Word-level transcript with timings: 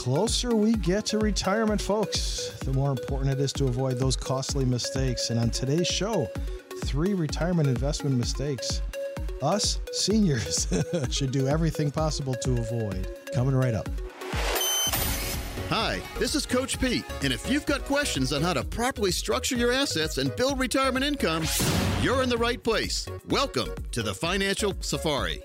closer 0.00 0.56
we 0.56 0.72
get 0.72 1.04
to 1.04 1.18
retirement, 1.18 1.78
folks, 1.78 2.56
the 2.64 2.72
more 2.72 2.90
important 2.90 3.30
it 3.30 3.38
is 3.38 3.52
to 3.52 3.66
avoid 3.66 3.98
those 3.98 4.16
costly 4.16 4.64
mistakes. 4.64 5.28
And 5.28 5.38
on 5.38 5.50
today's 5.50 5.86
show, 5.86 6.26
three 6.84 7.12
retirement 7.12 7.68
investment 7.68 8.16
mistakes 8.16 8.80
us 9.42 9.78
seniors 9.92 10.68
should 11.10 11.32
do 11.32 11.48
everything 11.48 11.90
possible 11.90 12.32
to 12.32 12.52
avoid. 12.52 13.14
Coming 13.34 13.54
right 13.54 13.74
up. 13.74 13.90
Hi, 15.68 16.00
this 16.18 16.34
is 16.34 16.46
Coach 16.46 16.80
Pete, 16.80 17.04
and 17.22 17.30
if 17.30 17.50
you've 17.50 17.66
got 17.66 17.84
questions 17.84 18.32
on 18.32 18.40
how 18.40 18.54
to 18.54 18.64
properly 18.64 19.10
structure 19.10 19.54
your 19.54 19.70
assets 19.70 20.16
and 20.16 20.34
build 20.34 20.58
retirement 20.58 21.04
income, 21.04 21.44
you're 22.00 22.22
in 22.22 22.30
the 22.30 22.38
right 22.38 22.62
place. 22.62 23.06
Welcome 23.28 23.68
to 23.92 24.02
the 24.02 24.14
Financial 24.14 24.74
Safari. 24.80 25.42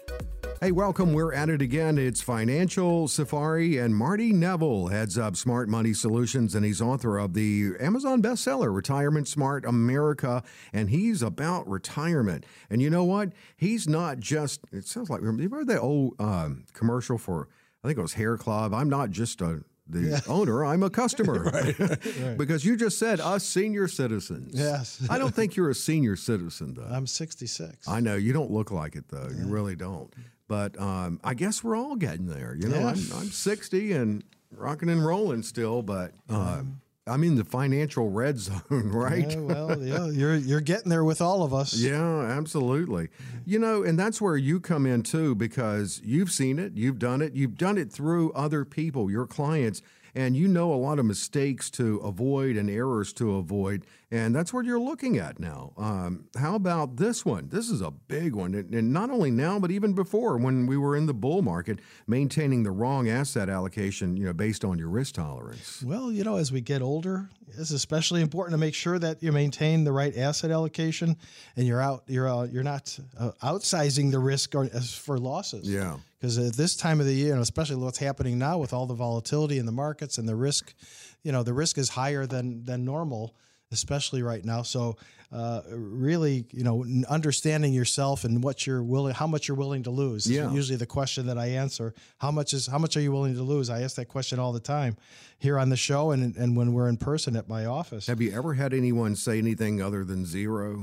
Hey, 0.62 0.72
welcome. 0.72 1.12
We're 1.12 1.34
at 1.34 1.50
it 1.50 1.62
again. 1.62 1.98
It's 1.98 2.22
Financial 2.22 3.10
Safari, 3.10 3.78
and 3.78 3.94
Marty 3.94 4.32
Neville 4.32 4.88
heads 4.88 5.18
up 5.18 5.36
Smart 5.36 5.68
Money 5.68 5.94
Solutions, 5.94 6.56
and 6.56 6.66
he's 6.66 6.82
author 6.82 7.18
of 7.18 7.34
the 7.34 7.74
Amazon 7.80 8.22
bestseller, 8.22 8.74
Retirement 8.74 9.28
Smart 9.28 9.66
America, 9.66 10.44
and 10.72 10.90
he's 10.90 11.22
about 11.22 11.68
retirement. 11.68 12.46
And 12.70 12.82
you 12.82 12.90
know 12.90 13.04
what? 13.04 13.34
He's 13.58 13.86
not 13.86 14.20
just, 14.20 14.62
it 14.72 14.88
sounds 14.88 15.10
like, 15.10 15.22
remember 15.22 15.66
that 15.66 15.80
old 15.80 16.14
um, 16.20 16.64
commercial 16.74 17.18
for, 17.18 17.50
I 17.84 17.90
think 17.90 18.00
it 18.00 18.02
was 18.02 18.14
Hair 18.14 18.38
Club? 18.38 18.74
I'm 18.74 18.90
not 18.90 19.12
just 19.12 19.42
a 19.42 19.62
the 19.88 20.02
yeah. 20.02 20.20
owner, 20.28 20.66
I'm 20.66 20.82
a 20.82 20.90
customer. 20.90 21.44
right. 21.54 21.80
right. 21.80 22.38
because 22.38 22.66
you 22.66 22.76
just 22.76 22.98
said 22.98 23.20
us 23.20 23.44
senior 23.44 23.88
citizens. 23.88 24.58
Yes. 24.58 25.06
I 25.12 25.20
don't 25.20 25.36
think 25.36 25.56
you're 25.56 25.70
a 25.70 25.76
senior 25.76 26.16
citizen, 26.16 26.74
though. 26.74 26.88
I'm 26.90 27.06
66. 27.06 27.88
I 27.88 28.00
know. 28.00 28.16
You 28.16 28.34
don't 28.34 28.50
look 28.50 28.72
like 28.72 28.96
it, 28.96 29.10
though. 29.10 29.28
Yeah. 29.30 29.44
You 29.44 29.46
really 29.46 29.76
don't. 29.76 30.12
But 30.48 30.80
um, 30.80 31.20
I 31.24 31.34
guess 31.34 31.64
we're 31.64 31.76
all 31.76 31.96
getting 31.96 32.28
there. 32.28 32.56
You 32.60 32.68
know, 32.68 32.80
yeah. 32.80 32.88
I'm, 32.90 33.12
I'm 33.14 33.30
60 33.32 33.92
and 33.94 34.24
rocking 34.52 34.90
and 34.90 35.06
rolling 35.06 35.44
still, 35.44 35.82
but. 35.82 36.12
Uh, 36.30 36.62
I'm 37.08 37.24
in 37.24 37.36
the 37.36 37.44
financial 37.44 38.10
red 38.10 38.40
zone, 38.40 38.62
right? 38.72 39.30
Yeah, 39.30 39.38
well, 39.38 39.80
yeah, 39.80 40.08
you're 40.08 40.36
you're 40.36 40.62
getting 40.62 40.90
there 40.90 41.04
with 41.04 41.22
all 41.22 41.44
of 41.44 41.54
us. 41.54 41.76
Yeah, 41.76 42.22
absolutely. 42.22 43.10
You 43.46 43.60
know, 43.60 43.84
and 43.84 43.98
that's 44.00 44.20
where 44.20 44.38
you 44.38 44.60
come 44.60 44.88
in 44.88 45.04
too, 45.04 45.36
because 45.36 46.02
you've 46.04 46.32
seen 46.32 46.58
it, 46.58 46.74
you've 46.76 46.98
done 46.98 47.22
it, 47.22 47.34
you've 47.34 47.58
done 47.58 47.78
it 47.78 47.92
through 47.92 48.32
other 48.32 48.66
people, 48.66 49.12
your 49.12 49.28
clients, 49.28 49.84
and 50.16 50.36
you 50.36 50.48
know 50.48 50.74
a 50.74 50.76
lot 50.76 50.98
of 50.98 51.06
mistakes 51.06 51.70
to 51.72 51.98
avoid 51.98 52.56
and 52.56 52.72
errors 52.72 53.14
to 53.14 53.36
avoid. 53.36 53.86
And 54.12 54.36
that's 54.36 54.54
what 54.54 54.66
you're 54.66 54.80
looking 54.80 55.18
at 55.18 55.40
now. 55.40 55.74
Um, 55.78 56.26
how 56.38 56.56
about 56.56 56.98
this 56.98 57.26
one? 57.26 57.50
This 57.50 57.70
is 57.70 57.82
a 57.82 57.92
big 57.92 58.36
one. 58.36 58.54
And, 58.54 58.94
not 58.94 59.10
only 59.10 59.32
now, 59.32 59.60
but 59.60 59.72
even 59.72 59.94
before 59.94 60.38
when 60.38 60.68
we 60.68 60.78
were 60.78 60.96
in 60.96 61.06
the 61.06 61.14
bull 61.14 61.42
market, 61.42 61.80
maintaining 62.08 62.64
the 62.64 62.72
wrong 62.72 63.10
asset 63.10 63.50
allocation, 63.50 64.16
you 64.16 64.26
know, 64.26 64.34
based 64.34 64.64
on 64.64 64.78
your 64.78 64.90
risk 64.90 65.16
tolerance. 65.16 65.84
Well, 65.84 66.12
you 66.12 66.24
know, 66.24 66.38
as 66.38 66.52
we 66.52 66.62
get 66.62 66.82
older, 66.82 67.30
it's 67.58 67.72
especially 67.72 68.22
important 68.22 68.54
to 68.54 68.58
make 68.58 68.76
sure 68.76 69.00
that 69.00 69.24
you 69.24 69.32
maintain 69.32 69.84
the 69.84 69.92
right 69.92 70.16
asset 70.16 70.52
allocation 70.52 71.18
and 71.56 71.66
you're 71.68 71.82
out, 71.82 72.04
you're, 72.08 72.30
uh, 72.30 72.44
you're 72.46 72.64
not 72.64 72.98
uh, 73.20 73.32
outsizing 73.44 74.12
the 74.12 74.20
risk 74.20 74.56
or, 74.56 74.68
for 74.68 75.18
losses. 75.18 75.70
Yeah 75.70 75.98
because 76.26 76.40
at 76.40 76.54
this 76.54 76.76
time 76.76 77.00
of 77.00 77.06
the 77.06 77.14
year, 77.14 77.34
and 77.34 77.42
especially 77.42 77.76
what's 77.76 78.00
happening 78.00 78.40
now 78.40 78.58
with 78.58 78.74
all 78.74 78.88
the 78.88 78.96
volatility 78.96 79.60
in 79.60 79.68
the 79.68 79.72
markets 79.72 80.18
and 80.18 80.28
the 80.28 80.36
risk, 80.36 80.74
you 81.22 81.32
know, 81.32 81.44
the 81.44 81.54
risk 81.54 81.78
is 81.78 81.90
higher 81.90 82.26
than 82.26 82.66
than 82.66 82.84
normal, 82.84 83.36
especially 83.72 84.22
right 84.22 84.44
now. 84.44 84.62
So, 84.62 84.98
uh, 85.32 85.62
really, 85.70 86.46
you 86.52 86.64
know, 86.64 86.86
understanding 87.10 87.74
yourself 87.74 88.24
and 88.24 88.44
what 88.44 88.66
you're 88.66 88.84
willing, 88.84 89.14
how 89.14 89.28
much 89.28 89.48
you're 89.48 89.58
willing 89.58 89.84
to 89.84 89.90
lose. 89.90 90.30
Yeah. 90.30 90.52
usually 90.52 90.78
the 90.78 90.86
question 90.86 91.28
that 91.28 91.38
I 91.38 91.48
answer. 91.48 91.94
How 92.20 92.32
much 92.32 92.54
is 92.54 92.68
how 92.68 92.78
much 92.78 92.96
are 92.96 93.02
you 93.02 93.12
willing 93.12 93.36
to 93.36 93.44
lose? 93.44 93.70
I 93.70 93.82
ask 93.82 93.96
that 93.98 94.06
question 94.06 94.40
all 94.40 94.54
the 94.54 94.60
time 94.60 94.96
here 95.40 95.60
on 95.60 95.70
the 95.70 95.78
show 95.78 96.12
and 96.12 96.36
and 96.38 96.56
when 96.56 96.74
we're 96.74 96.88
in 96.88 96.98
person 96.98 97.36
at 97.36 97.50
my 97.50 97.66
office. 97.66 98.08
Have 98.08 98.22
you 98.22 98.32
ever 98.34 98.54
had 98.54 98.74
anyone 98.74 99.16
say 99.16 99.38
anything 99.40 99.82
other 99.82 100.06
than 100.06 100.26
zero? 100.26 100.82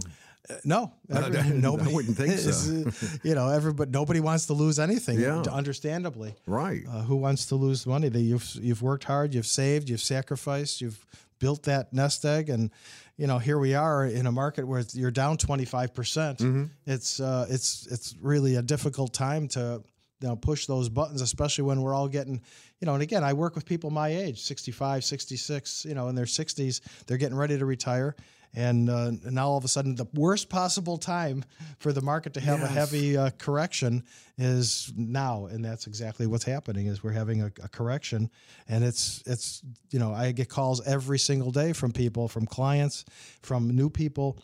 Uh, 0.50 0.54
no, 0.64 0.92
every, 1.10 1.38
uh, 1.38 1.44
nobody. 1.54 1.90
I 1.90 1.94
wouldn't 1.94 2.16
think 2.16 2.32
so. 2.32 3.18
you 3.22 3.34
know, 3.34 3.48
everybody, 3.48 3.90
nobody 3.90 4.20
wants 4.20 4.46
to 4.46 4.54
lose 4.54 4.78
anything. 4.78 5.20
Yeah. 5.20 5.42
understandably. 5.50 6.34
Right. 6.46 6.82
Uh, 6.86 7.02
who 7.02 7.16
wants 7.16 7.46
to 7.46 7.54
lose 7.54 7.86
money? 7.86 8.08
That 8.08 8.20
you've 8.20 8.56
you've 8.60 8.82
worked 8.82 9.04
hard, 9.04 9.34
you've 9.34 9.46
saved, 9.46 9.88
you've 9.88 10.02
sacrificed, 10.02 10.80
you've 10.80 11.06
built 11.42 11.64
that 11.64 11.92
nest 11.92 12.24
egg, 12.24 12.48
and 12.48 12.70
you 13.16 13.26
know 13.26 13.38
here 13.38 13.58
we 13.58 13.74
are 13.74 14.06
in 14.06 14.26
a 14.26 14.32
market 14.32 14.64
where 14.64 14.84
you're 14.94 15.10
down 15.10 15.36
25 15.36 15.92
percent. 15.92 16.38
Mm-hmm. 16.38 16.64
It's 16.86 17.18
uh, 17.18 17.46
it's 17.50 17.88
it's 17.88 18.14
really 18.22 18.54
a 18.54 18.62
difficult 18.62 19.12
time 19.12 19.48
to 19.48 19.82
you 20.22 20.28
know, 20.28 20.36
push 20.36 20.66
those 20.66 20.88
buttons, 20.88 21.20
especially 21.20 21.64
when 21.64 21.82
we're 21.82 21.92
all 21.92 22.06
getting, 22.06 22.40
you 22.80 22.86
know, 22.86 22.94
and 22.94 23.02
again, 23.02 23.24
I 23.24 23.32
work 23.32 23.56
with 23.56 23.66
people 23.66 23.90
my 23.90 24.08
age, 24.08 24.40
65, 24.40 25.04
66, 25.04 25.84
you 25.84 25.94
know, 25.94 26.06
in 26.06 26.14
their 26.14 26.26
60s, 26.26 26.80
they're 27.06 27.16
getting 27.16 27.36
ready 27.36 27.58
to 27.58 27.66
retire. 27.66 28.14
And 28.54 28.90
uh, 28.90 29.12
now 29.24 29.48
all 29.48 29.56
of 29.56 29.64
a 29.64 29.68
sudden, 29.68 29.94
the 29.94 30.06
worst 30.12 30.50
possible 30.50 30.98
time 30.98 31.44
for 31.78 31.90
the 31.92 32.02
market 32.02 32.34
to 32.34 32.40
have 32.40 32.60
yes. 32.60 32.68
a 32.68 32.72
heavy 32.72 33.16
uh, 33.16 33.30
correction 33.38 34.04
is 34.36 34.92
now, 34.94 35.46
and 35.46 35.64
that's 35.64 35.86
exactly 35.86 36.26
what's 36.26 36.44
happening. 36.44 36.86
Is 36.86 37.02
we're 37.02 37.12
having 37.12 37.42
a, 37.42 37.46
a, 37.62 37.68
correction, 37.68 38.30
and 38.68 38.84
it's 38.84 39.22
it's 39.24 39.62
you 39.90 39.98
know 39.98 40.12
I 40.12 40.32
get 40.32 40.50
calls 40.50 40.86
every 40.86 41.18
single 41.18 41.50
day 41.50 41.72
from 41.72 41.92
people, 41.92 42.28
from 42.28 42.44
clients, 42.44 43.06
from 43.40 43.74
new 43.74 43.88
people 43.88 44.38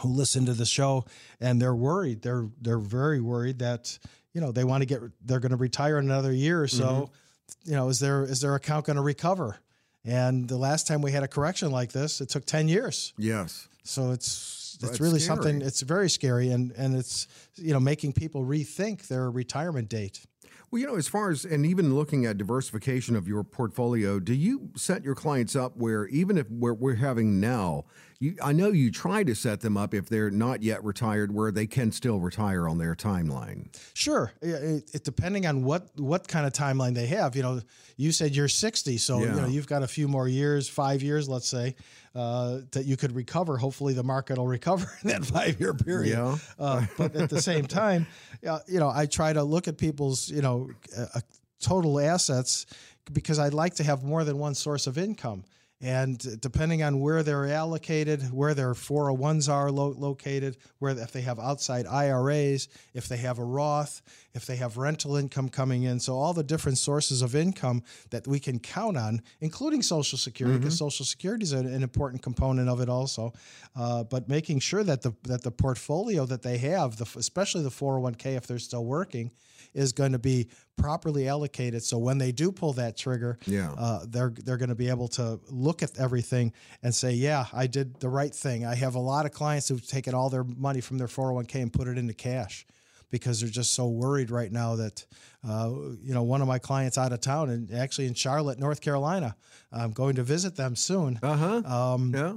who 0.00 0.08
listen 0.08 0.46
to 0.46 0.52
the 0.52 0.66
show, 0.66 1.04
and 1.40 1.62
they're 1.62 1.74
worried. 1.74 2.22
They're 2.22 2.48
they're 2.60 2.78
very 2.78 3.20
worried 3.20 3.60
that 3.60 3.96
you 4.34 4.40
know 4.40 4.50
they 4.50 4.64
want 4.64 4.82
to 4.82 4.86
get 4.86 5.02
they're 5.24 5.40
going 5.40 5.50
to 5.50 5.56
retire 5.56 5.98
in 5.98 6.06
another 6.06 6.32
year 6.32 6.60
or 6.60 6.68
so. 6.68 6.84
Mm-hmm. 6.84 7.70
You 7.70 7.76
know, 7.76 7.88
is 7.88 8.00
their 8.00 8.24
is 8.24 8.40
their 8.40 8.56
account 8.56 8.86
going 8.86 8.96
to 8.96 9.02
recover? 9.02 9.60
And 10.04 10.48
the 10.48 10.56
last 10.56 10.86
time 10.86 11.02
we 11.02 11.12
had 11.12 11.22
a 11.22 11.28
correction 11.28 11.70
like 11.70 11.92
this, 11.92 12.20
it 12.20 12.28
took 12.28 12.44
10 12.44 12.68
years. 12.68 13.12
Yes. 13.18 13.68
So 13.82 14.12
it's 14.12 14.78
it's 14.82 15.00
really 15.00 15.18
scary. 15.18 15.36
something 15.36 15.62
it's 15.62 15.82
very 15.82 16.08
scary 16.08 16.50
and 16.50 16.72
and 16.72 16.96
it's 16.96 17.28
you 17.56 17.72
know 17.72 17.80
making 17.80 18.12
people 18.12 18.44
rethink 18.44 19.08
their 19.08 19.30
retirement 19.30 19.88
date. 19.88 20.26
Well, 20.70 20.80
you 20.80 20.86
know, 20.86 20.96
as 20.96 21.08
far 21.08 21.30
as 21.30 21.44
and 21.44 21.66
even 21.66 21.94
looking 21.94 22.24
at 22.26 22.38
diversification 22.38 23.16
of 23.16 23.26
your 23.26 23.42
portfolio, 23.42 24.20
do 24.20 24.32
you 24.32 24.70
set 24.76 25.02
your 25.02 25.16
clients 25.16 25.56
up 25.56 25.76
where 25.76 26.06
even 26.06 26.38
if 26.38 26.48
we're, 26.48 26.74
we're 26.74 26.94
having 26.94 27.40
now, 27.40 27.86
you, 28.20 28.36
I 28.42 28.52
know 28.52 28.68
you 28.68 28.90
try 28.90 29.24
to 29.24 29.34
set 29.34 29.62
them 29.62 29.78
up 29.78 29.94
if 29.94 30.10
they're 30.10 30.30
not 30.30 30.62
yet 30.62 30.84
retired, 30.84 31.34
where 31.34 31.50
they 31.50 31.66
can 31.66 31.90
still 31.90 32.20
retire 32.20 32.68
on 32.68 32.76
their 32.76 32.94
timeline. 32.94 33.74
Sure, 33.94 34.30
it, 34.42 34.90
it, 34.92 35.04
depending 35.04 35.46
on 35.46 35.64
what 35.64 35.88
what 35.96 36.28
kind 36.28 36.46
of 36.46 36.52
timeline 36.52 36.94
they 36.94 37.06
have. 37.06 37.34
You 37.34 37.42
know, 37.42 37.60
you 37.96 38.12
said 38.12 38.36
you're 38.36 38.46
60, 38.46 38.98
so 38.98 39.20
yeah. 39.20 39.34
you 39.34 39.40
know 39.40 39.46
you've 39.46 39.66
got 39.66 39.82
a 39.82 39.88
few 39.88 40.06
more 40.06 40.28
years, 40.28 40.68
five 40.68 41.02
years, 41.02 41.30
let's 41.30 41.48
say, 41.48 41.74
uh, 42.14 42.58
that 42.72 42.84
you 42.84 42.98
could 42.98 43.12
recover. 43.12 43.56
Hopefully, 43.56 43.94
the 43.94 44.04
market 44.04 44.36
will 44.36 44.46
recover 44.58 44.86
in 45.02 45.08
that 45.08 45.24
five 45.24 45.58
year 45.58 45.72
period. 45.72 46.18
Yeah. 46.18 46.36
Uh, 46.58 46.84
but 46.98 47.16
at 47.16 47.30
the 47.30 47.40
same 47.40 47.64
time, 47.66 48.06
uh, 48.46 48.58
you 48.68 48.80
know, 48.80 48.90
I 48.90 49.06
try 49.06 49.32
to 49.32 49.42
look 49.42 49.66
at 49.66 49.78
people's 49.78 50.28
you 50.28 50.42
know 50.42 50.68
uh, 50.96 51.20
total 51.58 51.98
assets 51.98 52.66
because 53.10 53.38
I'd 53.38 53.54
like 53.54 53.76
to 53.76 53.82
have 53.84 54.04
more 54.04 54.24
than 54.24 54.36
one 54.36 54.54
source 54.54 54.86
of 54.86 54.98
income. 54.98 55.44
And 55.82 56.40
depending 56.42 56.82
on 56.82 57.00
where 57.00 57.22
they're 57.22 57.46
allocated, 57.46 58.30
where 58.32 58.52
their 58.52 58.74
401s 58.74 59.50
are 59.50 59.70
lo- 59.70 59.94
located, 59.96 60.58
where 60.78 60.92
if 60.98 61.10
they 61.10 61.22
have 61.22 61.38
outside 61.38 61.86
IRAs, 61.86 62.68
if 62.92 63.08
they 63.08 63.16
have 63.16 63.38
a 63.38 63.44
Roth, 63.44 64.02
if 64.34 64.44
they 64.44 64.56
have 64.56 64.76
rental 64.76 65.16
income 65.16 65.48
coming 65.48 65.84
in, 65.84 65.98
so 65.98 66.14
all 66.16 66.34
the 66.34 66.42
different 66.42 66.76
sources 66.76 67.22
of 67.22 67.34
income 67.34 67.82
that 68.10 68.26
we 68.26 68.38
can 68.38 68.58
count 68.58 68.98
on, 68.98 69.22
including 69.40 69.80
Social 69.80 70.18
Security, 70.18 70.58
because 70.58 70.74
mm-hmm. 70.74 70.84
Social 70.84 71.06
Security 71.06 71.44
is 71.44 71.52
an, 71.52 71.66
an, 71.66 71.82
important 71.82 72.22
component 72.22 72.68
of 72.68 72.82
it 72.82 72.90
also. 72.90 73.32
Uh, 73.74 74.04
but 74.04 74.28
making 74.28 74.58
sure 74.58 74.84
that 74.84 75.00
the 75.00 75.14
that 75.22 75.42
the 75.42 75.50
portfolio 75.50 76.26
that 76.26 76.42
they 76.42 76.58
have, 76.58 76.96
the, 76.96 77.08
especially 77.18 77.62
the 77.62 77.70
401k 77.70 78.36
if 78.36 78.46
they're 78.46 78.58
still 78.58 78.84
working, 78.84 79.30
is 79.74 79.92
going 79.92 80.12
to 80.12 80.18
be 80.18 80.48
properly 80.76 81.28
allocated. 81.28 81.82
So 81.82 81.98
when 81.98 82.18
they 82.18 82.32
do 82.32 82.52
pull 82.52 82.72
that 82.74 82.96
trigger, 82.96 83.38
yeah. 83.46 83.72
Uh, 83.76 84.04
they're 84.08 84.32
they're 84.44 84.56
going 84.56 84.70
to 84.70 84.74
be 84.74 84.88
able 84.88 85.08
to 85.08 85.40
look 85.48 85.82
at 85.82 85.98
everything 85.98 86.52
and 86.82 86.94
say, 86.94 87.12
yeah, 87.12 87.46
I 87.52 87.66
did 87.66 88.00
the 88.00 88.08
right 88.08 88.34
thing. 88.34 88.64
I 88.66 88.74
have 88.74 88.94
a 88.94 89.00
lot 89.00 89.26
of 89.26 89.32
clients 89.32 89.68
who've 89.68 89.86
taken 89.86 90.14
all 90.14 90.30
their 90.30 90.44
money 90.44 90.80
from 90.80 90.98
their 90.98 91.08
401k 91.08 91.54
and 91.62 91.72
put 91.72 91.88
it 91.88 91.98
into 91.98 92.14
cash 92.14 92.66
because 93.10 93.40
they're 93.40 93.50
just 93.50 93.74
so 93.74 93.88
worried 93.88 94.30
right 94.30 94.52
now 94.52 94.76
that 94.76 95.04
uh, 95.46 95.70
you 96.02 96.14
know 96.14 96.22
one 96.22 96.40
of 96.40 96.48
my 96.48 96.58
clients 96.58 96.96
out 96.96 97.12
of 97.12 97.20
town 97.20 97.50
and 97.50 97.72
actually 97.72 98.06
in 98.06 98.14
Charlotte, 98.14 98.58
North 98.58 98.80
Carolina. 98.80 99.36
I'm 99.72 99.92
going 99.92 100.16
to 100.16 100.22
visit 100.22 100.56
them 100.56 100.76
soon. 100.76 101.18
Uh 101.22 101.36
huh. 101.36 101.92
Um, 101.94 102.12
yeah. 102.14 102.34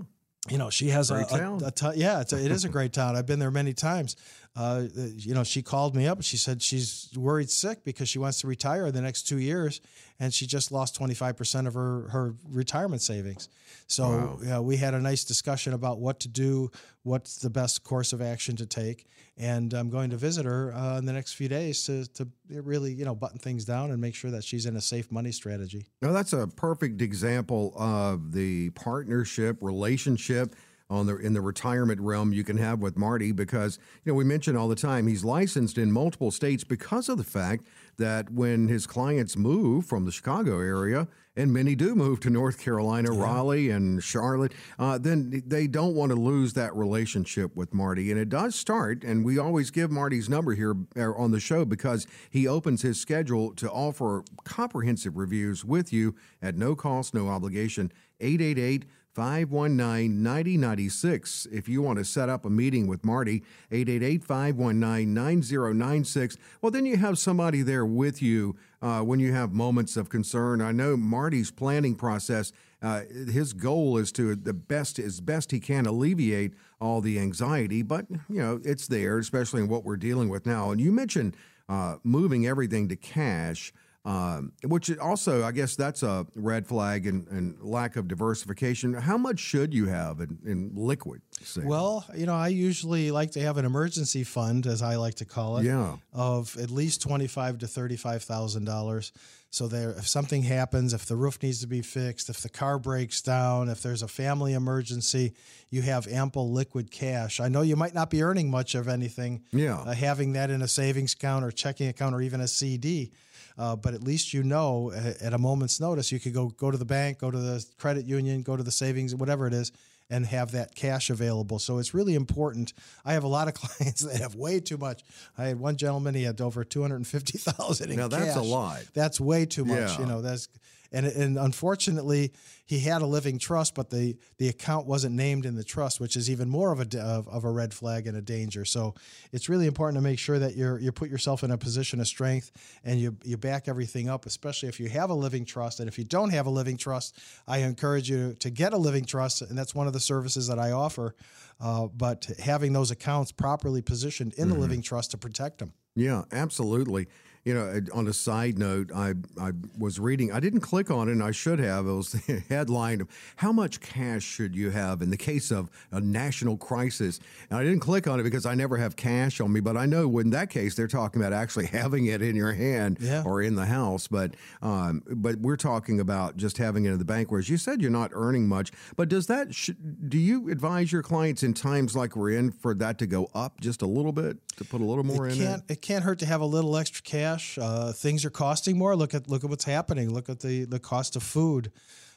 You 0.50 0.57
know, 0.57 0.69
she 0.69 0.89
has 0.89 1.09
a 1.09 1.15
great 1.15 1.31
a, 1.31 1.47
a, 1.47 1.68
a 1.68 1.71
t- 1.71 1.91
yeah, 1.95 2.19
it's 2.19 2.33
a, 2.33 2.44
it 2.44 2.51
is 2.51 2.65
a 2.65 2.69
great 2.69 2.91
town. 2.91 3.15
I've 3.15 3.25
been 3.25 3.39
there 3.39 3.50
many 3.50 3.74
times. 3.74 4.18
Uh, 4.55 4.83
you 5.15 5.33
know, 5.33 5.44
she 5.44 5.61
called 5.63 5.95
me 5.95 6.05
up 6.07 6.17
and 6.19 6.25
she 6.25 6.38
said 6.38 6.61
she's 6.61 7.09
worried 7.15 7.50
sick 7.50 7.83
because 7.83 8.07
she 8.07 8.19
wants 8.19 8.41
to 8.41 8.47
retire 8.47 8.85
in 8.85 8.94
the 8.94 9.01
next 9.01 9.23
two 9.27 9.39
years, 9.39 9.81
and 10.19 10.31
she 10.33 10.45
just 10.45 10.71
lost 10.71 11.00
25% 11.00 11.65
of 11.67 11.73
her, 11.73 12.07
her 12.09 12.35
retirement 12.47 13.01
savings. 13.01 13.50
So 13.88 14.03
Wow. 14.03 14.39
yeah, 14.44 14.59
we 14.59 14.77
had 14.77 14.94
a 14.94 15.00
nice 15.00 15.23
discussion 15.23 15.73
about 15.73 16.00
what 16.00 16.19
to 16.21 16.27
do, 16.27 16.69
what's 17.01 17.38
the 17.38 17.50
best 17.50 17.83
course 17.83 18.13
of 18.13 18.21
action 18.21 18.55
to 18.57 18.67
take, 18.67 19.07
and 19.38 19.73
I'm 19.73 19.89
going 19.89 20.11
to 20.11 20.17
visit 20.17 20.45
her 20.45 20.71
uh, 20.71 20.99
in 20.99 21.06
the 21.06 21.13
next 21.13 21.33
few 21.33 21.49
days 21.49 21.83
to, 21.85 22.06
to 22.13 22.27
really, 22.49 22.94
you 22.94 23.06
know, 23.06 23.15
button 23.15 23.39
things 23.39 23.65
down 23.65 23.89
and 23.89 23.99
make 23.99 24.13
sure 24.13 24.29
that 24.29 24.44
she's 24.44 24.67
in 24.67 24.75
a 24.75 24.81
safe 24.81 25.11
money 25.11 25.31
strategy. 25.31 25.88
Now, 26.03 26.11
that's 26.11 26.33
a 26.33 26.45
perfect 26.47 27.01
example 27.01 27.73
of 27.75 28.31
the 28.33 28.69
partnership 28.71 29.57
relationship 29.61 30.56
on 30.94 31.07
the 31.07 31.18
in 31.18 31.34
the 31.34 31.42
retirement 31.42 32.00
realm 32.00 32.31
you 32.31 32.44
can 32.44 32.57
have 32.57 32.80
with 32.80 32.95
Marty 32.95 33.31
because 33.31 33.80
you 34.06 34.12
know 34.12 34.16
we 34.16 34.24
mention 34.24 34.56
all 34.56 34.68
the 34.68 34.75
time 34.75 35.07
he's 35.07 35.25
licensed 35.25 35.78
in 35.78 35.92
multiple 35.92 36.31
states 36.31 36.63
because 36.63 37.10
of 37.10 37.18
the 37.18 37.24
fact 37.24 37.66
that 37.98 38.30
when 38.30 38.68
his 38.68 38.86
clients 38.86 39.36
move 39.36 39.86
from 39.86 40.06
the 40.06 40.12
Chicago 40.12 40.60
area 40.60 41.07
and 41.36 41.51
many 41.51 41.74
do 41.75 41.95
move 41.95 42.19
to 42.19 42.30
North 42.30 42.60
Carolina, 42.60 43.12
Raleigh, 43.12 43.72
and 43.72 44.04
Charlotte, 44.04 44.54
uh, 44.78 45.00
then 45.00 45.42
they 45.48 45.66
don't 45.66 45.95
want 45.95 46.12
to 46.12 46.16
lose 46.16 46.54
that 46.54 46.75
relationship 46.75 47.56
with 47.56 47.74
Marty. 47.74 48.12
And 48.12 48.19
it 48.19 48.30
does 48.30 48.54
start, 48.54 49.04
and 49.04 49.25
we 49.25 49.40
always 49.40 49.72
give 49.72 49.90
Marty's 49.90 50.30
number 50.30 50.54
here 50.54 50.75
uh, 50.95 51.12
on 51.13 51.31
the 51.31 51.40
show 51.40 51.66
because 51.66 52.06
he 52.30 52.48
opens 52.48 52.84
his 52.84 53.00
schedule 53.00 53.54
to 53.56 53.69
offer 53.72 54.24
comprehensive 54.44 55.18
reviews 55.18 55.66
with 55.66 55.92
you 55.92 56.13
at 56.42 56.56
no 56.56 56.75
cost, 56.75 57.16
no 57.16 57.30
obligation. 57.30 57.92
888 58.19 58.86
519 59.13 60.24
9096. 60.24 61.48
If 61.51 61.69
you 61.69 61.81
want 61.81 62.00
to 62.00 62.06
set 62.06 62.30
up 62.30 62.45
a 62.45 62.50
meeting 62.50 62.88
with 62.88 63.06
Marty, 63.06 63.44
888 63.71 64.24
519 64.24 65.13
9096. 65.13 66.38
Well, 66.62 66.71
then 66.71 66.86
you 66.86 66.98
have 66.98 67.19
somebody 67.19 67.62
there 67.62 67.86
with 67.86 68.21
you 68.21 68.56
uh, 68.81 69.01
when 69.01 69.19
you 69.19 69.33
have 69.33 69.54
moments 69.54 69.98
of 69.98 70.10
concern. 70.10 70.62
I 70.62 70.71
know 70.71 70.98
Marty's 70.98 71.51
planning 71.51 71.95
process. 71.95 72.51
Uh, 72.81 73.04
his 73.31 73.54
goal 73.54 73.98
is 73.98 74.12
to 74.12 74.36
the 74.36 74.54
best 74.54 75.00
as 75.00 75.21
best 75.21 75.51
he 75.51 75.59
can 75.59 75.86
alleviate 75.86 76.54
all 76.81 77.00
the 77.00 77.18
anxiety, 77.18 77.81
but 77.81 78.06
you 78.09 78.42
know 78.42 78.59
it's 78.63 78.88
there, 78.88 79.19
especially 79.19 79.62
in 79.62 79.69
what 79.69 79.86
we're 79.86 79.95
dealing 79.95 80.27
with 80.27 80.45
now. 80.45 80.71
And 80.71 80.81
you 80.81 80.92
mentioned 80.92 81.38
uh, 81.69 81.95
moving 82.04 82.45
everything 82.45 82.89
to 82.89 82.95
cash. 82.95 83.71
Um, 84.05 84.51
which 84.65 84.95
also, 84.97 85.45
I 85.45 85.53
guess, 85.53 85.77
that's 85.77 86.03
a 86.03 86.27
red 86.35 86.67
flag 86.67 87.07
and, 87.07 87.25
and 87.29 87.57
lack 87.61 87.95
of 87.95 88.09
diversification. 88.09 88.94
How 88.94 89.17
much 89.17 89.39
should 89.39 89.73
you 89.73 89.85
have 89.85 90.19
in, 90.19 90.39
in 90.45 90.71
liquid? 90.75 91.21
savings? 91.41 91.69
Well, 91.69 92.05
you 92.13 92.25
know, 92.25 92.35
I 92.35 92.50
usually 92.50 93.11
like 93.11 93.31
to 93.31 93.39
have 93.39 93.57
an 93.57 93.63
emergency 93.63 94.25
fund, 94.25 94.67
as 94.67 94.81
I 94.81 94.97
like 94.97 95.15
to 95.15 95.25
call 95.25 95.57
it, 95.59 95.63
Yeah. 95.63 95.95
of 96.11 96.57
at 96.57 96.69
least 96.69 97.01
twenty-five 97.01 97.59
to 97.59 97.67
thirty-five 97.67 98.23
thousand 98.23 98.65
dollars. 98.65 99.13
So 99.51 99.67
there, 99.67 99.91
if 99.91 100.07
something 100.07 100.41
happens, 100.41 100.94
if 100.94 101.06
the 101.06 101.15
roof 101.15 101.41
needs 101.44 101.61
to 101.61 101.67
be 101.67 101.81
fixed, 101.83 102.27
if 102.27 102.41
the 102.41 102.49
car 102.49 102.79
breaks 102.79 103.21
down, 103.21 103.69
if 103.69 103.83
there's 103.83 104.01
a 104.01 104.07
family 104.07 104.53
emergency, 104.53 105.33
you 105.69 105.83
have 105.83 106.07
ample 106.07 106.51
liquid 106.51 106.89
cash. 106.91 107.39
I 107.39 107.49
know 107.49 107.61
you 107.61 107.75
might 107.75 107.94
not 107.94 108.09
be 108.09 108.23
earning 108.23 108.49
much 108.49 108.73
of 108.75 108.88
anything. 108.88 109.44
Yeah. 109.51 109.77
uh, 109.77 109.94
having 109.94 110.33
that 110.33 110.49
in 110.49 110.61
a 110.63 110.67
savings 110.67 111.13
account 111.13 111.45
or 111.45 111.51
checking 111.51 111.88
account 111.88 112.15
or 112.15 112.21
even 112.21 112.41
a 112.41 112.47
CD. 112.47 113.11
Uh, 113.57 113.75
but 113.75 113.94
at 113.94 114.03
least 114.03 114.33
you 114.33 114.44
know 114.44 114.91
at 115.21 115.33
a 115.33 115.38
moment's 115.38 115.79
notice 115.79 116.11
you 116.11 116.19
could 116.19 116.33
go 116.33 116.50
go 116.50 116.71
to 116.71 116.77
the 116.77 116.85
bank, 116.85 117.19
go 117.19 117.29
to 117.29 117.38
the 117.38 117.65
credit 117.77 118.05
union, 118.05 118.41
go 118.41 118.55
to 118.55 118.63
the 118.63 118.71
savings, 118.71 119.15
whatever 119.15 119.47
it 119.47 119.53
is, 119.53 119.71
and 120.09 120.25
have 120.25 120.51
that 120.51 120.75
cash 120.75 121.09
available. 121.09 121.59
So 121.59 121.77
it's 121.77 121.94
really 121.94 122.15
important. 122.15 122.73
I 123.05 123.13
have 123.13 123.23
a 123.23 123.27
lot 123.27 123.47
of 123.47 123.53
clients 123.55 124.01
that 124.01 124.21
have 124.21 124.35
way 124.35 124.59
too 124.59 124.77
much. 124.77 125.03
I 125.38 125.45
had 125.45 125.59
one 125.59 125.77
gentleman; 125.77 126.15
he 126.15 126.23
had 126.23 126.39
over 126.41 126.63
two 126.63 126.81
hundred 126.81 126.97
and 126.97 127.07
fifty 127.07 127.38
thousand 127.38 127.91
in 127.91 127.97
Now, 127.97 128.07
that's 128.07 128.35
a 128.35 128.41
lot. 128.41 128.83
That's 128.94 129.19
way 129.19 129.45
too 129.45 129.65
much. 129.65 129.91
Yeah. 129.94 129.99
You 129.99 130.06
know, 130.06 130.21
that's 130.21 130.47
and 130.94 131.06
and 131.07 131.38
unfortunately, 131.38 132.31
he 132.66 132.80
had 132.80 133.01
a 133.01 133.06
living 133.06 133.40
trust, 133.40 133.75
but 133.75 133.90
the 133.90 134.16
the 134.38 134.48
account 134.48 134.86
wasn't 134.86 135.16
named 135.16 135.45
in 135.45 135.56
the 135.56 135.63
trust, 135.63 136.00
which 136.00 136.16
is 136.16 136.30
even 136.30 136.48
more 136.50 136.72
of 136.72 136.80
a 136.80 137.00
of, 137.00 137.28
of 137.28 137.44
a 137.44 137.51
red 137.51 137.74
flag 137.74 138.07
and 138.07 138.16
a 138.16 138.22
danger. 138.22 138.63
So 138.63 138.94
it's 139.31 139.50
really 139.50 139.68
important 139.68 139.98
to 139.98 140.01
make 140.01 140.19
sure 140.19 140.40
that 140.40 140.56
you're 140.56 140.80
you 140.80 140.92
put 140.92 141.10
yourself 141.10 141.44
in 141.44 141.51
a 141.51 141.57
position 141.57 142.00
of 142.00 142.07
strength 142.07 142.51
and 142.84 143.00
you 143.00 143.18
you 143.24 143.38
back 143.38 143.68
everything 143.68 144.07
up, 144.07 144.25
especially 144.25 144.69
if 144.69 144.80
you 144.80 144.88
have 144.90 145.10
a 145.10 145.16
living 145.16 145.45
trust. 145.45 145.80
And 145.80 145.90
if 145.90 145.98
you 145.98 146.06
don't 146.06 146.30
have 146.30 146.45
a 146.45 146.51
living 146.51 146.78
trust, 146.78 147.19
I 147.48 147.60
encourage 147.60 148.10
you 148.10 148.36
to 148.40 148.50
get 148.50 148.74
a 148.74 148.78
living 148.78 149.06
trust, 149.06 149.42
and 149.42 149.57
that's 149.57 149.74
one 149.74 149.88
of 149.88 149.94
the 149.94 150.00
services 150.00 150.48
that 150.48 150.60
I 150.60 150.72
offer. 150.72 151.16
Uh, 151.60 151.88
but 151.88 152.30
having 152.40 152.74
those 152.74 152.92
accounts 152.92 153.31
properly 153.31 153.81
positioned 153.81 154.34
in 154.34 154.50
the 154.50 154.56
living 154.56 154.81
trust 154.81 155.12
to 155.12 155.18
protect 155.18 155.60
them. 155.60 155.74
Yeah, 155.95 156.24
absolutely. 156.31 157.07
You 157.45 157.54
know, 157.54 157.81
on 157.94 158.07
a 158.07 158.13
side 158.13 158.57
note, 158.57 158.90
I 158.95 159.16
I 159.38 159.51
was 159.78 160.00
reading. 160.00 160.31
I 160.31 160.40
didn't 160.40 160.62
click 160.62 160.90
on 160.90 161.10
it, 161.10 161.12
and 161.12 161.22
I 161.22 161.31
should 161.31 161.60
have. 161.60 161.86
It 161.86 161.92
was 161.92 162.12
the 162.28 162.42
headline 162.48 163.01
of 163.01 163.10
how 163.36 163.51
much 163.51 163.81
cash 163.81 164.24
should 164.24 164.56
you 164.56 164.69
have 164.69 165.01
in 165.01 165.10
the 165.10 165.18
case 165.18 165.51
of 165.51 165.69
a 165.92 166.00
national 166.00 166.56
crisis. 166.56 167.19
And 167.50 167.60
I 167.60 167.63
didn't 167.66 167.81
click 167.81 168.07
on 168.07 168.18
it 168.22 168.24
because 168.24 168.45
I 168.45 168.56
never 168.56 168.78
have 168.78 168.95
cash 168.95 169.42
on 169.42 169.51
me. 169.51 169.60
But 169.60 169.75
I 169.75 169.86
know 169.86 170.18
in 170.19 170.30
that 170.30 170.50
case 170.50 170.75
they're 170.75 170.88
talking 170.88 171.22
about 171.22 171.34
actually 171.34 171.66
having 171.81 172.06
it 172.06 172.22
in 172.22 172.38
your 172.38 172.54
hand 172.54 173.00
Yeah. 173.01 173.24
or 173.25 173.42
in 173.42 173.56
the 173.56 173.66
house. 173.66 174.07
But 174.07 174.36
um, 174.62 175.04
but 175.10 175.36
we're 175.42 175.57
talking 175.57 176.00
about 176.00 176.38
just 176.38 176.57
having 176.57 176.86
it 176.86 176.92
in 176.94 176.98
the 176.98 177.04
bank. 177.04 177.30
Whereas 177.30 177.50
you 177.50 177.57
said 177.57 177.81
you're 177.81 177.92
not 177.92 178.12
earning 178.13 178.48
much. 178.48 178.72
But 178.95 179.10
does 179.10 179.28
that 179.28 179.54
sh- 179.54 179.72
do 180.07 180.18
you 180.18 180.50
advise 180.50 180.94
your 180.94 181.04
clients 181.04 181.44
in 181.44 181.54
times 181.54 181.94
like 181.94 182.16
we're 182.16 182.31
in 182.31 182.51
for 182.51 182.74
that 182.75 183.00
to 183.00 183.06
go 183.06 183.30
up 183.36 183.60
just 183.60 183.81
a 183.81 183.86
little 183.88 184.13
bit 184.13 184.38
to 184.56 184.63
put 184.63 184.80
a 184.80 184.86
little 184.86 185.04
more 185.04 185.28
it 185.28 185.34
in 185.38 185.45
can't 185.45 185.63
it 185.68 185.81
can't 185.81 186.06
hurt 186.06 186.19
to 186.19 186.25
have 186.25 186.40
a 186.40 186.45
little 186.45 186.78
extra 186.78 187.04
cash. 187.04 187.32
Uh, 187.57 187.91
things 187.94 188.25
are 188.25 188.30
costing 188.30 188.77
more. 188.77 188.95
Look 188.95 189.13
at 189.13 189.30
look 189.30 189.44
at 189.44 189.50
what's 189.50 189.63
happening. 189.65 190.13
Look 190.13 190.30
at 190.30 190.39
the 190.39 190.65
the 190.65 190.80
cost 190.80 191.15
of 191.15 191.24
food, 191.24 191.71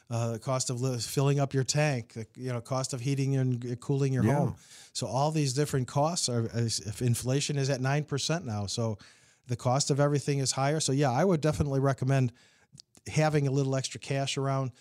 uh, 0.09 0.33
the 0.33 0.39
cost 0.39 0.69
of 0.69 0.81
li- 0.81 0.97
filling 0.99 1.39
up 1.39 1.53
your 1.53 1.63
tank. 1.63 2.13
The, 2.13 2.25
you 2.35 2.51
know, 2.51 2.61
cost 2.61 2.93
of 2.93 3.01
heating 3.01 3.35
and 3.35 3.79
cooling 3.79 4.13
your 4.13 4.23
Yeah. 4.25 4.33
home. 4.35 4.55
So 4.93 5.07
all 5.07 5.31
these 5.31 5.53
different 5.53 5.87
costs 5.87 6.29
are. 6.29 6.49
If 6.53 7.01
inflation 7.01 7.57
is 7.57 7.69
at 7.69 7.81
nine 7.81 8.03
percent 8.03 8.45
now, 8.45 8.65
so 8.67 8.97
the 9.47 9.55
cost 9.55 9.91
of 9.91 9.99
everything 9.99 10.39
is 10.39 10.51
higher. 10.51 10.79
So 10.79 10.91
yeah, 10.91 11.11
I 11.11 11.23
would 11.23 11.41
definitely 11.41 11.79
recommend 11.79 12.31
having 13.07 13.47
a 13.47 13.51
little 13.51 13.75
extra 13.75 13.99
cash 13.99 14.37
around 14.37 14.71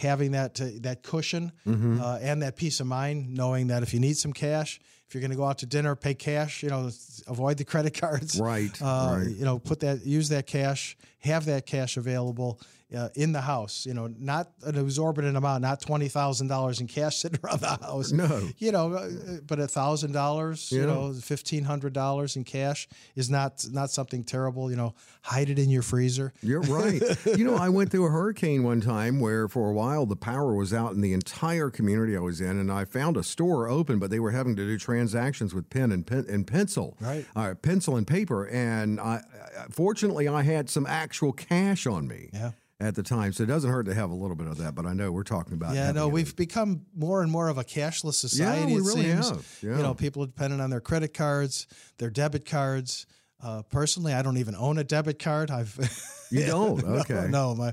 having 0.00 0.32
that 0.32 0.60
uh, 0.60 0.66
that 0.80 1.02
cushion 1.02 1.52
Mm-hmm. 1.66 2.00
uh, 2.00 2.18
and 2.20 2.42
that 2.42 2.56
peace 2.56 2.80
of 2.80 2.86
mind 2.86 3.34
knowing 3.34 3.68
that 3.68 3.82
if 3.82 3.92
you 3.92 4.00
need 4.00 4.16
some 4.16 4.32
cash 4.32 4.80
if 5.08 5.14
you're 5.14 5.20
going 5.20 5.30
to 5.32 5.36
go 5.36 5.44
out 5.44 5.58
to 5.58 5.66
dinner 5.66 5.94
pay 5.96 6.14
cash 6.14 6.62
you 6.62 6.70
know 6.70 6.90
avoid 7.26 7.56
the 7.58 7.64
credit 7.64 7.98
cards 8.00 8.38
Right, 8.40 8.70
uh, 8.80 9.16
right. 9.18 9.28
you 9.28 9.44
know 9.44 9.58
put 9.58 9.80
that 9.80 10.06
use 10.06 10.28
that 10.28 10.46
cash 10.46 10.96
have 11.18 11.46
that 11.46 11.66
cash 11.66 11.96
available 11.96 12.60
uh, 12.96 13.08
in 13.14 13.32
the 13.32 13.40
house 13.40 13.86
you 13.86 13.94
know 13.94 14.06
not 14.18 14.50
an 14.64 14.76
exorbitant 14.78 15.36
amount 15.36 15.62
not 15.62 15.80
$20000 15.80 16.80
in 16.80 16.86
cash 16.86 17.16
sitting 17.22 17.38
around 17.44 17.60
the 17.60 17.68
house 17.68 18.12
No. 18.12 18.48
you 18.58 18.72
know 18.72 18.92
uh, 18.94 19.10
but 19.46 19.58
a 19.58 19.66
thousand 19.66 20.12
dollars 20.12 20.70
you 20.72 20.86
know 20.86 21.12
fifteen 21.12 21.64
hundred 21.64 21.92
dollars 21.92 22.36
in 22.36 22.44
cash 22.44 22.88
is 23.16 23.28
not 23.30 23.64
not 23.70 23.90
something 23.90 24.24
terrible 24.24 24.70
you 24.70 24.76
know 24.76 24.94
hide 25.22 25.50
it 25.50 25.58
in 25.58 25.70
your 25.70 25.82
freezer 25.82 26.32
You're 26.42 26.60
right. 26.80 27.02
you 27.26 27.44
know, 27.44 27.54
I 27.56 27.68
went 27.68 27.90
through 27.90 28.06
a 28.06 28.10
hurricane 28.10 28.62
one 28.62 28.80
time 28.80 29.20
where 29.20 29.48
for 29.48 29.70
a 29.70 29.72
while 29.72 30.06
the 30.06 30.16
power 30.16 30.54
was 30.54 30.72
out 30.74 30.92
in 30.92 31.00
the 31.00 31.12
entire 31.12 31.70
community 31.70 32.16
I 32.16 32.20
was 32.20 32.40
in, 32.40 32.58
and 32.58 32.70
I 32.70 32.84
found 32.84 33.16
a 33.16 33.22
store 33.22 33.68
open, 33.68 33.98
but 33.98 34.10
they 34.10 34.20
were 34.20 34.30
having 34.32 34.54
to 34.56 34.64
do 34.66 34.78
transactions 34.78 35.54
with 35.54 35.70
pen 35.70 35.90
and 35.92 36.06
pen 36.06 36.26
and 36.28 36.46
pencil, 36.46 36.96
Right. 37.00 37.24
Uh, 37.34 37.54
pencil 37.54 37.96
and 37.96 38.06
paper. 38.06 38.46
And 38.46 39.00
I, 39.00 39.22
fortunately, 39.70 40.28
I 40.28 40.42
had 40.42 40.68
some 40.70 40.86
actual 40.86 41.32
cash 41.32 41.86
on 41.86 42.06
me. 42.06 42.30
Yeah. 42.32 42.52
At 42.84 42.94
the 42.96 43.02
time, 43.02 43.32
so 43.32 43.44
it 43.44 43.46
doesn't 43.46 43.70
hurt 43.70 43.86
to 43.86 43.94
have 43.94 44.10
a 44.10 44.14
little 44.14 44.36
bit 44.36 44.46
of 44.46 44.58
that. 44.58 44.74
But 44.74 44.84
I 44.84 44.92
know 44.92 45.10
we're 45.10 45.22
talking 45.22 45.54
about 45.54 45.74
Yeah, 45.74 45.90
no, 45.92 46.06
we've 46.06 46.36
become 46.36 46.82
more 46.94 47.22
and 47.22 47.30
more 47.30 47.48
of 47.48 47.56
a 47.56 47.64
cashless 47.64 48.14
society. 48.14 48.60
Yeah, 48.60 48.66
we 48.66 48.74
it 48.74 48.84
really 48.84 49.02
seems. 49.04 49.30
have, 49.30 49.58
yeah. 49.62 49.76
You 49.78 49.82
know, 49.82 49.94
people 49.94 50.22
are 50.22 50.26
dependent 50.26 50.60
on 50.60 50.68
their 50.68 50.82
credit 50.82 51.14
cards, 51.14 51.66
their 51.96 52.10
debit 52.10 52.44
cards. 52.44 53.06
Uh, 53.42 53.62
personally, 53.70 54.12
I 54.14 54.22
don't 54.22 54.38
even 54.38 54.54
own 54.56 54.78
a 54.78 54.84
debit 54.84 55.18
card. 55.18 55.50
I've 55.50 55.76
You 56.30 56.46
don't? 56.46 56.82
Okay. 56.84 57.28
No, 57.30 57.54
my 57.54 57.72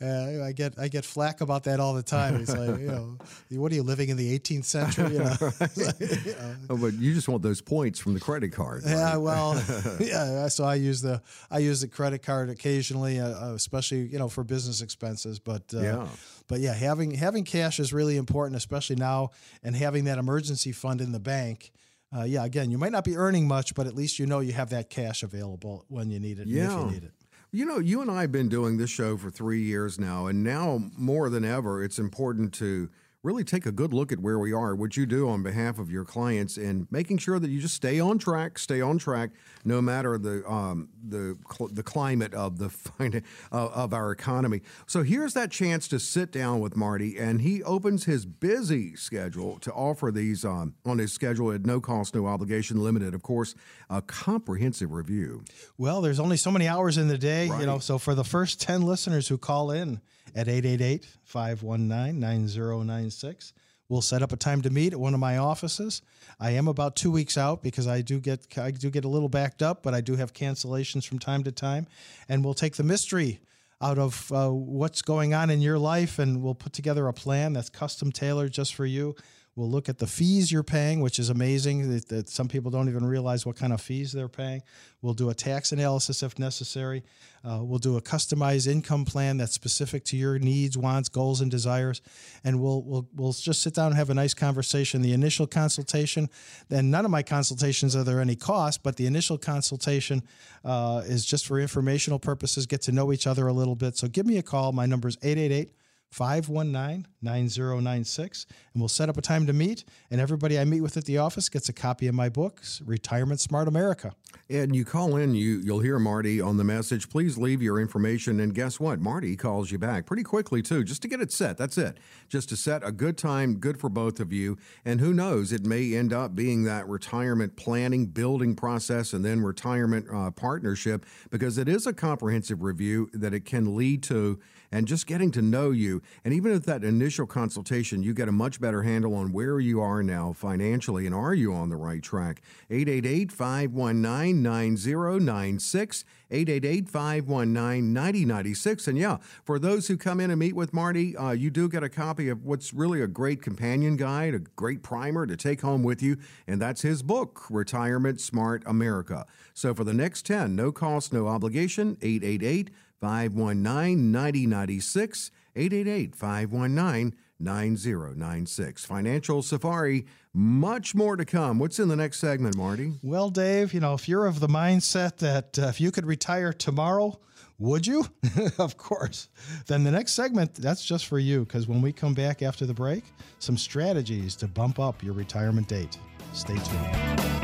uh, 0.00 0.44
I 0.44 0.52
get 0.52 0.78
I 0.78 0.88
get 0.88 1.04
flack 1.04 1.40
about 1.40 1.64
that 1.64 1.80
all 1.80 1.94
the 1.94 2.02
time. 2.02 2.36
It's 2.36 2.54
like 2.54 2.80
you 2.80 2.88
know, 2.88 3.18
what 3.60 3.72
are 3.72 3.74
you 3.74 3.82
living 3.82 4.10
in 4.10 4.16
the 4.16 4.38
18th 4.38 4.64
century? 4.64 5.12
You 5.12 5.18
know? 5.20 5.36
Oh, 6.70 6.76
but 6.76 6.94
you 6.94 7.14
just 7.14 7.28
want 7.28 7.42
those 7.42 7.60
points 7.60 7.98
from 7.98 8.14
the 8.14 8.20
credit 8.20 8.52
card. 8.52 8.82
Yeah, 8.84 9.16
well, 9.16 9.54
yeah. 10.00 10.48
So 10.48 10.64
I 10.64 10.74
use 10.76 11.00
the 11.00 11.22
I 11.50 11.58
use 11.58 11.80
the 11.80 11.88
credit 11.88 12.22
card 12.22 12.50
occasionally, 12.50 13.18
uh, 13.20 13.28
uh, 13.50 13.54
especially 13.54 14.06
you 14.06 14.18
know 14.18 14.28
for 14.28 14.44
business 14.44 14.82
expenses. 14.82 15.38
But 15.38 15.72
uh, 15.74 15.80
Yeah. 15.80 16.06
but 16.48 16.60
yeah, 16.60 16.74
having 16.74 17.12
having 17.12 17.44
cash 17.44 17.78
is 17.78 17.92
really 17.92 18.16
important, 18.16 18.56
especially 18.56 18.96
now, 18.96 19.30
and 19.62 19.74
having 19.76 20.04
that 20.04 20.18
emergency 20.18 20.72
fund 20.72 21.00
in 21.00 21.12
the 21.12 21.20
bank. 21.20 21.72
Uh, 22.14 22.24
yeah, 22.24 22.44
again, 22.44 22.70
you 22.70 22.76
might 22.78 22.92
not 22.92 23.04
be 23.04 23.16
earning 23.16 23.48
much, 23.48 23.74
but 23.74 23.86
at 23.86 23.94
least 23.94 24.18
you 24.18 24.26
know 24.26 24.40
you 24.40 24.52
have 24.52 24.70
that 24.70 24.90
cash 24.90 25.22
available 25.22 25.84
when 25.88 26.10
you 26.10 26.20
need 26.20 26.38
it. 26.38 26.42
and 26.42 26.50
if 26.50 26.56
Yeah. 26.56 26.84
you 26.86 26.90
need 26.92 27.04
it. 27.04 27.12
You 27.54 27.66
know, 27.66 27.78
you 27.78 28.00
and 28.00 28.10
I 28.10 28.22
have 28.22 28.32
been 28.32 28.48
doing 28.48 28.78
this 28.78 28.88
show 28.90 29.16
for 29.18 29.30
three 29.30 29.62
years 29.62 29.98
now, 29.98 30.26
and 30.26 30.42
now 30.42 30.90
more 30.96 31.28
than 31.28 31.44
ever, 31.44 31.82
it's 31.82 31.98
important 31.98 32.52
to 32.54 32.88
really 33.22 33.44
take 33.44 33.66
a 33.66 33.72
good 33.72 33.92
look 33.92 34.10
at 34.10 34.18
where 34.18 34.38
we 34.38 34.52
are, 34.52 34.74
what 34.74 34.96
you 34.96 35.06
do 35.06 35.28
on 35.28 35.42
behalf 35.42 35.78
of 35.78 35.90
your 35.90 36.04
clients, 36.04 36.56
and 36.56 36.86
making 36.90 37.18
sure 37.18 37.38
that 37.38 37.50
you 37.50 37.60
just 37.60 37.74
stay 37.74 38.00
on 38.00 38.18
track, 38.18 38.58
stay 38.58 38.80
on 38.80 38.98
track, 38.98 39.30
no 39.64 39.80
matter 39.80 40.18
the 40.18 40.44
um, 40.50 40.88
the 41.06 41.36
cl- 41.50 41.70
the 41.72 41.82
climate 41.82 42.34
of 42.34 42.58
the 42.58 42.70
uh, 43.52 43.68
of 43.68 43.94
our 43.94 44.10
economy. 44.10 44.60
So 44.86 45.02
here's 45.02 45.34
that 45.34 45.50
chance 45.50 45.86
to 45.88 46.00
sit 46.00 46.32
down 46.32 46.60
with 46.60 46.76
Marty, 46.76 47.16
and 47.18 47.40
he 47.40 47.62
opens 47.62 48.04
his 48.04 48.26
busy 48.26 48.96
schedule 48.96 49.58
to 49.60 49.72
offer 49.72 50.10
these 50.10 50.44
um, 50.44 50.74
on 50.84 50.98
his 50.98 51.12
schedule 51.12 51.52
at 51.52 51.64
no 51.64 51.80
cost, 51.80 52.14
no 52.14 52.26
obligation, 52.26 52.82
limited, 52.82 53.14
of 53.14 53.22
course, 53.22 53.54
a 53.88 54.02
comprehensive 54.02 54.92
review. 54.92 55.44
Well, 55.78 56.00
there's 56.00 56.20
only 56.20 56.36
so 56.36 56.50
many 56.50 56.66
hours 56.66 56.98
in 56.98 57.08
the 57.08 57.18
day, 57.18 57.48
right. 57.48 57.60
you 57.60 57.66
know. 57.66 57.78
So 57.78 57.98
for 57.98 58.14
the 58.14 58.24
first 58.24 58.60
ten 58.60 58.82
listeners 58.82 59.28
who 59.28 59.38
call 59.38 59.70
in 59.70 60.00
at 60.34 60.48
888 60.48 61.06
519 61.24 62.20
9096. 62.20 63.52
We'll 63.88 64.00
set 64.00 64.22
up 64.22 64.32
a 64.32 64.36
time 64.36 64.62
to 64.62 64.70
meet 64.70 64.94
at 64.94 65.00
one 65.00 65.12
of 65.12 65.20
my 65.20 65.36
offices. 65.36 66.00
I 66.40 66.52
am 66.52 66.66
about 66.66 66.96
two 66.96 67.10
weeks 67.10 67.36
out 67.36 67.62
because 67.62 67.86
I 67.86 68.00
do 68.00 68.20
get 68.20 68.46
I 68.56 68.70
do 68.70 68.88
get 68.90 69.04
a 69.04 69.08
little 69.08 69.28
backed 69.28 69.62
up, 69.62 69.82
but 69.82 69.92
I 69.92 70.00
do 70.00 70.16
have 70.16 70.32
cancellations 70.32 71.06
from 71.06 71.18
time 71.18 71.44
to 71.44 71.52
time, 71.52 71.86
and 72.28 72.44
we'll 72.44 72.54
take 72.54 72.76
the 72.76 72.84
mystery 72.84 73.40
out 73.82 73.98
of 73.98 74.32
uh, 74.32 74.48
what's 74.48 75.02
going 75.02 75.34
on 75.34 75.50
in 75.50 75.60
your 75.60 75.78
life, 75.78 76.18
and 76.18 76.42
we'll 76.42 76.54
put 76.54 76.72
together 76.72 77.08
a 77.08 77.12
plan 77.12 77.52
that's 77.52 77.68
custom 77.68 78.12
tailored 78.12 78.52
just 78.52 78.74
for 78.74 78.86
you. 78.86 79.14
We'll 79.54 79.70
look 79.70 79.90
at 79.90 79.98
the 79.98 80.06
fees 80.06 80.50
you're 80.50 80.62
paying, 80.62 81.00
which 81.00 81.18
is 81.18 81.28
amazing 81.28 81.90
that, 81.90 82.08
that, 82.08 82.28
some 82.30 82.48
people 82.48 82.70
don't 82.70 82.88
even 82.88 83.04
realize 83.04 83.44
what 83.44 83.54
kind 83.54 83.74
of 83.74 83.82
fees 83.82 84.10
they're 84.10 84.26
paying. 84.26 84.62
We'll 85.02 85.12
do 85.12 85.28
a 85.28 85.34
tax 85.34 85.72
analysis 85.72 86.22
if 86.22 86.38
necessary. 86.38 87.02
Uh, 87.44 87.58
we'll 87.60 87.78
do 87.78 87.98
a 87.98 88.00
customized 88.00 88.66
income 88.66 89.04
plan 89.04 89.36
that's 89.36 89.52
specific 89.52 90.04
to 90.04 90.16
your 90.16 90.38
needs, 90.38 90.78
wants, 90.78 91.10
goals, 91.10 91.42
and 91.42 91.50
desires. 91.50 92.00
And 92.44 92.62
we'll, 92.62 92.82
we'll, 92.82 93.06
we'll 93.14 93.32
just 93.34 93.60
sit 93.60 93.74
down 93.74 93.88
and 93.88 93.96
have 93.96 94.08
a 94.08 94.14
nice 94.14 94.32
conversation. 94.32 95.02
The 95.02 95.12
initial 95.12 95.46
consultation, 95.46 96.30
then 96.70 96.90
none 96.90 97.04
of 97.04 97.10
my 97.10 97.22
consultations 97.22 97.94
are 97.94 98.04
there 98.04 98.22
any 98.22 98.36
cost, 98.36 98.82
but 98.82 98.96
the 98.96 99.04
initial 99.04 99.36
consultation 99.36 100.22
uh, 100.64 101.02
is 101.04 101.26
just 101.26 101.46
for 101.46 101.60
informational 101.60 102.18
purposes, 102.18 102.64
get 102.64 102.80
to 102.82 102.92
know 102.92 103.12
each 103.12 103.26
other 103.26 103.48
a 103.48 103.52
little 103.52 103.76
bit. 103.76 103.98
So 103.98 104.08
give 104.08 104.24
me 104.24 104.38
a 104.38 104.42
call. 104.42 104.72
My 104.72 104.86
number 104.86 105.08
is 105.08 105.18
888 105.22 105.74
519 106.12 107.06
9096. 107.22 108.46
And 108.74 108.80
we'll 108.80 108.88
set 108.88 109.08
up 109.08 109.16
a 109.16 109.22
time 109.22 109.46
to 109.46 109.52
meet. 109.52 109.84
And 110.10 110.20
everybody 110.20 110.58
I 110.58 110.64
meet 110.64 110.82
with 110.82 110.96
at 110.96 111.06
the 111.06 111.18
office 111.18 111.48
gets 111.48 111.68
a 111.68 111.72
copy 111.72 112.06
of 112.06 112.14
my 112.14 112.28
books, 112.28 112.82
Retirement 112.84 113.40
Smart 113.40 113.66
America. 113.66 114.12
And 114.50 114.76
you 114.76 114.84
call 114.84 115.16
in, 115.16 115.34
you, 115.34 115.60
you'll 115.64 115.80
hear 115.80 115.98
Marty 115.98 116.40
on 116.40 116.58
the 116.58 116.64
message. 116.64 117.08
Please 117.08 117.38
leave 117.38 117.62
your 117.62 117.80
information. 117.80 118.40
And 118.40 118.54
guess 118.54 118.78
what? 118.78 119.00
Marty 119.00 119.36
calls 119.36 119.70
you 119.70 119.78
back 119.78 120.04
pretty 120.04 120.22
quickly, 120.22 120.60
too, 120.60 120.84
just 120.84 121.00
to 121.02 121.08
get 121.08 121.20
it 121.20 121.32
set. 121.32 121.56
That's 121.56 121.78
it. 121.78 121.96
Just 122.28 122.50
to 122.50 122.56
set 122.56 122.86
a 122.86 122.92
good 122.92 123.16
time, 123.16 123.56
good 123.56 123.80
for 123.80 123.88
both 123.88 124.20
of 124.20 124.32
you. 124.32 124.58
And 124.84 125.00
who 125.00 125.14
knows, 125.14 125.50
it 125.50 125.64
may 125.64 125.94
end 125.94 126.12
up 126.12 126.34
being 126.34 126.64
that 126.64 126.86
retirement 126.88 127.56
planning, 127.56 128.06
building 128.06 128.54
process, 128.54 129.14
and 129.14 129.24
then 129.24 129.40
retirement 129.40 130.06
uh, 130.12 130.30
partnership 130.30 131.06
because 131.30 131.56
it 131.56 131.68
is 131.68 131.86
a 131.86 131.94
comprehensive 131.94 132.62
review 132.62 133.08
that 133.14 133.32
it 133.32 133.46
can 133.46 133.74
lead 133.76 134.02
to 134.04 134.38
and 134.72 134.88
just 134.88 135.06
getting 135.06 135.30
to 135.30 135.42
know 135.42 135.70
you. 135.70 136.01
And 136.24 136.34
even 136.34 136.52
at 136.52 136.64
that 136.64 136.84
initial 136.84 137.26
consultation, 137.26 138.02
you 138.02 138.14
get 138.14 138.28
a 138.28 138.32
much 138.32 138.60
better 138.60 138.82
handle 138.82 139.14
on 139.14 139.32
where 139.32 139.60
you 139.60 139.80
are 139.80 140.02
now 140.02 140.32
financially 140.32 141.06
and 141.06 141.14
are 141.14 141.34
you 141.34 141.52
on 141.54 141.68
the 141.68 141.76
right 141.76 142.02
track. 142.02 142.42
888 142.70 143.32
519 143.32 144.42
9096. 144.42 146.04
888 146.32 146.88
519 146.88 147.92
9096. 147.92 148.88
And 148.88 148.98
yeah, 148.98 149.18
for 149.44 149.58
those 149.58 149.88
who 149.88 149.96
come 149.96 150.18
in 150.18 150.30
and 150.30 150.40
meet 150.40 150.56
with 150.56 150.72
Marty, 150.72 151.16
uh, 151.16 151.32
you 151.32 151.50
do 151.50 151.68
get 151.68 151.82
a 151.82 151.88
copy 151.88 152.28
of 152.28 152.44
what's 152.44 152.72
really 152.72 153.02
a 153.02 153.06
great 153.06 153.42
companion 153.42 153.96
guide, 153.96 154.34
a 154.34 154.38
great 154.38 154.82
primer 154.82 155.26
to 155.26 155.36
take 155.36 155.60
home 155.60 155.82
with 155.82 156.02
you. 156.02 156.16
And 156.46 156.60
that's 156.60 156.82
his 156.82 157.02
book, 157.02 157.42
Retirement 157.50 158.20
Smart 158.20 158.62
America. 158.66 159.26
So 159.52 159.74
for 159.74 159.84
the 159.84 159.94
next 159.94 160.24
10, 160.26 160.56
no 160.56 160.72
cost, 160.72 161.12
no 161.12 161.28
obligation, 161.28 161.98
888 162.00 162.70
519 163.00 164.12
9096, 164.12 165.30
888 165.54 166.14
519 166.14 167.14
9096. 167.42 168.84
Financial 168.84 169.42
Safari, 169.42 170.06
much 170.32 170.94
more 170.94 171.16
to 171.16 171.24
come. 171.24 171.58
What's 171.58 171.78
in 171.78 171.88
the 171.88 171.96
next 171.96 172.20
segment, 172.20 172.56
Marty? 172.56 172.92
Well, 173.02 173.30
Dave, 173.30 173.74
you 173.74 173.80
know, 173.80 173.94
if 173.94 174.08
you're 174.08 174.26
of 174.26 174.40
the 174.40 174.48
mindset 174.48 175.18
that 175.18 175.58
uh, 175.58 175.66
if 175.66 175.80
you 175.80 175.90
could 175.90 176.06
retire 176.06 176.52
tomorrow, 176.52 177.18
would 177.58 177.86
you? 177.86 178.06
of 178.58 178.76
course. 178.76 179.28
Then 179.66 179.84
the 179.84 179.90
next 179.90 180.12
segment, 180.12 180.54
that's 180.54 180.84
just 180.84 181.06
for 181.06 181.18
you 181.18 181.44
because 181.44 181.68
when 181.68 181.82
we 181.82 181.92
come 181.92 182.14
back 182.14 182.42
after 182.42 182.66
the 182.66 182.74
break, 182.74 183.04
some 183.38 183.56
strategies 183.56 184.36
to 184.36 184.48
bump 184.48 184.78
up 184.78 185.02
your 185.02 185.14
retirement 185.14 185.68
date. 185.68 185.98
Stay 186.32 186.56
tuned. 186.56 187.41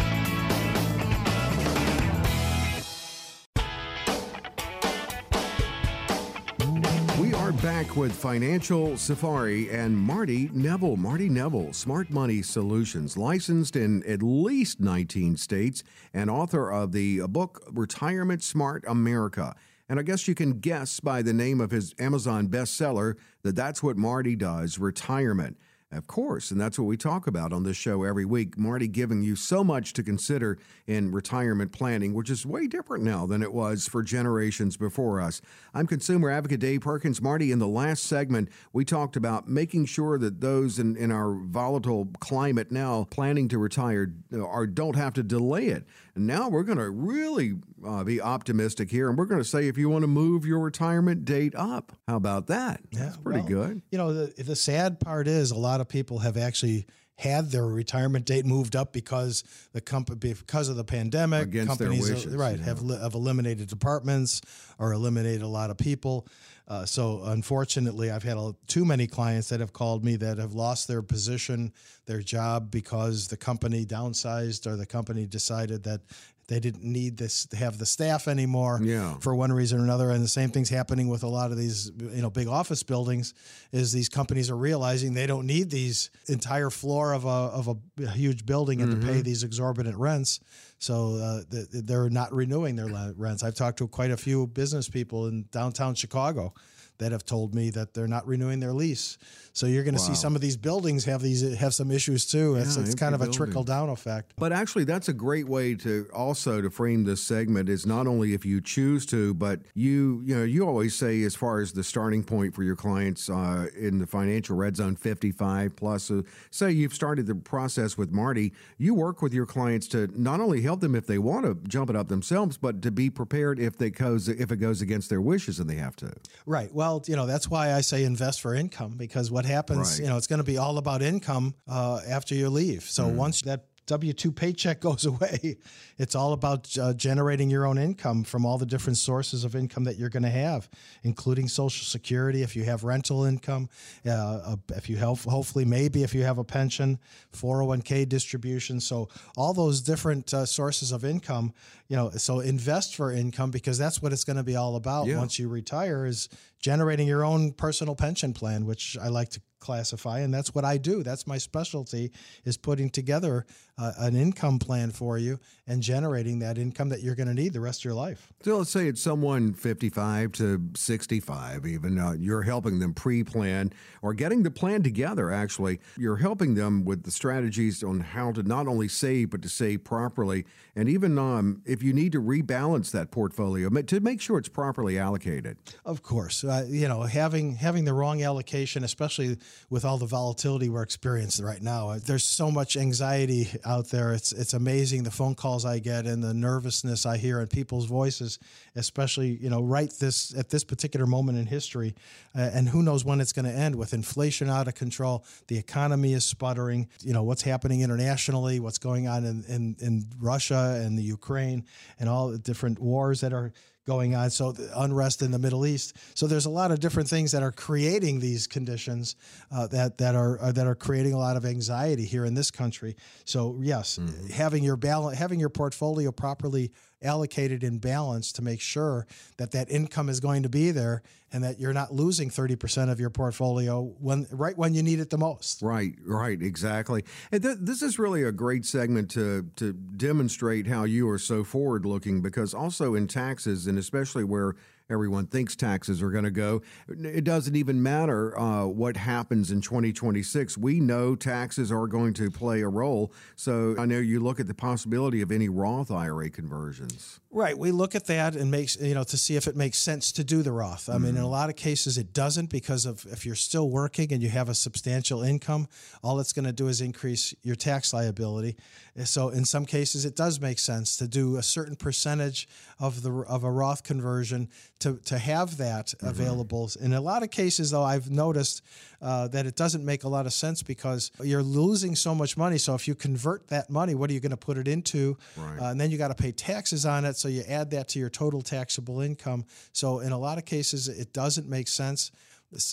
Back 7.62 7.96
with 7.96 8.12
Financial 8.12 8.96
Safari 8.96 9.70
and 9.70 9.96
Marty 9.96 10.48
Neville. 10.52 10.96
Marty 10.96 11.28
Neville, 11.28 11.72
Smart 11.72 12.08
Money 12.10 12.40
Solutions, 12.40 13.16
licensed 13.16 13.74
in 13.74 14.04
at 14.04 14.22
least 14.22 14.80
19 14.80 15.36
states 15.36 15.82
and 16.14 16.30
author 16.30 16.70
of 16.70 16.92
the 16.92 17.20
book 17.28 17.64
Retirement 17.72 18.42
Smart 18.42 18.84
America. 18.86 19.56
And 19.88 19.98
I 19.98 20.02
guess 20.02 20.28
you 20.28 20.34
can 20.34 20.60
guess 20.60 21.00
by 21.00 21.22
the 21.22 21.32
name 21.32 21.60
of 21.60 21.70
his 21.70 21.94
Amazon 21.98 22.48
bestseller 22.48 23.14
that 23.42 23.56
that's 23.56 23.82
what 23.82 23.96
Marty 23.96 24.36
does 24.36 24.78
retirement. 24.78 25.56
Of 25.90 26.06
course, 26.06 26.50
and 26.50 26.60
that's 26.60 26.78
what 26.78 26.84
we 26.84 26.98
talk 26.98 27.26
about 27.26 27.50
on 27.50 27.62
this 27.62 27.76
show 27.78 28.02
every 28.02 28.26
week. 28.26 28.58
Marty 28.58 28.88
giving 28.88 29.22
you 29.22 29.34
so 29.34 29.64
much 29.64 29.94
to 29.94 30.02
consider 30.02 30.58
in 30.86 31.12
retirement 31.12 31.72
planning, 31.72 32.12
which 32.12 32.28
is 32.28 32.44
way 32.44 32.66
different 32.66 33.04
now 33.04 33.24
than 33.24 33.42
it 33.42 33.54
was 33.54 33.88
for 33.88 34.02
generations 34.02 34.76
before 34.76 35.18
us. 35.18 35.40
I'm 35.72 35.86
consumer 35.86 36.30
advocate 36.30 36.60
Dave 36.60 36.82
Perkins. 36.82 37.22
Marty, 37.22 37.50
in 37.52 37.58
the 37.58 37.66
last 37.66 38.02
segment, 38.02 38.50
we 38.74 38.84
talked 38.84 39.16
about 39.16 39.48
making 39.48 39.86
sure 39.86 40.18
that 40.18 40.42
those 40.42 40.78
in, 40.78 40.94
in 40.94 41.10
our 41.10 41.32
volatile 41.32 42.10
climate 42.20 42.70
now 42.70 43.04
planning 43.04 43.48
to 43.48 43.56
retire 43.56 44.12
uh, 44.30 44.40
or 44.40 44.66
don't 44.66 44.96
have 44.96 45.14
to 45.14 45.22
delay 45.22 45.68
it. 45.68 45.86
Now 46.18 46.48
we're 46.48 46.62
going 46.64 46.78
to 46.78 46.90
really 46.90 47.54
uh, 47.86 48.04
be 48.04 48.20
optimistic 48.20 48.90
here, 48.90 49.08
and 49.08 49.16
we're 49.16 49.26
going 49.26 49.40
to 49.40 49.48
say 49.48 49.68
if 49.68 49.78
you 49.78 49.88
want 49.88 50.02
to 50.02 50.08
move 50.08 50.44
your 50.44 50.58
retirement 50.58 51.24
date 51.24 51.54
up, 51.54 51.92
how 52.06 52.16
about 52.16 52.48
that? 52.48 52.80
Yeah, 52.90 53.04
That's 53.04 53.16
pretty 53.16 53.40
well, 53.40 53.48
good. 53.48 53.82
You 53.90 53.98
know, 53.98 54.12
the, 54.12 54.42
the 54.42 54.56
sad 54.56 55.00
part 55.00 55.28
is 55.28 55.50
a 55.50 55.58
lot 55.58 55.80
of 55.80 55.88
people 55.88 56.18
have 56.20 56.36
actually 56.36 56.86
had 57.18 57.50
their 57.50 57.66
retirement 57.66 58.24
date 58.24 58.46
moved 58.46 58.76
up 58.76 58.92
because 58.92 59.42
the 59.72 59.80
company 59.80 60.34
because 60.34 60.68
of 60.68 60.76
the 60.76 60.84
pandemic 60.84 61.42
Against 61.48 61.68
companies 61.68 62.08
wishes, 62.08 62.32
are, 62.32 62.38
right 62.38 62.58
yeah. 62.58 62.64
have 62.64 62.78
have 62.88 63.14
eliminated 63.14 63.68
departments 63.68 64.40
or 64.78 64.92
eliminated 64.92 65.42
a 65.42 65.48
lot 65.48 65.70
of 65.70 65.76
people 65.76 66.28
uh, 66.68 66.86
so 66.86 67.22
unfortunately 67.24 68.10
i've 68.10 68.22
had 68.22 68.36
a, 68.36 68.54
too 68.68 68.84
many 68.84 69.08
clients 69.08 69.48
that 69.48 69.58
have 69.58 69.72
called 69.72 70.04
me 70.04 70.14
that 70.14 70.38
have 70.38 70.54
lost 70.54 70.86
their 70.86 71.02
position 71.02 71.72
their 72.06 72.20
job 72.20 72.70
because 72.70 73.26
the 73.26 73.36
company 73.36 73.84
downsized 73.84 74.66
or 74.66 74.76
the 74.76 74.86
company 74.86 75.26
decided 75.26 75.82
that 75.82 76.00
they 76.48 76.58
didn't 76.58 76.82
need 76.82 77.16
this 77.16 77.46
to 77.46 77.56
have 77.56 77.78
the 77.78 77.86
staff 77.86 78.26
anymore 78.26 78.80
yeah. 78.82 79.14
for 79.20 79.34
one 79.34 79.52
reason 79.52 79.80
or 79.80 79.84
another 79.84 80.10
and 80.10 80.24
the 80.24 80.28
same 80.28 80.48
thing's 80.48 80.68
happening 80.68 81.08
with 81.08 81.22
a 81.22 81.28
lot 81.28 81.52
of 81.52 81.58
these 81.58 81.92
you 81.98 82.22
know 82.22 82.30
big 82.30 82.48
office 82.48 82.82
buildings 82.82 83.34
is 83.70 83.92
these 83.92 84.08
companies 84.08 84.50
are 84.50 84.56
realizing 84.56 85.14
they 85.14 85.26
don't 85.26 85.46
need 85.46 85.70
these 85.70 86.10
entire 86.26 86.70
floor 86.70 87.12
of 87.12 87.24
a, 87.24 87.28
of 87.28 87.68
a, 87.68 87.76
a 88.02 88.10
huge 88.10 88.44
building 88.44 88.80
and 88.80 88.90
mm-hmm. 88.90 89.00
to 89.00 89.06
pay 89.06 89.12
mm-hmm. 89.14 89.22
these 89.22 89.44
exorbitant 89.44 89.96
rents 89.96 90.40
so 90.78 91.16
uh, 91.16 91.42
they're 91.70 92.10
not 92.10 92.32
renewing 92.32 92.74
their 92.76 93.12
rents 93.16 93.44
i've 93.44 93.54
talked 93.54 93.78
to 93.78 93.86
quite 93.86 94.10
a 94.10 94.16
few 94.16 94.46
business 94.46 94.88
people 94.88 95.26
in 95.26 95.44
downtown 95.52 95.94
chicago 95.94 96.52
that 96.98 97.12
have 97.12 97.24
told 97.24 97.54
me 97.54 97.70
that 97.70 97.94
they're 97.94 98.08
not 98.08 98.26
renewing 98.26 98.60
their 98.60 98.72
lease. 98.72 99.18
So 99.58 99.66
you're 99.66 99.84
going 99.84 99.94
to 99.94 100.00
wow. 100.00 100.08
see 100.08 100.14
some 100.14 100.34
of 100.34 100.40
these 100.40 100.56
buildings 100.56 101.04
have 101.04 101.22
these 101.22 101.56
have 101.58 101.74
some 101.74 101.90
issues 101.90 102.26
too. 102.26 102.56
It's, 102.56 102.76
yeah, 102.76 102.82
it's 102.82 102.94
kind 102.94 103.14
of 103.14 103.22
a 103.22 103.28
trickle 103.28 103.64
down 103.64 103.88
effect. 103.88 104.34
But 104.36 104.52
actually, 104.52 104.84
that's 104.84 105.08
a 105.08 105.12
great 105.12 105.48
way 105.48 105.74
to 105.76 106.08
also 106.12 106.60
to 106.60 106.70
frame 106.70 107.04
this 107.04 107.22
segment. 107.22 107.68
Is 107.68 107.86
not 107.86 108.06
only 108.06 108.34
if 108.34 108.44
you 108.44 108.60
choose 108.60 109.06
to, 109.06 109.34
but 109.34 109.60
you 109.74 110.22
you 110.24 110.36
know 110.36 110.44
you 110.44 110.66
always 110.66 110.94
say 110.94 111.22
as 111.22 111.34
far 111.34 111.60
as 111.60 111.72
the 111.72 111.84
starting 111.84 112.24
point 112.24 112.54
for 112.54 112.62
your 112.62 112.76
clients 112.76 113.30
uh, 113.30 113.66
in 113.78 113.98
the 113.98 114.06
financial 114.06 114.56
red 114.56 114.76
zone 114.76 114.96
55 114.96 115.76
plus. 115.76 116.04
So 116.04 116.24
say 116.50 116.70
you've 116.70 116.94
started 116.94 117.26
the 117.26 117.34
process 117.34 117.96
with 117.96 118.12
Marty, 118.12 118.52
you 118.76 118.94
work 118.94 119.22
with 119.22 119.32
your 119.32 119.46
clients 119.46 119.88
to 119.88 120.08
not 120.14 120.40
only 120.40 120.62
help 120.62 120.80
them 120.80 120.94
if 120.94 121.06
they 121.06 121.18
want 121.18 121.46
to 121.46 121.68
jump 121.68 121.90
it 121.90 121.96
up 121.96 122.08
themselves, 122.08 122.56
but 122.56 122.82
to 122.82 122.90
be 122.90 123.10
prepared 123.10 123.58
if 123.58 123.76
they 123.76 123.90
goes 123.90 124.28
if 124.28 124.50
it 124.52 124.56
goes 124.56 124.82
against 124.82 125.10
their 125.10 125.20
wishes 125.20 125.58
and 125.58 125.68
they 125.68 125.76
have 125.76 125.96
to. 125.96 126.12
Right. 126.46 126.72
Well 126.72 126.88
well, 126.88 127.04
you 127.06 127.16
know, 127.16 127.26
that's 127.26 127.50
why 127.50 127.74
I 127.74 127.82
say 127.82 128.04
invest 128.04 128.40
for 128.40 128.54
income 128.54 128.94
because 128.96 129.30
what 129.30 129.44
happens, 129.48 129.92
right. 129.92 130.04
you 130.04 130.08
know, 130.08 130.16
it's 130.16 130.26
going 130.26 130.38
to 130.38 130.44
be 130.44 130.58
all 130.58 130.78
about 130.78 131.02
income 131.02 131.54
uh, 131.66 132.00
after 132.08 132.34
you 132.34 132.48
leave. 132.50 132.82
So 132.84 133.04
mm. 133.04 133.14
once 133.14 133.42
that 133.42 133.64
W 133.88 134.12
2 134.12 134.30
paycheck 134.32 134.80
goes 134.88 135.04
away. 135.04 135.58
It's 135.98 136.14
all 136.14 136.32
about 136.32 136.76
uh, 136.78 136.94
generating 136.94 137.50
your 137.50 137.66
own 137.66 137.76
income 137.76 138.22
from 138.22 138.46
all 138.46 138.56
the 138.56 138.66
different 138.66 138.98
sources 138.98 139.44
of 139.44 139.56
income 139.56 139.84
that 139.84 139.96
you're 139.96 140.08
going 140.08 140.22
to 140.22 140.30
have, 140.30 140.70
including 141.02 141.48
Social 141.48 141.84
Security, 141.84 142.42
if 142.42 142.54
you 142.54 142.64
have 142.64 142.84
rental 142.84 143.24
income, 143.24 143.68
uh, 144.08 144.56
if 144.76 144.88
you 144.88 144.96
have, 144.98 145.24
hopefully, 145.24 145.64
maybe 145.64 146.02
if 146.02 146.14
you 146.14 146.22
have 146.22 146.38
a 146.38 146.44
pension, 146.44 146.98
401k 147.32 148.08
distribution. 148.08 148.80
So, 148.80 149.08
all 149.36 149.52
those 149.52 149.80
different 149.80 150.32
uh, 150.32 150.46
sources 150.46 150.92
of 150.92 151.04
income, 151.04 151.52
you 151.88 151.96
know, 151.96 152.10
so 152.10 152.40
invest 152.40 152.94
for 152.94 153.10
income 153.10 153.50
because 153.50 153.78
that's 153.78 154.00
what 154.00 154.12
it's 154.12 154.24
going 154.24 154.36
to 154.36 154.42
be 154.44 154.56
all 154.56 154.76
about 154.76 155.06
yeah. 155.06 155.18
once 155.18 155.38
you 155.38 155.48
retire 155.48 156.06
is 156.06 156.28
generating 156.60 157.06
your 157.06 157.24
own 157.24 157.52
personal 157.52 157.94
pension 157.94 158.32
plan, 158.32 158.66
which 158.66 158.96
I 159.00 159.08
like 159.08 159.30
to 159.30 159.40
classify 159.68 160.20
and 160.20 160.32
that's 160.32 160.54
what 160.54 160.64
i 160.64 160.78
do. 160.78 161.02
That's 161.02 161.26
my 161.26 161.36
specialty 161.36 162.10
is 162.44 162.56
putting 162.56 162.88
together 162.88 163.44
uh, 163.76 163.92
an 163.98 164.16
income 164.16 164.58
plan 164.58 164.90
for 164.90 165.18
you 165.18 165.38
and 165.66 165.82
generating 165.82 166.38
that 166.38 166.56
income 166.58 166.88
that 166.88 167.02
you're 167.02 167.14
going 167.14 167.28
to 167.28 167.34
need 167.34 167.52
the 167.52 167.60
rest 167.60 167.80
of 167.80 167.84
your 167.84 167.94
life. 167.94 168.32
So 168.42 168.56
let's 168.56 168.70
say 168.70 168.88
it's 168.88 169.02
someone 169.02 169.52
55 169.52 170.32
to 170.32 170.70
65 170.74 171.66
even 171.66 171.98
uh, 171.98 172.12
you're 172.12 172.42
helping 172.42 172.78
them 172.78 172.94
pre-plan 172.94 173.72
or 174.00 174.14
getting 174.14 174.42
the 174.42 174.50
plan 174.50 174.82
together 174.82 175.30
actually. 175.30 175.80
You're 175.98 176.16
helping 176.16 176.54
them 176.54 176.86
with 176.86 177.02
the 177.02 177.10
strategies 177.10 177.84
on 177.84 178.00
how 178.00 178.32
to 178.32 178.42
not 178.42 178.66
only 178.66 178.88
save 178.88 179.30
but 179.30 179.42
to 179.42 179.50
save 179.50 179.84
properly. 179.84 180.46
And 180.74 180.88
even 180.88 181.18
um, 181.18 181.60
if 181.66 181.82
you 181.82 181.92
need 181.92 182.12
to 182.12 182.22
rebalance 182.22 182.90
that 182.92 183.10
portfolio 183.10 183.68
to 183.68 184.00
make 184.00 184.20
sure 184.22 184.38
it's 184.38 184.48
properly 184.48 184.98
allocated. 184.98 185.58
Of 185.84 186.02
course. 186.02 186.42
Uh, 186.42 186.64
you 186.68 186.88
know 186.88 187.02
having 187.02 187.56
having 187.56 187.84
the 187.84 187.92
wrong 187.92 188.22
allocation 188.22 188.82
especially 188.82 189.36
with 189.70 189.84
all 189.84 189.98
the 189.98 190.06
volatility 190.06 190.68
we're 190.68 190.82
experiencing 190.82 191.44
right 191.44 191.62
now. 191.62 191.96
There's 191.98 192.24
so 192.24 192.50
much 192.50 192.76
anxiety 192.76 193.48
out 193.64 193.88
there. 193.88 194.12
It's 194.12 194.32
it's 194.32 194.54
amazing 194.54 195.02
the 195.02 195.10
phone 195.10 195.34
calls 195.34 195.64
I 195.64 195.78
get 195.78 196.06
and 196.06 196.22
the 196.22 196.34
nervousness 196.34 197.06
I 197.06 197.16
hear 197.16 197.40
in 197.40 197.48
people's 197.48 197.86
voices, 197.86 198.38
especially 198.74 199.38
you 199.40 199.50
know 199.50 199.62
right 199.62 199.92
this 199.98 200.36
at 200.36 200.50
this 200.50 200.64
particular 200.64 201.06
moment 201.06 201.38
in 201.38 201.46
history, 201.46 201.94
uh, 202.36 202.50
and 202.52 202.68
who 202.68 202.82
knows 202.82 203.04
when 203.04 203.20
it's 203.20 203.32
going 203.32 203.46
to 203.46 203.52
end 203.52 203.74
with 203.74 203.92
inflation 203.92 204.48
out 204.48 204.68
of 204.68 204.74
control, 204.74 205.24
the 205.48 205.58
economy 205.58 206.12
is 206.12 206.24
sputtering. 206.24 206.88
You 207.02 207.12
know 207.12 207.22
what's 207.22 207.42
happening 207.42 207.82
internationally, 207.82 208.60
what's 208.60 208.78
going 208.78 209.08
on 209.08 209.24
in 209.24 209.44
in, 209.48 209.76
in 209.80 210.06
Russia 210.18 210.80
and 210.84 210.98
the 210.98 211.02
Ukraine, 211.02 211.64
and 211.98 212.08
all 212.08 212.28
the 212.28 212.38
different 212.38 212.78
wars 212.78 213.20
that 213.20 213.32
are 213.32 213.52
going 213.88 214.14
on. 214.14 214.28
So 214.28 214.54
unrest 214.76 215.22
in 215.22 215.30
the 215.30 215.38
Middle 215.38 215.64
East. 215.66 215.96
So 216.14 216.26
there's 216.26 216.44
a 216.44 216.50
lot 216.50 216.70
of 216.70 216.78
different 216.78 217.08
things 217.08 217.32
that 217.32 217.42
are 217.42 217.50
creating 217.50 218.20
these 218.20 218.46
conditions 218.46 219.16
uh, 219.50 219.66
that 219.68 219.96
that 219.98 220.14
are 220.14 220.38
uh, 220.40 220.52
that 220.52 220.66
are 220.66 220.74
creating 220.74 221.14
a 221.14 221.18
lot 221.18 221.36
of 221.38 221.46
anxiety 221.46 222.04
here 222.04 222.26
in 222.26 222.34
this 222.34 222.50
country. 222.50 222.94
So 223.24 223.58
yes, 223.60 223.98
mm-hmm. 223.98 224.26
having 224.28 224.62
your 224.62 224.76
balance, 224.76 225.18
having 225.18 225.40
your 225.40 225.48
portfolio 225.48 226.12
properly 226.12 226.70
allocated 227.02 227.64
in 227.64 227.78
balance 227.78 228.32
to 228.32 228.42
make 228.42 228.60
sure 228.60 229.06
that 229.38 229.52
that 229.52 229.70
income 229.70 230.08
is 230.08 230.20
going 230.20 230.42
to 230.42 230.48
be 230.48 230.70
there 230.70 231.02
and 231.32 231.44
that 231.44 231.60
you're 231.60 231.72
not 231.72 231.92
losing 231.92 232.30
30% 232.30 232.90
of 232.90 233.00
your 233.00 233.10
portfolio 233.10 233.82
when 234.00 234.26
right 234.30 234.56
when 234.56 234.74
you 234.74 234.82
need 234.82 235.00
it 235.00 235.10
the 235.10 235.18
most. 235.18 235.62
Right, 235.62 235.94
right, 236.04 236.40
exactly. 236.40 237.04
And 237.30 237.42
th- 237.42 237.58
this 237.60 237.82
is 237.82 237.98
really 237.98 238.22
a 238.22 238.32
great 238.32 238.64
segment 238.64 239.10
to 239.12 239.50
to 239.56 239.72
demonstrate 239.72 240.66
how 240.66 240.84
you 240.84 241.08
are 241.08 241.18
so 241.18 241.44
forward 241.44 241.84
looking 241.84 242.22
because 242.22 242.54
also 242.54 242.94
in 242.94 243.06
taxes 243.06 243.66
and 243.66 243.78
especially 243.78 244.24
where 244.24 244.54
everyone 244.90 245.26
thinks 245.26 245.54
taxes 245.54 246.02
are 246.02 246.10
going 246.10 246.24
to 246.24 246.30
go. 246.30 246.62
It 246.88 247.24
doesn't 247.24 247.56
even 247.56 247.82
matter 247.82 248.38
uh, 248.38 248.66
what 248.66 248.96
happens 248.96 249.50
in 249.50 249.60
2026. 249.60 250.56
We 250.56 250.80
know 250.80 251.14
taxes 251.14 251.70
are 251.70 251.86
going 251.86 252.14
to 252.14 252.30
play 252.30 252.62
a 252.62 252.68
role. 252.68 253.12
So 253.36 253.74
I 253.78 253.86
know 253.86 253.98
you 253.98 254.20
look 254.20 254.40
at 254.40 254.46
the 254.46 254.54
possibility 254.54 255.20
of 255.20 255.30
any 255.30 255.48
Roth 255.48 255.90
IRA 255.90 256.30
conversions. 256.30 257.20
Right. 257.30 257.58
We 257.58 257.72
look 257.72 257.94
at 257.94 258.06
that 258.06 258.36
and 258.36 258.50
makes 258.50 258.80
you 258.80 258.94
know 258.94 259.04
to 259.04 259.18
see 259.18 259.36
if 259.36 259.46
it 259.46 259.54
makes 259.54 259.76
sense 259.76 260.12
to 260.12 260.24
do 260.24 260.42
the 260.42 260.50
Roth. 260.50 260.88
I 260.88 260.94
mm-hmm. 260.94 261.02
mean, 261.02 261.10
in 261.10 261.16
a 261.18 261.20
mm-hmm. 261.20 261.30
lot 261.30 261.50
of 261.50 261.56
cases 261.56 261.98
it 261.98 262.14
doesn't 262.14 262.48
because 262.48 262.86
of 262.86 263.04
if 263.10 263.26
you're 263.26 263.34
still 263.34 263.68
working 263.68 264.14
and 264.14 264.22
you 264.22 264.30
have 264.30 264.48
a 264.48 264.54
substantial 264.54 265.22
income, 265.22 265.68
all 266.02 266.20
it's 266.20 266.32
going 266.32 266.46
to 266.46 266.52
do 266.52 266.68
is 266.68 266.80
increase 266.80 267.34
your 267.42 267.54
tax 267.54 267.92
liability. 267.92 268.56
So 269.04 269.28
in 269.28 269.44
some 269.44 269.66
cases 269.66 270.06
it 270.06 270.16
does 270.16 270.40
make 270.40 270.58
sense 270.58 270.96
to 270.96 271.06
do 271.06 271.36
a 271.36 271.42
certain 271.42 271.76
percentage 271.76 272.48
of 272.80 273.02
the 273.02 273.12
of 273.28 273.44
a 273.44 273.50
Roth 273.50 273.82
conversion 273.82 274.48
to 274.78 274.96
to 275.04 275.18
have 275.18 275.58
that 275.58 275.88
mm-hmm. 275.88 276.08
available. 276.08 276.70
In 276.80 276.94
a 276.94 277.00
lot 277.00 277.22
of 277.22 277.30
cases 277.30 277.72
though, 277.72 277.84
I've 277.84 278.10
noticed 278.10 278.62
uh, 279.00 279.28
that 279.28 279.46
it 279.46 279.54
doesn't 279.54 279.84
make 279.84 280.04
a 280.04 280.08
lot 280.08 280.26
of 280.26 280.32
sense 280.32 280.62
because 280.62 281.12
you're 281.22 281.42
losing 281.42 281.94
so 281.94 282.14
much 282.14 282.36
money. 282.36 282.58
So 282.58 282.74
if 282.74 282.88
you 282.88 282.94
convert 282.94 283.48
that 283.48 283.70
money, 283.70 283.94
what 283.94 284.10
are 284.10 284.12
you 284.12 284.20
going 284.20 284.30
to 284.30 284.36
put 284.36 284.56
it 284.56 284.66
into? 284.66 285.16
Right. 285.36 285.60
Uh, 285.60 285.70
and 285.70 285.80
then 285.80 285.90
you 285.90 285.98
got 285.98 286.08
to 286.08 286.14
pay 286.14 286.32
taxes 286.32 286.84
on 286.84 287.04
it. 287.04 287.17
So 287.18 287.28
you 287.28 287.42
add 287.48 287.70
that 287.70 287.88
to 287.88 287.98
your 287.98 288.10
total 288.10 288.42
taxable 288.42 289.00
income. 289.00 289.44
So 289.72 290.00
in 290.00 290.12
a 290.12 290.18
lot 290.18 290.38
of 290.38 290.44
cases, 290.44 290.88
it 290.88 291.12
doesn't 291.12 291.48
make 291.48 291.68
sense. 291.68 292.10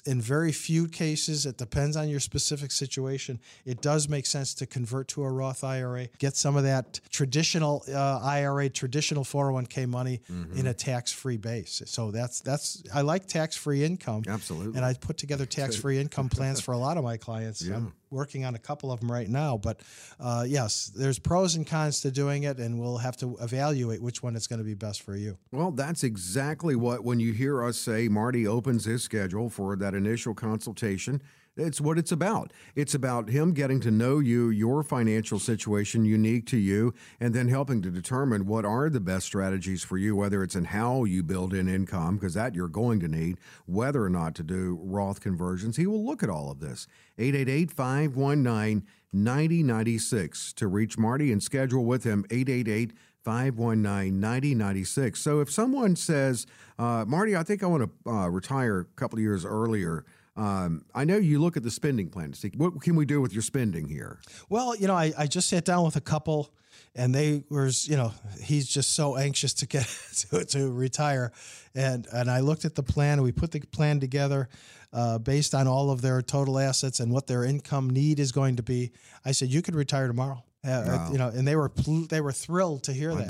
In 0.05 0.21
very 0.21 0.53
few 0.53 0.87
cases, 0.87 1.45
it 1.45 1.57
depends 1.57 1.97
on 1.97 2.07
your 2.07 2.21
specific 2.21 2.71
situation. 2.71 3.41
It 3.65 3.81
does 3.81 4.07
make 4.07 4.25
sense 4.25 4.53
to 4.55 4.65
convert 4.65 5.09
to 5.09 5.23
a 5.23 5.29
Roth 5.29 5.65
IRA, 5.65 6.07
get 6.17 6.37
some 6.37 6.55
of 6.55 6.63
that 6.63 7.01
traditional 7.09 7.83
uh, 7.93 8.21
IRA, 8.23 8.69
traditional 8.69 9.25
401k 9.25 9.85
money 9.89 10.21
mm-hmm. 10.31 10.57
in 10.57 10.67
a 10.67 10.73
tax-free 10.73 11.37
base. 11.37 11.81
So 11.87 12.11
that's 12.11 12.39
that's 12.39 12.83
I 12.93 13.01
like 13.01 13.27
tax-free 13.27 13.83
income. 13.83 14.23
Absolutely. 14.25 14.77
And 14.77 14.85
I 14.85 14.93
put 14.93 15.17
together 15.17 15.45
tax-free 15.61 15.99
income 15.99 16.29
plans 16.29 16.61
for 16.61 16.71
a 16.71 16.77
lot 16.77 16.95
of 16.95 17.03
my 17.03 17.17
clients. 17.17 17.61
Yeah. 17.61 17.75
I'm 17.75 17.93
working 18.15 18.45
on 18.45 18.55
a 18.55 18.59
couple 18.59 18.91
of 18.91 19.01
them 19.01 19.11
right 19.11 19.27
now, 19.27 19.57
but 19.57 19.81
uh, 20.19 20.45
yes, 20.47 20.91
there's 20.95 21.19
pros 21.19 21.55
and 21.55 21.67
cons 21.67 21.99
to 22.01 22.11
doing 22.11 22.43
it, 22.43 22.57
and 22.57 22.79
we'll 22.79 22.97
have 22.97 23.17
to 23.17 23.37
evaluate 23.41 24.01
which 24.01 24.23
one 24.23 24.35
is 24.35 24.47
going 24.47 24.59
to 24.59 24.65
be 24.65 24.73
best 24.73 25.01
for 25.01 25.15
you. 25.15 25.37
Well, 25.51 25.71
that's 25.71 26.03
exactly 26.03 26.75
what 26.75 27.03
when 27.03 27.19
you 27.19 27.33
hear 27.33 27.63
us 27.63 27.77
say 27.77 28.07
Marty 28.07 28.47
opens 28.47 28.85
his 28.85 29.03
schedule 29.03 29.49
for 29.49 29.65
for 29.65 29.75
that 29.75 29.95
initial 29.95 30.33
consultation. 30.33 31.21
It's 31.57 31.79
what 31.79 31.97
it's 31.97 32.11
about. 32.11 32.51
It's 32.75 32.93
about 32.93 33.29
him 33.29 33.53
getting 33.53 33.79
to 33.81 33.91
know 33.91 34.19
you, 34.19 34.49
your 34.49 34.83
financial 34.83 35.39
situation 35.39 36.03
unique 36.03 36.45
to 36.47 36.57
you, 36.57 36.93
and 37.17 37.33
then 37.33 37.47
helping 37.47 37.81
to 37.83 37.89
determine 37.89 38.45
what 38.45 38.65
are 38.65 38.89
the 38.89 38.99
best 38.99 39.25
strategies 39.25 39.81
for 39.81 39.97
you, 39.97 40.17
whether 40.17 40.43
it's 40.43 40.57
in 40.57 40.65
how 40.65 41.05
you 41.05 41.23
build 41.23 41.53
in 41.53 41.69
income, 41.69 42.17
because 42.17 42.33
that 42.33 42.55
you're 42.55 42.67
going 42.67 42.99
to 42.99 43.07
need, 43.07 43.39
whether 43.65 44.03
or 44.03 44.09
not 44.09 44.35
to 44.35 44.43
do 44.43 44.77
Roth 44.83 45.21
conversions. 45.21 45.77
He 45.77 45.87
will 45.87 46.05
look 46.05 46.23
at 46.23 46.29
all 46.29 46.51
of 46.51 46.59
this. 46.59 46.87
888 47.17 47.71
519 47.71 48.85
9096 49.13 50.51
to 50.53 50.67
reach 50.67 50.97
Marty 50.97 51.31
and 51.31 51.41
schedule 51.41 51.85
with 51.85 52.03
him 52.03 52.25
888 52.31 52.91
519 53.23 54.19
9096. 54.19 55.19
So 55.21 55.39
if 55.39 55.49
someone 55.49 55.95
says, 55.95 56.45
uh, 56.77 57.05
Marty, 57.07 57.33
I 57.33 57.43
think 57.43 57.63
I 57.63 57.67
want 57.67 57.89
to 58.03 58.11
uh, 58.11 58.27
retire 58.27 58.79
a 58.79 58.85
couple 58.97 59.21
years 59.21 59.45
earlier. 59.45 60.03
Um, 60.35 60.85
I 60.93 61.05
know 61.05 61.17
you 61.17 61.39
look 61.39 61.55
at 61.55 61.63
the 61.63 61.71
spending 61.71 62.09
plan 62.09 62.31
to 62.31 62.37
see 62.37 62.51
what 62.57 62.81
can 62.81 62.95
we 62.95 63.05
do 63.05 63.21
with 63.21 63.33
your 63.33 63.41
spending 63.41 63.87
here. 63.87 64.19
Well, 64.49 64.75
you 64.75 64.87
know, 64.87 64.95
I, 64.95 65.13
I 65.17 65.27
just 65.27 65.49
sat 65.49 65.63
down 65.63 65.85
with 65.85 65.95
a 65.95 66.01
couple, 66.01 66.53
and 66.93 67.15
they 67.15 67.43
were, 67.49 67.69
you 67.83 67.95
know, 67.95 68.11
he's 68.41 68.67
just 68.67 68.95
so 68.95 69.15
anxious 69.15 69.53
to 69.55 69.65
get 69.65 69.85
to, 70.31 70.43
to 70.45 70.71
retire, 70.71 71.31
and 71.73 72.07
and 72.11 72.29
I 72.29 72.41
looked 72.41 72.65
at 72.65 72.75
the 72.75 72.83
plan. 72.83 73.21
We 73.21 73.31
put 73.31 73.51
the 73.51 73.61
plan 73.61 73.99
together 74.01 74.49
uh, 74.91 75.19
based 75.19 75.53
on 75.53 75.67
all 75.67 75.91
of 75.91 76.01
their 76.01 76.21
total 76.21 76.57
assets 76.57 76.99
and 76.99 77.11
what 77.11 77.27
their 77.27 77.43
income 77.43 77.89
need 77.89 78.19
is 78.19 78.31
going 78.31 78.55
to 78.55 78.63
be. 78.63 78.91
I 79.25 79.31
said, 79.31 79.49
you 79.49 79.61
could 79.61 79.75
retire 79.75 80.07
tomorrow. 80.07 80.43
Uh, 80.65 80.83
wow. 80.87 81.09
You 81.11 81.17
know, 81.19 81.27
and 81.27 81.47
they 81.47 81.55
were 81.55 81.71
they 82.09 82.21
were 82.21 82.31
thrilled 82.31 82.83
to 82.83 82.93
hear 82.93 83.11
I 83.11 83.15
that. 83.15 83.27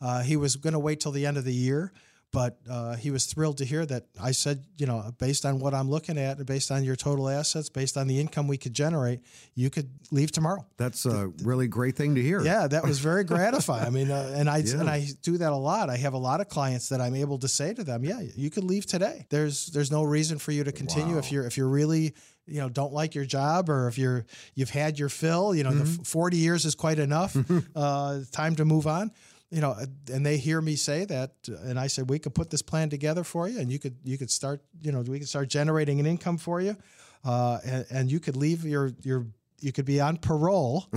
Uh, 0.00 0.22
he 0.22 0.36
was 0.36 0.56
going 0.56 0.74
to 0.74 0.78
wait 0.78 1.00
till 1.00 1.10
the 1.10 1.26
end 1.26 1.36
of 1.36 1.44
the 1.44 1.52
year, 1.52 1.92
but 2.30 2.58
uh, 2.68 2.94
he 2.96 3.10
was 3.10 3.24
thrilled 3.24 3.58
to 3.58 3.64
hear 3.64 3.86
that. 3.86 4.04
I 4.20 4.32
said, 4.32 4.64
you 4.76 4.86
know, 4.86 5.10
based 5.18 5.46
on 5.46 5.60
what 5.60 5.72
I'm 5.72 5.88
looking 5.88 6.18
at, 6.18 6.44
based 6.44 6.70
on 6.70 6.84
your 6.84 6.96
total 6.96 7.28
assets, 7.28 7.70
based 7.70 7.96
on 7.96 8.06
the 8.06 8.20
income 8.20 8.46
we 8.48 8.58
could 8.58 8.74
generate, 8.74 9.20
you 9.54 9.70
could 9.70 9.88
leave 10.10 10.30
tomorrow. 10.30 10.66
That's 10.76 11.06
a 11.06 11.28
really 11.42 11.68
great 11.68 11.96
thing 11.96 12.16
to 12.16 12.22
hear. 12.22 12.42
Yeah, 12.42 12.66
that 12.66 12.84
was 12.84 12.98
very 12.98 13.24
gratifying. 13.34 13.86
I 13.86 13.90
mean, 13.90 14.10
uh, 14.10 14.34
and 14.36 14.48
I 14.48 14.58
yeah. 14.58 14.80
and 14.80 14.90
I 14.90 15.06
do 15.22 15.38
that 15.38 15.52
a 15.52 15.56
lot. 15.56 15.88
I 15.88 15.96
have 15.96 16.12
a 16.12 16.18
lot 16.18 16.40
of 16.40 16.48
clients 16.48 16.90
that 16.90 17.00
I'm 17.00 17.14
able 17.14 17.38
to 17.38 17.48
say 17.48 17.72
to 17.72 17.82
them, 17.82 18.04
yeah, 18.04 18.20
you 18.36 18.50
could 18.50 18.64
leave 18.64 18.84
today. 18.84 19.26
There's 19.30 19.66
there's 19.68 19.90
no 19.90 20.02
reason 20.02 20.38
for 20.38 20.52
you 20.52 20.64
to 20.64 20.72
continue 20.72 21.14
wow. 21.14 21.20
if 21.20 21.32
you're 21.32 21.46
if 21.46 21.56
you're 21.56 21.68
really 21.68 22.14
you 22.48 22.60
know 22.60 22.68
don't 22.68 22.92
like 22.92 23.14
your 23.14 23.24
job 23.24 23.68
or 23.68 23.88
if 23.88 23.98
you're 23.98 24.24
you've 24.54 24.70
had 24.70 24.98
your 24.98 25.08
fill 25.08 25.54
you 25.54 25.62
know 25.62 25.70
mm-hmm. 25.70 25.96
the 25.96 26.04
40 26.04 26.36
years 26.36 26.64
is 26.64 26.74
quite 26.74 26.98
enough 26.98 27.36
uh, 27.76 28.20
time 28.32 28.56
to 28.56 28.64
move 28.64 28.86
on 28.86 29.10
you 29.50 29.60
know 29.60 29.76
and 30.12 30.24
they 30.24 30.36
hear 30.36 30.60
me 30.60 30.76
say 30.76 31.04
that 31.04 31.32
and 31.46 31.78
i 31.78 31.86
said 31.86 32.08
we 32.08 32.18
could 32.18 32.34
put 32.34 32.50
this 32.50 32.62
plan 32.62 32.90
together 32.90 33.24
for 33.24 33.48
you 33.48 33.58
and 33.58 33.72
you 33.72 33.78
could 33.78 33.96
you 34.04 34.18
could 34.18 34.30
start 34.30 34.62
you 34.80 34.92
know 34.92 35.00
we 35.00 35.18
could 35.18 35.28
start 35.28 35.48
generating 35.48 36.00
an 36.00 36.06
income 36.06 36.36
for 36.36 36.60
you 36.60 36.76
uh, 37.24 37.58
and, 37.64 37.86
and 37.90 38.10
you 38.12 38.20
could 38.20 38.36
leave 38.36 38.64
your 38.64 38.92
your 39.02 39.26
you 39.60 39.72
could 39.72 39.84
be 39.84 40.00
on 40.00 40.16
parole 40.16 40.86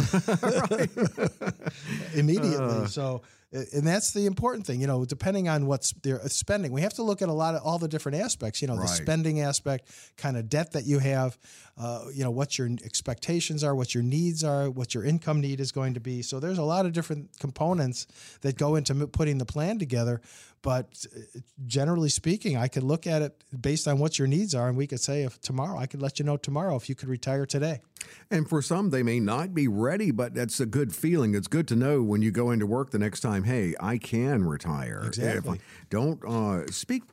immediately. 2.14 2.84
Uh. 2.84 2.88
So 2.88 3.22
and 3.54 3.86
that's 3.86 4.12
the 4.12 4.26
important 4.26 4.66
thing 4.66 4.80
you 4.80 4.88
know 4.88 5.04
depending 5.04 5.50
on 5.50 5.66
what's 5.66 5.92
they're 6.04 6.22
spending 6.28 6.72
we 6.72 6.82
have 6.82 6.94
to 6.94 7.04
look 7.04 7.22
at 7.22 7.28
a 7.28 7.34
lot 7.34 7.54
of 7.54 7.62
all 7.64 7.78
the 7.78 7.88
different 7.88 8.18
aspects 8.18 8.62
you 8.62 8.68
know 8.68 8.76
right. 8.76 8.84
the 8.84 8.88
spending 8.88 9.42
aspect 9.42 9.90
kind 10.16 10.38
of 10.38 10.48
debt 10.50 10.72
that 10.72 10.86
you 10.86 11.00
have 11.00 11.38
uh, 11.78 12.06
you 12.14 12.24
know 12.24 12.32
what 12.32 12.58
your 12.58 12.70
expectations 12.86 13.64
are 13.64 13.76
what 13.76 13.94
your 13.94 14.04
needs 14.04 14.44
are 14.44 14.70
what 14.70 14.94
your 14.94 15.04
income 15.04 15.42
need 15.42 15.60
is 15.60 15.72
going 15.72 15.94
to 15.94 16.00
be 16.00 16.22
so 16.22 16.40
there's 16.40 16.60
a 16.60 16.64
lot 16.64 16.86
of 16.86 16.94
different 16.94 17.30
components 17.40 18.08
that 18.42 18.58
go 18.58 18.76
into 18.76 18.96
putting 19.08 19.38
the 19.38 19.46
plan 19.46 19.78
together 19.78 20.22
but 20.62 21.06
uh, 21.16 21.40
generally 21.66 22.10
speaking, 22.10 22.58
I 22.58 22.68
could 22.68 22.84
look 22.84 23.08
at 23.08 23.22
it 23.22 23.44
based 23.60 23.88
on 23.88 24.00
what 24.00 24.20
your 24.20 24.28
needs 24.28 24.54
are, 24.56 24.68
and 24.68 24.78
we 24.78 24.88
could 24.88 25.00
say 25.00 25.24
if 25.24 25.40
tomorrow, 25.42 25.78
I 25.78 25.86
could 25.86 26.02
let 26.02 26.20
you 26.20 26.26
know 26.26 26.38
tomorrow 26.38 26.76
if 26.76 26.90
you 26.90 26.96
could 26.96 27.10
retire 27.10 27.46
today. 27.46 27.82
And 28.30 28.48
for 28.48 28.62
some, 28.62 28.90
they 28.90 29.04
may 29.04 29.20
not 29.20 29.54
be 29.54 29.68
ready, 29.68 30.12
but 30.12 30.34
that's 30.34 30.60
a 30.60 30.66
good 30.66 30.96
feeling. 30.96 31.36
It's 31.36 31.48
good 31.48 31.68
to 31.70 31.76
know 31.76 32.02
when 32.02 32.22
you 32.22 32.32
go 32.32 32.52
into 32.52 32.66
work 32.66 32.92
the 32.92 33.00
next 33.00 33.22
time, 33.22 33.44
hey, 33.44 33.76
I 33.80 33.98
can 33.98 34.44
retire. 34.46 35.04
Exactly. 35.06 35.60
don't 35.90 36.24
uh, 36.26 36.70
speak 36.72 37.04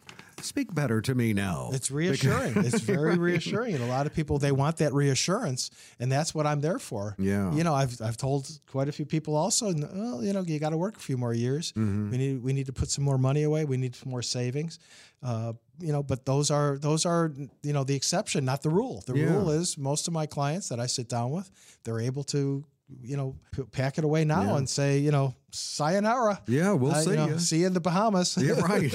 speak 0.42 0.74
better 0.74 1.01
to 1.01 1.14
me 1.14 1.33
now. 1.33 1.70
It's 1.72 1.90
reassuring. 1.90 2.55
it's 2.57 2.81
very 2.81 3.16
reassuring. 3.18 3.74
And 3.74 3.85
a 3.85 3.87
lot 3.87 4.07
of 4.07 4.14
people 4.14 4.38
they 4.38 4.53
want 4.53 4.79
that 4.79 4.92
reassurance, 4.92 5.70
and 5.98 6.11
that's 6.11 6.35
what 6.35 6.46
I'm 6.46 6.61
there 6.61 6.79
for. 6.79 7.14
Yeah. 7.18 7.53
You 7.53 7.64
know, 7.64 7.74
I've 7.74 8.01
I've 8.01 8.16
told 8.16 8.48
quite 8.66 8.88
a 8.88 8.92
few 8.92 9.05
people 9.05 9.37
also, 9.37 9.72
well, 9.72 10.22
you 10.22 10.33
know, 10.33 10.42
you 10.42 10.59
got 10.59 10.70
to 10.70 10.77
work 10.77 10.96
a 10.96 11.01
few 11.01 11.16
more 11.16 11.35
years. 11.35 11.72
Mm-hmm. 11.72 12.11
We 12.11 12.18
need 12.18 12.42
we 12.42 12.53
need 12.53 12.66
to 12.66 12.72
put 12.72 12.90
some 12.90 13.05
more 13.05 13.18
money 13.18 13.42
away. 13.42 13.64
We 13.64 13.77
need 13.77 13.94
some 13.94 14.11
more 14.11 14.22
savings. 14.22 14.79
Uh, 15.22 15.53
you 15.81 15.92
know, 15.92 16.03
but 16.03 16.24
those 16.27 16.51
are 16.51 16.79
those 16.79 17.07
are 17.07 17.33
you 17.62 17.72
know 17.72 17.85
the 17.85 17.94
exception, 17.94 18.44
not 18.44 18.62
the 18.62 18.70
rule. 18.70 19.03
The 19.07 19.16
yeah. 19.16 19.33
rule 19.33 19.51
is 19.51 19.79
most 19.79 20.09
of 20.09 20.14
my 20.14 20.27
clients 20.27 20.68
that 20.68 20.81
I 20.81 20.87
sit 20.87 21.09
down 21.09 21.31
with, 21.31 21.51
they're 21.85 22.01
able 22.01 22.24
to 22.24 22.64
you 23.03 23.16
know, 23.16 23.37
pack 23.72 23.98
it 23.98 24.05
away 24.05 24.24
now 24.24 24.42
yeah. 24.42 24.57
and 24.57 24.68
say, 24.68 24.98
you 24.98 25.11
know, 25.11 25.35
sayonara. 25.50 26.40
Yeah, 26.46 26.72
we'll 26.72 26.92
uh, 26.92 27.00
see 27.00 27.11
you. 27.11 27.16
Know, 27.16 27.26
you. 27.28 27.38
See 27.38 27.61
you 27.61 27.66
in 27.66 27.72
the 27.72 27.80
Bahamas. 27.80 28.37
yeah, 28.37 28.52
right. 28.61 28.92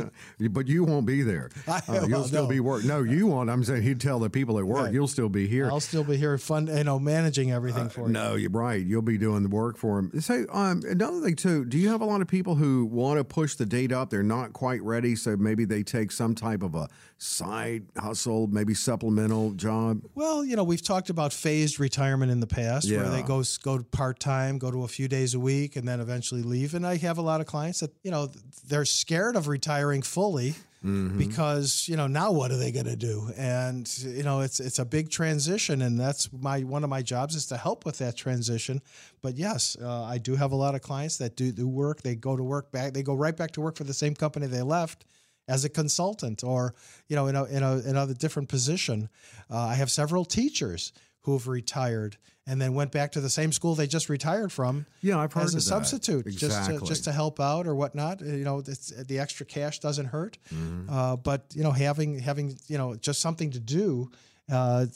but 0.50 0.68
you 0.68 0.84
won't 0.84 1.06
be 1.06 1.22
there. 1.22 1.50
Uh, 1.88 2.06
you'll 2.06 2.20
well, 2.20 2.24
still 2.24 2.42
no. 2.44 2.48
be 2.48 2.58
work. 2.58 2.84
No, 2.84 3.02
you 3.02 3.26
won't. 3.26 3.50
I'm 3.50 3.62
saying 3.62 3.82
he'd 3.82 4.00
tell 4.00 4.18
the 4.18 4.30
people 4.30 4.58
at 4.58 4.64
work, 4.64 4.86
right. 4.86 4.92
you'll 4.92 5.06
still 5.06 5.28
be 5.28 5.46
here. 5.46 5.68
I'll 5.70 5.78
still 5.78 6.04
be 6.04 6.16
here, 6.16 6.36
fun, 6.38 6.68
you 6.68 6.84
know, 6.84 6.98
managing 6.98 7.52
everything 7.52 7.86
uh, 7.86 7.90
for 7.90 8.06
you. 8.06 8.12
No, 8.12 8.34
you're 8.34 8.50
right. 8.50 8.84
You'll 8.84 9.02
be 9.02 9.18
doing 9.18 9.42
the 9.42 9.48
work 9.48 9.76
for 9.76 9.98
him. 9.98 10.20
Say, 10.20 10.46
um, 10.50 10.82
another 10.88 11.20
thing 11.20 11.36
too. 11.36 11.64
Do 11.64 11.78
you 11.78 11.90
have 11.90 12.00
a 12.00 12.04
lot 12.04 12.22
of 12.22 12.28
people 12.28 12.54
who 12.54 12.86
want 12.86 13.18
to 13.18 13.24
push 13.24 13.54
the 13.54 13.66
date 13.66 13.92
up? 13.92 14.10
They're 14.10 14.22
not 14.22 14.52
quite 14.52 14.82
ready, 14.82 15.16
so 15.16 15.36
maybe 15.36 15.64
they 15.64 15.82
take 15.82 16.10
some 16.12 16.34
type 16.34 16.62
of 16.62 16.74
a 16.74 16.88
side 17.18 17.84
hustle, 17.96 18.46
maybe 18.46 18.74
supplemental 18.74 19.52
job. 19.52 20.02
Well, 20.14 20.44
you 20.44 20.56
know, 20.56 20.64
we've 20.64 20.82
talked 20.82 21.10
about 21.10 21.32
phased 21.32 21.80
retirement 21.80 22.30
in 22.30 22.40
the 22.40 22.46
past, 22.46 22.86
yeah. 22.86 22.98
where 22.98 23.10
they 23.10 23.22
go 23.22 23.42
go 23.62 23.82
part 23.90 24.18
time, 24.20 24.58
go 24.58 24.70
to 24.70 24.84
a 24.84 24.88
few 24.88 25.08
days 25.08 25.34
a 25.34 25.40
week, 25.40 25.76
and 25.76 25.86
then 25.86 25.95
eventually 26.00 26.42
leave 26.42 26.74
and 26.74 26.86
I 26.86 26.96
have 26.96 27.18
a 27.18 27.22
lot 27.22 27.40
of 27.40 27.46
clients 27.46 27.80
that 27.80 27.92
you 28.02 28.10
know 28.10 28.30
they're 28.66 28.84
scared 28.84 29.36
of 29.36 29.48
retiring 29.48 30.02
fully 30.02 30.54
mm-hmm. 30.86 31.18
because 31.18 31.86
you 31.88 31.96
know 31.96 32.06
now 32.06 32.32
what 32.32 32.50
are 32.50 32.56
they 32.56 32.72
going 32.72 32.86
to 32.86 32.96
do? 32.96 33.30
And 33.36 33.92
you 34.02 34.22
know 34.22 34.40
it's 34.40 34.60
it's 34.60 34.78
a 34.78 34.84
big 34.84 35.10
transition, 35.10 35.82
and 35.82 35.98
that's 35.98 36.32
my 36.32 36.60
one 36.60 36.84
of 36.84 36.90
my 36.90 37.02
jobs 37.02 37.34
is 37.34 37.46
to 37.46 37.56
help 37.56 37.84
with 37.84 37.98
that 37.98 38.16
transition. 38.16 38.80
But 39.22 39.36
yes, 39.36 39.76
uh, 39.80 40.04
I 40.04 40.18
do 40.18 40.36
have 40.36 40.52
a 40.52 40.56
lot 40.56 40.74
of 40.74 40.82
clients 40.82 41.18
that 41.18 41.36
do 41.36 41.52
do 41.52 41.68
work. 41.68 42.02
They 42.02 42.14
go 42.14 42.36
to 42.36 42.42
work 42.42 42.70
back. 42.72 42.92
They 42.92 43.02
go 43.02 43.14
right 43.14 43.36
back 43.36 43.52
to 43.52 43.60
work 43.60 43.76
for 43.76 43.84
the 43.84 43.94
same 43.94 44.14
company 44.14 44.46
they 44.46 44.62
left 44.62 45.04
as 45.48 45.64
a 45.64 45.68
consultant 45.68 46.42
or 46.42 46.74
you 47.08 47.16
know 47.16 47.26
in 47.26 47.36
a 47.36 47.44
in 47.44 47.62
a, 47.62 47.78
in 47.78 47.96
a 47.96 48.14
different 48.14 48.48
position. 48.48 49.08
Uh, 49.50 49.58
I 49.58 49.74
have 49.74 49.90
several 49.90 50.24
teachers 50.24 50.92
who 51.26 51.32
have 51.32 51.48
retired 51.48 52.16
and 52.46 52.60
then 52.60 52.72
went 52.72 52.92
back 52.92 53.10
to 53.10 53.20
the 53.20 53.28
same 53.28 53.50
school 53.50 53.74
they 53.74 53.88
just 53.88 54.08
retired 54.08 54.52
from. 54.52 54.86
Yeah, 55.00 55.18
I've 55.18 55.32
heard 55.32 55.42
as 55.42 55.54
a 55.54 55.56
that. 55.56 55.62
substitute, 55.62 56.24
exactly. 56.28 56.76
just 56.76 56.84
to, 56.84 56.88
just 56.88 57.04
to 57.04 57.12
help 57.12 57.40
out 57.40 57.66
or 57.66 57.74
whatnot. 57.74 58.20
You 58.20 58.44
know, 58.44 58.60
the 58.60 59.18
extra 59.18 59.44
cash 59.44 59.80
doesn't 59.80 60.06
hurt, 60.06 60.38
mm-hmm. 60.54 60.88
uh, 60.88 61.16
but 61.16 61.46
you 61.52 61.64
know, 61.64 61.72
having 61.72 62.20
having 62.20 62.56
you 62.68 62.78
know 62.78 62.94
just 62.94 63.20
something 63.20 63.50
to 63.50 63.58
do 63.58 64.08
uh, 64.52 64.86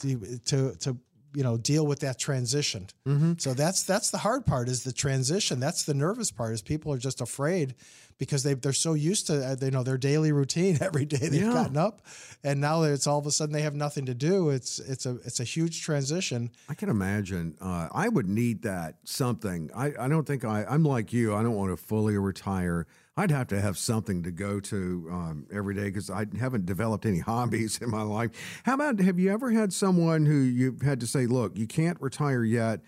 to 0.45 0.73
to 0.79 0.97
you 1.33 1.43
know 1.43 1.57
deal 1.57 1.85
with 1.85 1.99
that 1.99 2.17
transition. 2.17 2.87
Mm-hmm. 3.05 3.33
So 3.37 3.53
that's 3.53 3.83
that's 3.83 4.09
the 4.09 4.19
hard 4.19 4.45
part 4.45 4.69
is 4.69 4.85
the 4.85 4.93
transition. 4.93 5.59
That's 5.59 5.83
the 5.83 5.93
nervous 5.93 6.31
part 6.31 6.53
is 6.53 6.61
people 6.61 6.93
are 6.93 6.97
just 6.97 7.19
afraid 7.19 7.75
because 8.17 8.43
they 8.43 8.53
they're 8.53 8.73
so 8.73 8.93
used 8.93 9.27
to 9.27 9.45
uh, 9.45 9.55
you 9.61 9.71
know 9.71 9.83
their 9.83 9.97
daily 9.97 10.31
routine 10.31 10.77
every 10.81 11.05
day 11.05 11.17
they've 11.17 11.41
yeah. 11.41 11.53
gotten 11.53 11.77
up, 11.77 12.01
and 12.43 12.61
now 12.61 12.81
that 12.81 12.93
it's 12.93 13.07
all 13.07 13.19
of 13.19 13.25
a 13.25 13.31
sudden 13.31 13.53
they 13.53 13.61
have 13.61 13.75
nothing 13.75 14.05
to 14.05 14.13
do. 14.13 14.49
It's 14.49 14.79
it's 14.79 15.05
a 15.05 15.17
it's 15.25 15.39
a 15.39 15.43
huge 15.43 15.81
transition. 15.81 16.51
I 16.69 16.73
can 16.73 16.89
imagine. 16.89 17.55
Uh, 17.61 17.89
I 17.91 18.09
would 18.09 18.27
need 18.27 18.63
that 18.63 18.95
something. 19.03 19.69
I 19.75 19.93
I 19.99 20.07
don't 20.07 20.25
think 20.25 20.45
I 20.45 20.65
I'm 20.65 20.83
like 20.83 21.13
you. 21.13 21.35
I 21.35 21.43
don't 21.43 21.55
want 21.55 21.71
to 21.71 21.77
fully 21.77 22.17
retire. 22.17 22.87
I'd 23.17 23.31
have 23.31 23.47
to 23.49 23.59
have 23.59 23.77
something 23.77 24.23
to 24.23 24.31
go 24.31 24.59
to 24.61 25.07
um, 25.11 25.45
every 25.51 25.75
day 25.75 25.83
because 25.83 26.09
I 26.09 26.25
haven't 26.39 26.65
developed 26.65 27.05
any 27.05 27.19
hobbies 27.31 27.79
in 27.81 27.89
my 27.89 28.03
life. 28.03 28.31
How 28.63 28.75
about 28.75 28.99
have 28.99 29.19
you 29.19 29.31
ever 29.31 29.51
had 29.51 29.73
someone 29.73 30.25
who 30.25 30.37
you've 30.37 30.81
had 30.81 30.99
to 31.01 31.07
say, 31.07 31.25
look, 31.25 31.57
you 31.57 31.67
can't 31.67 31.99
retire 32.01 32.43
yet? 32.43 32.79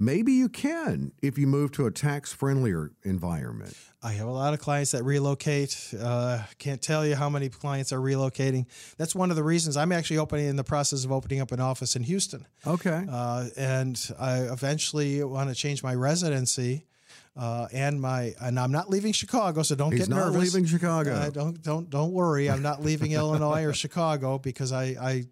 Maybe 0.00 0.32
you 0.32 0.48
can 0.48 1.12
if 1.22 1.38
you 1.38 1.46
move 1.46 1.70
to 1.72 1.86
a 1.86 1.90
tax 1.90 2.32
friendlier 2.32 2.90
environment. 3.04 3.76
I 4.02 4.12
have 4.12 4.26
a 4.26 4.32
lot 4.32 4.52
of 4.52 4.60
clients 4.60 4.90
that 4.90 5.04
relocate. 5.04 5.94
Uh, 5.98 6.42
can't 6.58 6.82
tell 6.82 7.06
you 7.06 7.14
how 7.14 7.30
many 7.30 7.48
clients 7.48 7.92
are 7.92 8.00
relocating. 8.00 8.66
That's 8.98 9.14
one 9.14 9.30
of 9.30 9.36
the 9.36 9.44
reasons 9.44 9.76
I'm 9.76 9.92
actually 9.92 10.18
opening 10.18 10.46
in 10.46 10.56
the 10.56 10.64
process 10.64 11.04
of 11.04 11.12
opening 11.12 11.40
up 11.40 11.52
an 11.52 11.60
office 11.60 11.94
in 11.94 12.02
Houston. 12.02 12.46
Okay. 12.66 13.06
Uh, 13.08 13.46
and 13.56 13.98
I 14.18 14.40
eventually 14.40 15.22
want 15.22 15.48
to 15.48 15.54
change 15.54 15.82
my 15.82 15.94
residency. 15.94 16.86
Uh, 17.36 17.66
and 17.72 18.00
my 18.00 18.32
and 18.40 18.60
I'm 18.60 18.70
not 18.70 18.90
leaving 18.90 19.12
Chicago, 19.12 19.62
so 19.62 19.74
don't 19.74 19.90
He's 19.90 20.02
get 20.02 20.08
nervous. 20.08 20.34
Not 20.34 20.40
leaving 20.40 20.66
Chicago. 20.66 21.14
Uh, 21.14 21.30
don't 21.30 21.60
don't 21.62 21.90
don't 21.90 22.12
worry. 22.12 22.48
I'm 22.48 22.62
not 22.62 22.82
leaving 22.82 23.12
Illinois 23.20 23.64
or 23.64 23.72
Chicago 23.72 24.38
because 24.38 24.70
I 24.70 24.84
I 25.00 25.24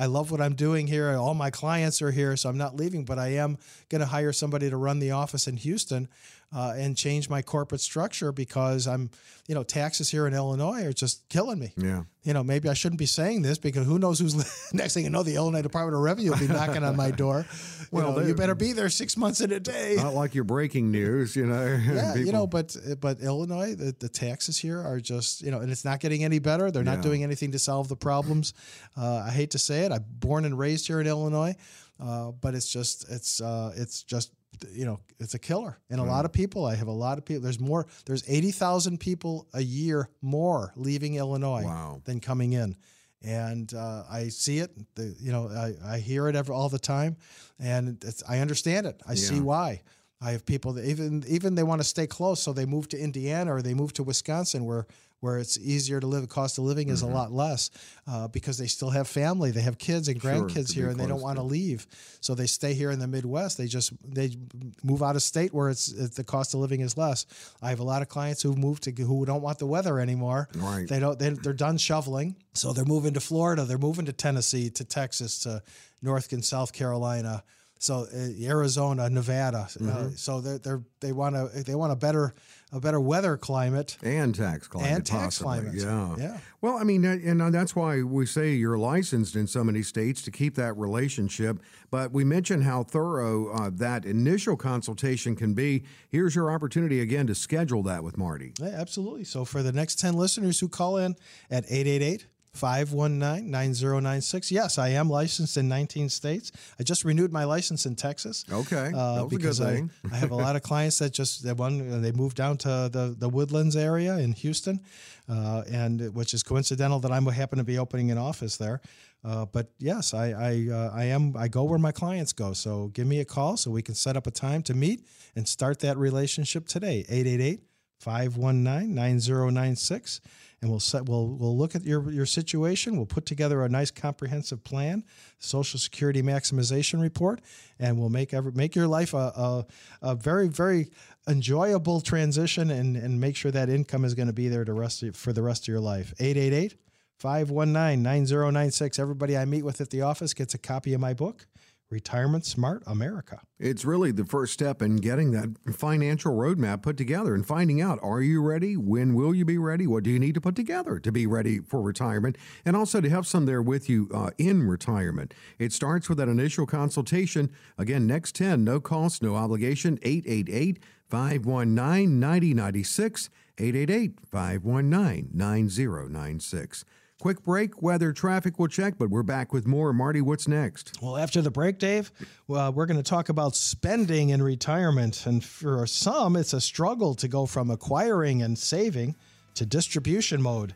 I 0.00 0.06
love 0.06 0.30
what 0.30 0.40
I'm 0.40 0.54
doing 0.54 0.86
here. 0.86 1.10
All 1.10 1.34
my 1.34 1.50
clients 1.50 2.00
are 2.00 2.10
here, 2.10 2.34
so 2.34 2.48
I'm 2.48 2.56
not 2.56 2.74
leaving, 2.74 3.04
but 3.04 3.18
I 3.18 3.34
am 3.34 3.58
going 3.90 4.00
to 4.00 4.06
hire 4.06 4.32
somebody 4.32 4.70
to 4.70 4.76
run 4.78 4.98
the 4.98 5.10
office 5.10 5.46
in 5.46 5.58
Houston 5.58 6.08
uh, 6.52 6.74
and 6.76 6.96
change 6.96 7.28
my 7.28 7.42
corporate 7.42 7.80
structure 7.80 8.32
because 8.32 8.88
I'm, 8.88 9.10
you 9.46 9.54
know, 9.54 9.62
taxes 9.62 10.10
here 10.10 10.26
in 10.26 10.34
Illinois 10.34 10.84
are 10.84 10.92
just 10.92 11.28
killing 11.28 11.60
me. 11.60 11.72
Yeah. 11.76 12.02
You 12.24 12.34
know, 12.34 12.42
maybe 12.42 12.68
I 12.68 12.74
shouldn't 12.74 12.98
be 12.98 13.06
saying 13.06 13.42
this 13.42 13.56
because 13.56 13.86
who 13.86 13.98
knows 13.98 14.18
who's 14.18 14.34
next 14.74 14.94
thing 14.94 15.04
you 15.04 15.10
know, 15.10 15.22
the 15.22 15.36
Illinois 15.36 15.62
Department 15.62 15.94
of 15.94 16.02
Revenue 16.02 16.30
will 16.32 16.38
be 16.38 16.48
knocking 16.48 16.82
on 16.82 16.96
my 16.96 17.10
door. 17.12 17.46
well, 17.92 18.10
you, 18.10 18.20
know, 18.20 18.26
you 18.26 18.34
better 18.34 18.56
be 18.56 18.72
there 18.72 18.88
six 18.88 19.16
months 19.16 19.40
in 19.40 19.52
a 19.52 19.60
day. 19.60 19.94
Not 19.96 20.14
like 20.14 20.34
your 20.34 20.44
breaking 20.44 20.90
news, 20.90 21.36
you 21.36 21.46
know. 21.46 21.64
yeah, 21.86 22.16
you 22.16 22.32
know, 22.32 22.46
but 22.46 22.76
but 23.00 23.20
Illinois, 23.20 23.74
the, 23.74 23.94
the 23.98 24.08
taxes 24.08 24.58
here 24.58 24.80
are 24.80 25.00
just, 25.00 25.42
you 25.42 25.52
know, 25.52 25.60
and 25.60 25.70
it's 25.70 25.84
not 25.84 26.00
getting 26.00 26.24
any 26.24 26.40
better. 26.40 26.70
They're 26.70 26.82
not 26.82 27.00
doing 27.00 27.22
anything 27.22 27.52
to 27.52 27.58
solve 27.58 27.88
the 27.88 27.96
problems. 27.96 28.54
Uh, 28.96 29.24
I 29.26 29.30
hate 29.30 29.52
to 29.52 29.58
say 29.58 29.84
it. 29.84 29.92
I'm 29.92 30.04
born 30.08 30.44
and 30.44 30.58
raised 30.58 30.88
here 30.88 31.00
in 31.00 31.06
Illinois. 31.06 31.54
Uh, 32.00 32.30
but 32.30 32.54
it's 32.54 32.72
just 32.72 33.10
it's 33.10 33.40
uh, 33.40 33.72
it's 33.76 34.02
just 34.02 34.32
you 34.72 34.84
know 34.84 35.00
it's 35.18 35.34
a 35.34 35.38
killer 35.38 35.78
and 35.88 36.00
a 36.00 36.04
lot 36.04 36.24
of 36.24 36.32
people 36.32 36.66
i 36.66 36.74
have 36.74 36.88
a 36.88 36.92
lot 36.92 37.18
of 37.18 37.24
people 37.24 37.42
there's 37.42 37.60
more 37.60 37.86
there's 38.04 38.24
80,000 38.28 38.98
people 38.98 39.46
a 39.54 39.62
year 39.62 40.08
more 40.20 40.72
leaving 40.76 41.14
illinois 41.14 41.64
wow. 41.64 42.02
than 42.04 42.20
coming 42.20 42.52
in 42.52 42.76
and 43.22 43.72
uh, 43.74 44.04
I 44.10 44.28
see 44.28 44.58
it. 44.58 44.70
The, 44.94 45.14
you 45.18 45.32
know, 45.32 45.48
I, 45.48 45.94
I 45.94 45.98
hear 45.98 46.28
it 46.28 46.36
every, 46.36 46.54
all 46.54 46.68
the 46.68 46.78
time, 46.78 47.16
and 47.58 48.02
I 48.28 48.38
understand 48.38 48.86
it. 48.86 49.00
I 49.06 49.12
yeah. 49.12 49.16
see 49.16 49.40
why. 49.40 49.82
I 50.22 50.32
have 50.32 50.44
people 50.44 50.74
that 50.74 50.84
even 50.84 51.24
even 51.28 51.54
they 51.54 51.62
want 51.62 51.80
to 51.80 51.86
stay 51.86 52.06
close, 52.06 52.42
so 52.42 52.52
they 52.52 52.66
move 52.66 52.88
to 52.88 52.98
Indiana 52.98 53.54
or 53.54 53.62
they 53.62 53.74
move 53.74 53.92
to 53.94 54.02
Wisconsin, 54.02 54.64
where 54.64 54.86
where 55.20 55.38
it's 55.38 55.58
easier 55.58 56.00
to 56.00 56.06
live. 56.06 56.22
The 56.22 56.28
cost 56.28 56.58
of 56.58 56.64
living 56.64 56.88
is 56.88 57.02
mm-hmm. 57.02 57.12
a 57.12 57.14
lot 57.14 57.32
less 57.32 57.70
uh, 58.06 58.28
because 58.28 58.58
they 58.58 58.66
still 58.66 58.90
have 58.90 59.06
family, 59.06 59.50
they 59.50 59.60
have 59.60 59.78
kids 59.78 60.08
and 60.08 60.20
grandkids 60.20 60.74
sure, 60.74 60.82
here, 60.82 60.90
and 60.90 60.98
they 60.98 61.06
don't 61.06 61.20
want 61.20 61.36
to 61.36 61.42
leave. 61.42 61.86
So 62.20 62.34
they 62.34 62.46
stay 62.46 62.74
here 62.74 62.90
in 62.90 62.98
the 62.98 63.06
Midwest. 63.06 63.58
They 63.58 63.66
just 63.66 63.92
they 64.02 64.36
move 64.82 65.02
out 65.02 65.16
of 65.16 65.22
state 65.22 65.54
where 65.54 65.70
it's, 65.70 65.92
it's, 65.92 66.16
the 66.16 66.24
cost 66.24 66.54
of 66.54 66.60
living 66.60 66.80
is 66.80 66.96
less. 66.96 67.26
I 67.62 67.70
have 67.70 67.80
a 67.80 67.84
lot 67.84 68.02
of 68.02 68.08
clients 68.08 68.42
who 68.42 68.54
move 68.54 68.80
to 68.80 68.90
who 68.92 69.24
don't 69.24 69.42
want 69.42 69.58
the 69.58 69.66
weather 69.66 70.00
anymore. 70.00 70.48
Right. 70.56 70.88
They 70.88 70.98
don't. 70.98 71.18
They, 71.18 71.30
they're 71.30 71.52
done 71.52 71.78
shoveling, 71.78 72.36
so 72.54 72.72
they're 72.72 72.84
moving 72.84 73.14
to 73.14 73.20
Florida. 73.20 73.64
They're 73.64 73.78
moving 73.78 74.06
to 74.06 74.12
Tennessee, 74.12 74.70
to 74.70 74.84
Texas, 74.84 75.40
to 75.40 75.62
North 76.02 76.32
and 76.32 76.44
South 76.44 76.72
Carolina 76.72 77.44
so 77.80 78.06
uh, 78.14 78.46
Arizona, 78.46 79.08
Nevada. 79.08 79.58
Uh, 79.58 79.82
mm-hmm. 79.82 79.88
Uh, 79.88 80.10
so 80.14 80.40
they 80.40 80.58
they 80.58 80.76
they 81.00 81.12
want 81.12 81.34
to 81.34 81.64
they 81.64 81.74
want 81.74 81.92
a 81.92 81.96
better 81.96 82.34
a 82.72 82.80
better 82.80 83.00
weather 83.00 83.36
climate 83.36 83.96
and 84.02 84.34
tax 84.34 84.68
climate 84.68 84.90
and 84.90 85.06
tax 85.06 85.40
possibly. 85.40 85.70
climate. 85.70 85.74
Yeah, 85.74 86.16
yeah. 86.18 86.38
Well, 86.60 86.76
I 86.76 86.84
mean, 86.84 87.04
and 87.04 87.52
that's 87.52 87.74
why 87.74 88.02
we 88.02 88.26
say 88.26 88.52
you're 88.52 88.78
licensed 88.78 89.34
in 89.34 89.46
so 89.46 89.64
many 89.64 89.82
states 89.82 90.22
to 90.22 90.30
keep 90.30 90.54
that 90.56 90.74
relationship. 90.76 91.58
But 91.90 92.12
we 92.12 92.22
mentioned 92.24 92.64
how 92.64 92.84
thorough 92.84 93.52
uh, 93.52 93.70
that 93.74 94.04
initial 94.04 94.56
consultation 94.56 95.34
can 95.34 95.54
be. 95.54 95.84
Here's 96.08 96.34
your 96.34 96.50
opportunity 96.50 97.00
again 97.00 97.26
to 97.26 97.34
schedule 97.34 97.82
that 97.84 98.04
with 98.04 98.16
Marty. 98.16 98.52
Yeah, 98.60 98.68
absolutely. 98.68 99.24
So 99.24 99.44
for 99.44 99.62
the 99.62 99.72
next 99.72 99.98
ten 99.98 100.14
listeners 100.14 100.60
who 100.60 100.68
call 100.68 100.98
in 100.98 101.16
at 101.50 101.64
888 101.64 102.26
519 102.52 103.50
9096. 103.50 104.50
Yes, 104.50 104.78
I 104.78 104.88
am 104.90 105.08
licensed 105.08 105.56
in 105.56 105.68
19 105.68 106.08
states. 106.08 106.50
I 106.78 106.82
just 106.82 107.04
renewed 107.04 107.32
my 107.32 107.44
license 107.44 107.86
in 107.86 107.94
Texas. 107.94 108.44
Okay. 108.50 108.92
Uh, 108.94 109.26
because 109.26 109.60
I, 109.60 109.84
I 110.10 110.16
have 110.16 110.30
a 110.32 110.36
lot 110.36 110.56
of 110.56 110.62
clients 110.70 110.98
that 110.98 111.12
just 111.12 111.44
they 111.44 111.52
one 111.52 112.02
they 112.02 112.12
moved 112.12 112.36
down 112.36 112.56
to 112.58 112.88
the, 112.92 113.14
the 113.16 113.28
Woodlands 113.28 113.76
area 113.76 114.18
in 114.18 114.32
Houston, 114.32 114.80
uh, 115.28 115.62
and 115.70 116.14
which 116.14 116.34
is 116.34 116.42
coincidental 116.42 116.98
that 117.00 117.12
I 117.12 117.20
happen 117.30 117.58
to 117.58 117.64
be 117.64 117.78
opening 117.78 118.10
an 118.10 118.18
office 118.18 118.56
there. 118.56 118.80
Uh, 119.22 119.44
but 119.46 119.70
yes, 119.78 120.14
I 120.14 120.30
I, 120.30 120.68
uh, 120.72 120.90
I 120.94 121.04
am 121.04 121.36
I 121.36 121.48
go 121.48 121.64
where 121.64 121.78
my 121.78 121.92
clients 121.92 122.32
go. 122.32 122.52
So 122.52 122.88
give 122.88 123.06
me 123.06 123.20
a 123.20 123.24
call 123.24 123.56
so 123.56 123.70
we 123.70 123.82
can 123.82 123.94
set 123.94 124.16
up 124.16 124.26
a 124.26 124.30
time 124.30 124.62
to 124.64 124.74
meet 124.74 125.06
and 125.36 125.46
start 125.46 125.80
that 125.80 125.96
relationship 125.98 126.66
today. 126.66 127.04
888 127.08 127.60
519 128.00 128.94
9096 128.94 130.20
and 130.62 130.70
we'll 130.70 130.80
set 130.80 131.06
we'll 131.06 131.28
we'll 131.28 131.56
look 131.56 131.74
at 131.74 131.84
your 131.84 132.10
your 132.10 132.26
situation. 132.26 132.96
We'll 132.96 133.06
put 133.06 133.26
together 133.26 133.64
a 133.64 133.68
nice 133.68 133.90
comprehensive 133.90 134.62
plan, 134.62 135.04
Social 135.38 135.78
Security 135.78 136.22
maximization 136.22 137.00
report, 137.00 137.40
and 137.78 137.98
we'll 137.98 138.10
make 138.10 138.34
every, 138.34 138.52
make 138.52 138.74
your 138.74 138.86
life 138.86 139.14
a, 139.14 139.16
a, 139.16 139.66
a 140.02 140.14
very 140.14 140.48
very 140.48 140.90
enjoyable 141.28 142.00
transition 142.00 142.70
and 142.70 142.96
and 142.96 143.20
make 143.20 143.36
sure 143.36 143.50
that 143.50 143.68
income 143.68 144.04
is 144.04 144.14
going 144.14 144.28
to 144.28 144.34
be 144.34 144.48
there 144.48 144.64
to 144.64 144.72
rest 144.72 145.04
for 145.14 145.32
the 145.32 145.42
rest 145.42 145.62
of 145.64 145.68
your 145.68 145.80
life. 145.80 146.12
888 146.20 146.76
519 147.16 148.02
9096. 148.02 148.98
Everybody 148.98 149.36
I 149.36 149.44
meet 149.46 149.62
with 149.62 149.80
at 149.80 149.90
the 149.90 150.02
office 150.02 150.34
gets 150.34 150.54
a 150.54 150.58
copy 150.58 150.92
of 150.92 151.00
my 151.00 151.14
book. 151.14 151.46
Retirement 151.90 152.46
Smart 152.46 152.84
America. 152.86 153.40
It's 153.58 153.84
really 153.84 154.12
the 154.12 154.24
first 154.24 154.52
step 154.52 154.80
in 154.80 154.96
getting 154.96 155.32
that 155.32 155.56
financial 155.74 156.32
roadmap 156.34 156.82
put 156.82 156.96
together 156.96 157.34
and 157.34 157.44
finding 157.44 157.80
out 157.80 157.98
are 158.00 158.22
you 158.22 158.40
ready? 158.40 158.76
When 158.76 159.14
will 159.14 159.34
you 159.34 159.44
be 159.44 159.58
ready? 159.58 159.88
What 159.88 160.04
do 160.04 160.10
you 160.10 160.20
need 160.20 160.34
to 160.34 160.40
put 160.40 160.54
together 160.54 161.00
to 161.00 161.10
be 161.10 161.26
ready 161.26 161.58
for 161.58 161.82
retirement? 161.82 162.38
And 162.64 162.76
also 162.76 163.00
to 163.00 163.10
have 163.10 163.26
some 163.26 163.44
there 163.44 163.60
with 163.60 163.88
you 163.88 164.08
uh, 164.14 164.30
in 164.38 164.68
retirement. 164.68 165.34
It 165.58 165.72
starts 165.72 166.08
with 166.08 166.18
that 166.18 166.28
initial 166.28 166.64
consultation. 166.64 167.50
Again, 167.76 168.06
next 168.06 168.36
10, 168.36 168.62
no 168.62 168.78
cost, 168.78 169.20
no 169.20 169.34
obligation, 169.34 169.98
888 170.02 170.78
519 171.08 172.20
9096. 172.20 173.30
888 173.58 174.20
519 174.30 175.28
9096. 175.34 176.84
Quick 177.20 177.44
break, 177.44 177.82
weather, 177.82 178.14
traffic, 178.14 178.58
we'll 178.58 178.68
check, 178.68 178.94
but 178.96 179.10
we're 179.10 179.22
back 179.22 179.52
with 179.52 179.66
more. 179.66 179.92
Marty, 179.92 180.22
what's 180.22 180.48
next? 180.48 180.96
Well, 181.02 181.18
after 181.18 181.42
the 181.42 181.50
break, 181.50 181.78
Dave, 181.78 182.10
well, 182.48 182.72
we're 182.72 182.86
going 182.86 182.96
to 182.96 183.02
talk 183.02 183.28
about 183.28 183.54
spending 183.54 184.30
in 184.30 184.42
retirement. 184.42 185.26
And 185.26 185.44
for 185.44 185.86
some, 185.86 186.34
it's 186.34 186.54
a 186.54 186.62
struggle 186.62 187.14
to 187.16 187.28
go 187.28 187.44
from 187.44 187.70
acquiring 187.70 188.40
and 188.40 188.58
saving 188.58 189.16
to 189.52 189.66
distribution 189.66 190.40
mode. 190.40 190.74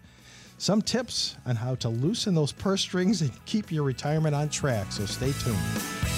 Some 0.59 0.83
tips 0.83 1.35
on 1.47 1.57
how 1.57 1.77
to 1.77 1.89
loosen 1.89 2.35
those 2.35 2.53
purse 2.53 2.83
strings 2.83 3.23
and 3.23 3.33
keep 3.47 3.73
your 3.73 3.83
retirement 3.83 4.35
on 4.35 4.51
track. 4.51 4.93
So 4.93 5.07
stay 5.07 5.33
tuned. 5.33 6.14